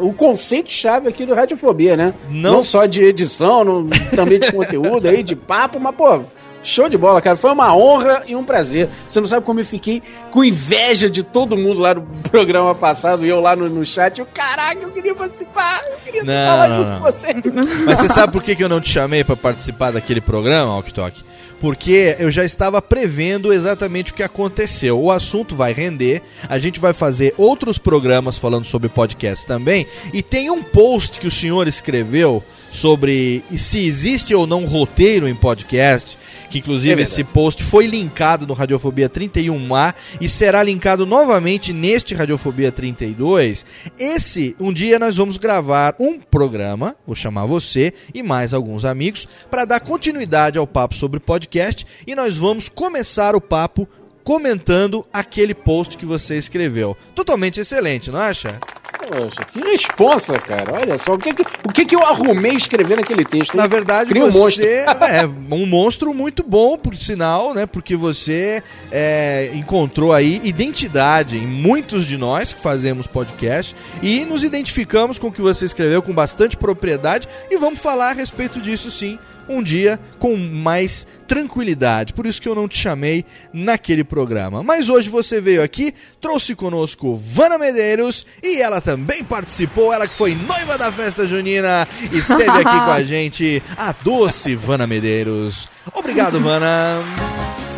[0.00, 2.14] o conceito-chave aqui do Radiofobia, né?
[2.30, 6.24] Não- Não, só de edição, não- também de conteúdo aí, de papo, mas, pô,
[6.64, 7.36] show de bola, cara.
[7.36, 8.88] Foi uma honra e um prazer.
[9.06, 13.24] Você não sabe como eu fiquei com inveja de todo mundo lá no programa passado
[13.24, 14.18] e eu lá no, no chat.
[14.18, 17.34] Eu, caraca, eu queria participar, eu queria Não, falar não, junto com você.
[17.84, 21.22] Mas você sabe por que, eu não te chamei pra participar daquele programa, Ok Tok?
[21.60, 25.00] Porque eu já estava prevendo exatamente o que aconteceu.
[25.00, 29.86] O assunto vai render, a gente vai fazer outros programas falando sobre podcast também.
[30.12, 35.34] E tem um post que o senhor escreveu sobre se existe ou não roteiro em
[35.34, 36.18] podcast.
[36.50, 37.10] Que É inclusive verdade.
[37.10, 43.64] esse post foi linkado no Radiofobia 31A e será linkado novamente neste Radiofobia 32.
[43.98, 49.26] Esse, um dia nós vamos gravar um programa, vou chamar você e mais alguns amigos,
[49.50, 53.88] para dar continuidade ao papo sobre podcast e nós vamos começar o papo
[54.22, 56.96] comentando aquele post que você escreveu.
[57.14, 58.58] Totalmente excelente, não acha?
[58.98, 60.72] Poxa, que responsa, cara.
[60.80, 63.54] Olha só, o que, que- o que, que eu arrumei escrevendo aquele texto?
[63.54, 63.60] hein?
[63.60, 64.64] Na verdade, Cria um monstro.
[64.66, 67.66] é um monstro muito bom, por sinal, né?
[67.66, 74.42] Porque você é, encontrou aí identidade em muitos de nós que fazemos podcast e nos
[74.44, 78.90] identificamos com o que você escreveu com bastante propriedade e vamos falar a respeito disso
[78.90, 79.18] sim.
[79.48, 82.12] Um dia com mais tranquilidade.
[82.12, 84.62] Por isso que eu não te chamei naquele programa.
[84.62, 89.92] Mas hoje você veio aqui, trouxe conosco Vana Medeiros e ela também participou.
[89.92, 94.86] Ela que foi noiva da festa junina, esteve aqui com a gente, a doce Vana
[94.86, 95.68] Medeiros.
[95.94, 97.02] Obrigado, Vana.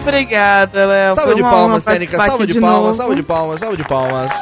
[0.03, 1.15] Obrigada, Léo.
[1.17, 2.17] Salva de palmas, honra técnica.
[2.17, 4.33] participar Salva aqui de palmas, salva de palmas, salva de palmas.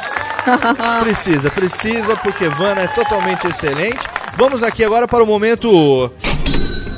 [1.01, 4.07] Precisa, precisa, porque Vana é totalmente excelente.
[4.37, 6.11] Vamos aqui agora para o momento.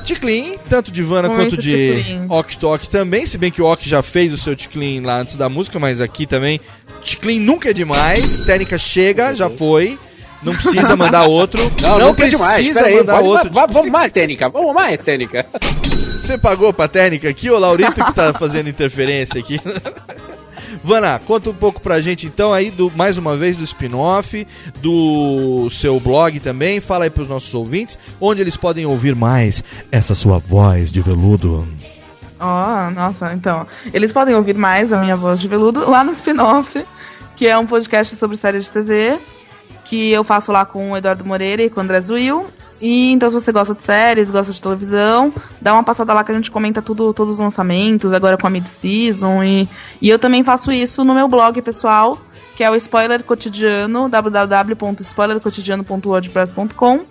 [0.08, 2.20] Ticlin, tanto de Vana Momento quanto de.
[2.30, 5.36] Ok Tok também, se bem que o Ok já fez o seu Ticlin lá antes
[5.38, 6.60] da música, mas aqui também
[7.02, 8.40] Ticlin nunca é demais.
[8.40, 9.98] Técnica chega, já foi.
[10.42, 11.62] Não precisa mandar outro.
[11.82, 12.70] Não, não nunca é precisa demais.
[12.74, 13.52] Pera aí, mandar pode- outro.
[13.52, 14.50] va- vamos mais, técnica.
[14.50, 15.46] Vamos mais, técnica.
[16.22, 19.60] Você pagou pra técnica aqui, ô Laurito que tá fazendo interferência aqui.
[20.88, 24.48] Vana, conta um pouco pra gente então aí, do, mais uma vez, do spin-off,
[24.82, 26.80] do seu blog também.
[26.80, 29.62] Fala aí pros nossos ouvintes, onde eles podem ouvir mais
[29.92, 31.68] essa sua voz de veludo.
[32.40, 33.68] Ó, nossa, então.
[33.94, 36.82] Eles podem ouvir mais a minha voz de veludo lá no spin-off,
[37.36, 39.20] que é um podcast sobre séries de TV,
[39.84, 42.48] que eu faço lá com o Eduardo Moreira e com o André Zuil.
[42.80, 46.32] E então, se você gosta de séries, gosta de televisão, dá uma passada lá que
[46.32, 49.44] a gente comenta tudo, todos os lançamentos, agora com a mid-season.
[49.44, 49.68] E,
[50.02, 52.18] e eu também faço isso no meu blog pessoal,
[52.56, 57.02] que é o Spoiler Cotidiano, www.spoilercotidiano.wordpress.com.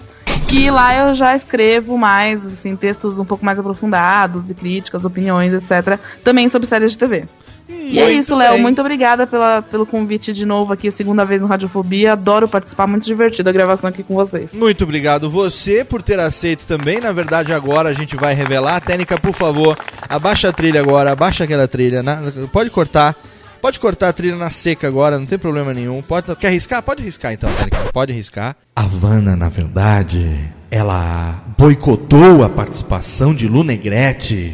[0.49, 5.53] Que lá eu já escrevo mais, assim, textos um pouco mais aprofundados, de críticas, opiniões,
[5.53, 5.99] etc.
[6.23, 7.25] Também sobre séries de TV.
[7.69, 8.59] E é Muito isso, Léo.
[8.59, 12.13] Muito obrigada pela, pelo convite de novo aqui, a segunda vez no Radiofobia.
[12.13, 14.53] Adoro participar, muito divertido a gravação aqui com vocês.
[14.53, 17.01] Muito obrigado você por ter aceito também.
[17.01, 18.81] Na verdade, agora a gente vai revelar.
[18.81, 19.77] Técnica, por favor,
[20.09, 22.03] abaixa a trilha agora, abaixa aquela trilha.
[22.03, 22.21] na-
[22.53, 23.15] pode cortar.
[23.61, 26.01] Pode cortar a trilha na seca agora, não tem problema nenhum.
[26.03, 26.83] Pode, quer arriscar?
[26.83, 27.91] Pode arriscar então, Técnica.
[27.93, 28.55] Pode arriscar.
[28.77, 30.39] A Havana, na verdade,
[30.71, 34.53] ela boicotou a participação de Lu Negrete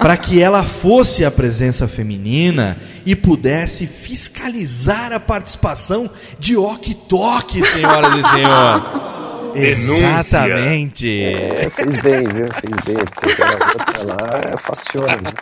[0.00, 7.62] para que ela fosse a presença feminina e pudesse fiscalizar a participação de Ok Tok,
[7.66, 9.10] senhoras e senhores.
[9.52, 9.96] Denúncia.
[9.96, 11.22] Exatamente.
[11.24, 12.46] É, fez bem, viu?
[12.54, 15.16] Fez bem, porque outra lá é faciona.
[15.16, 15.32] né?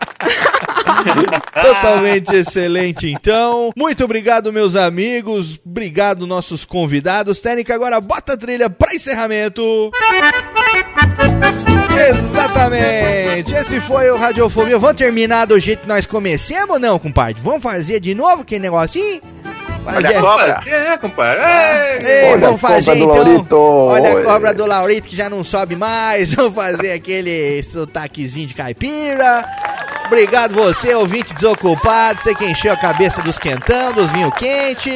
[1.63, 3.71] Totalmente excelente, então.
[3.77, 5.61] Muito obrigado, meus amigos.
[5.65, 7.41] Obrigado, nossos convidados.
[7.41, 9.91] Técnica, agora bota a trilha para encerramento.
[12.09, 13.55] Exatamente!
[13.55, 14.79] Esse foi o Radiofobia.
[14.79, 17.41] Vamos terminar do jeito que nós começamos não, compadre?
[17.43, 19.20] Vamos fazer de novo aquele negocinho?
[19.85, 20.09] Fazer.
[20.09, 20.61] Olha a cobra.
[20.66, 21.43] É, compadre.
[21.43, 22.11] Ei.
[22.11, 23.59] Ei, Olha vamos fazer então.
[23.59, 24.25] Olha a Oi.
[24.25, 26.33] cobra do Laurito que já não sobe mais.
[26.35, 29.45] Vamos fazer aquele sotaquezinho de caipira.
[30.07, 34.91] Obrigado você, ouvinte desocupado, você que encheu a cabeça dos quentão, dos vinho quente.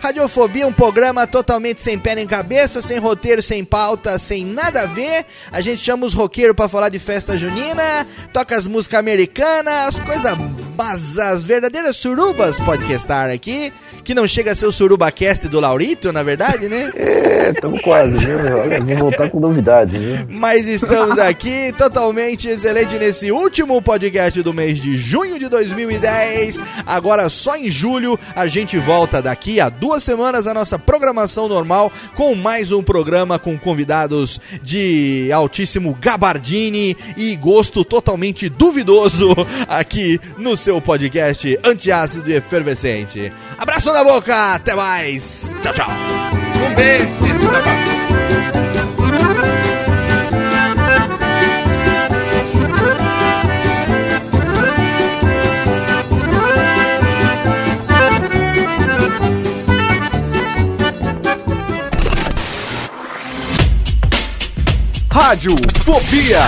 [0.00, 4.86] Radiofobia, um programa totalmente sem pé nem cabeça, sem roteiro, sem pauta, sem nada a
[4.86, 5.26] ver.
[5.52, 10.34] A gente chama os roqueiros pra falar de festa junina, toca as músicas americanas, coisa
[10.74, 13.70] Mas as verdadeiras surubas podcastar aqui,
[14.02, 16.90] que não chega a ser o surubacast do Laurito, na verdade, né?
[17.40, 18.36] É, estamos quase, viu?
[18.36, 20.26] Olha, vou voltar com novidades, viu?
[20.28, 26.60] Mas estamos aqui totalmente excelente nesse último podcast do mês de junho de 2010.
[26.86, 31.92] Agora só em julho a gente volta daqui a duas semanas a nossa programação normal
[32.14, 39.34] com mais um programa com convidados de altíssimo gabardine e gosto totalmente duvidoso
[39.68, 43.32] aqui no seu podcast antiácido e efervescente.
[43.58, 45.54] Abraço na boca, até mais.
[45.62, 45.88] Tchau, tchau.
[46.70, 48.09] Um beijo.
[65.30, 65.52] Rádio
[65.84, 66.40] Fobia.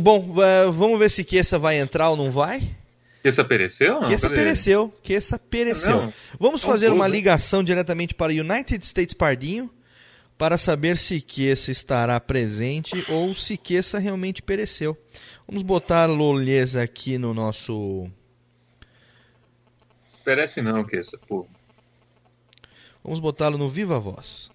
[0.00, 2.74] Bom, eh, vamos ver se Kessa vai entrar ou não vai.
[3.22, 4.00] Kessa pereceu?
[4.00, 4.94] Não, Kessa pereceu.
[5.02, 6.04] Kessa pereceu.
[6.04, 6.12] Não.
[6.40, 9.68] Vamos Então, fazer uma ligação diretamente para o United States Pardinho
[10.38, 14.96] para saber se Kessa estará presente ou se Kessa realmente pereceu.
[15.46, 18.10] Vamos botar Lolhesa aqui no nosso.
[20.24, 21.46] Perece não, Kessa, pô.
[23.04, 24.50] Vamos botá-lo no Viva Voz.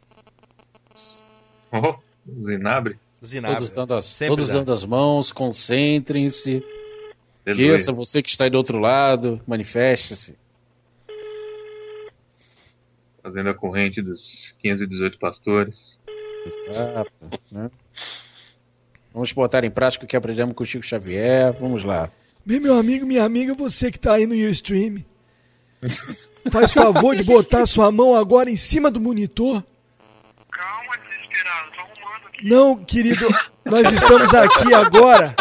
[1.72, 1.96] Oh,
[2.44, 3.00] Zinabre.
[3.24, 3.58] Zinabre.
[3.58, 6.66] Todos dando as, Sempre todos dando as mãos, concentrem-se.
[7.46, 10.36] Aqueça, você que está aí do outro lado, manifeste-se.
[13.22, 16.00] Fazendo a corrente dos 518 pastores.
[16.46, 17.12] Exato.
[17.52, 17.70] Né?
[19.14, 21.54] Vamos botar em prática o que aprendemos com o Chico Xavier.
[21.54, 22.12] Vamos lá.
[22.44, 25.04] Bem, meu amigo, minha amiga, você que tá aí no Ustream,
[26.52, 29.64] faz favor de botar sua mão agora em cima do monitor.
[30.52, 32.48] Calma, desesperado, tô arrumando aqui.
[32.48, 33.28] Não, querido,
[33.66, 35.36] nós estamos aqui agora,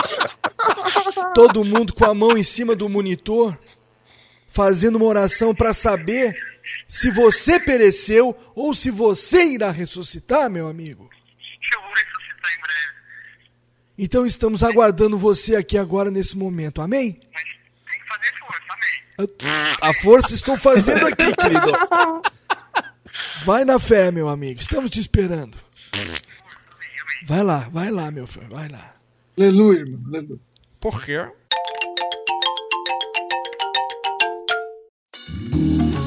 [1.34, 3.56] todo mundo com a mão em cima do monitor,
[4.48, 6.36] fazendo uma oração para saber
[6.86, 11.08] se você pereceu ou se você irá ressuscitar, meu amigo.
[13.96, 17.20] Então estamos aguardando você aqui agora nesse momento, amém?
[19.80, 21.72] A força estou fazendo aqui, querido.
[23.44, 24.60] Vai na fé, meu amigo.
[24.60, 25.58] Estamos te esperando.
[27.26, 28.94] Vai lá, vai lá, meu filho, vai lá.
[29.36, 30.00] Aleluia, irmão.
[30.06, 30.38] Aleluia.
[30.78, 31.26] Por quê?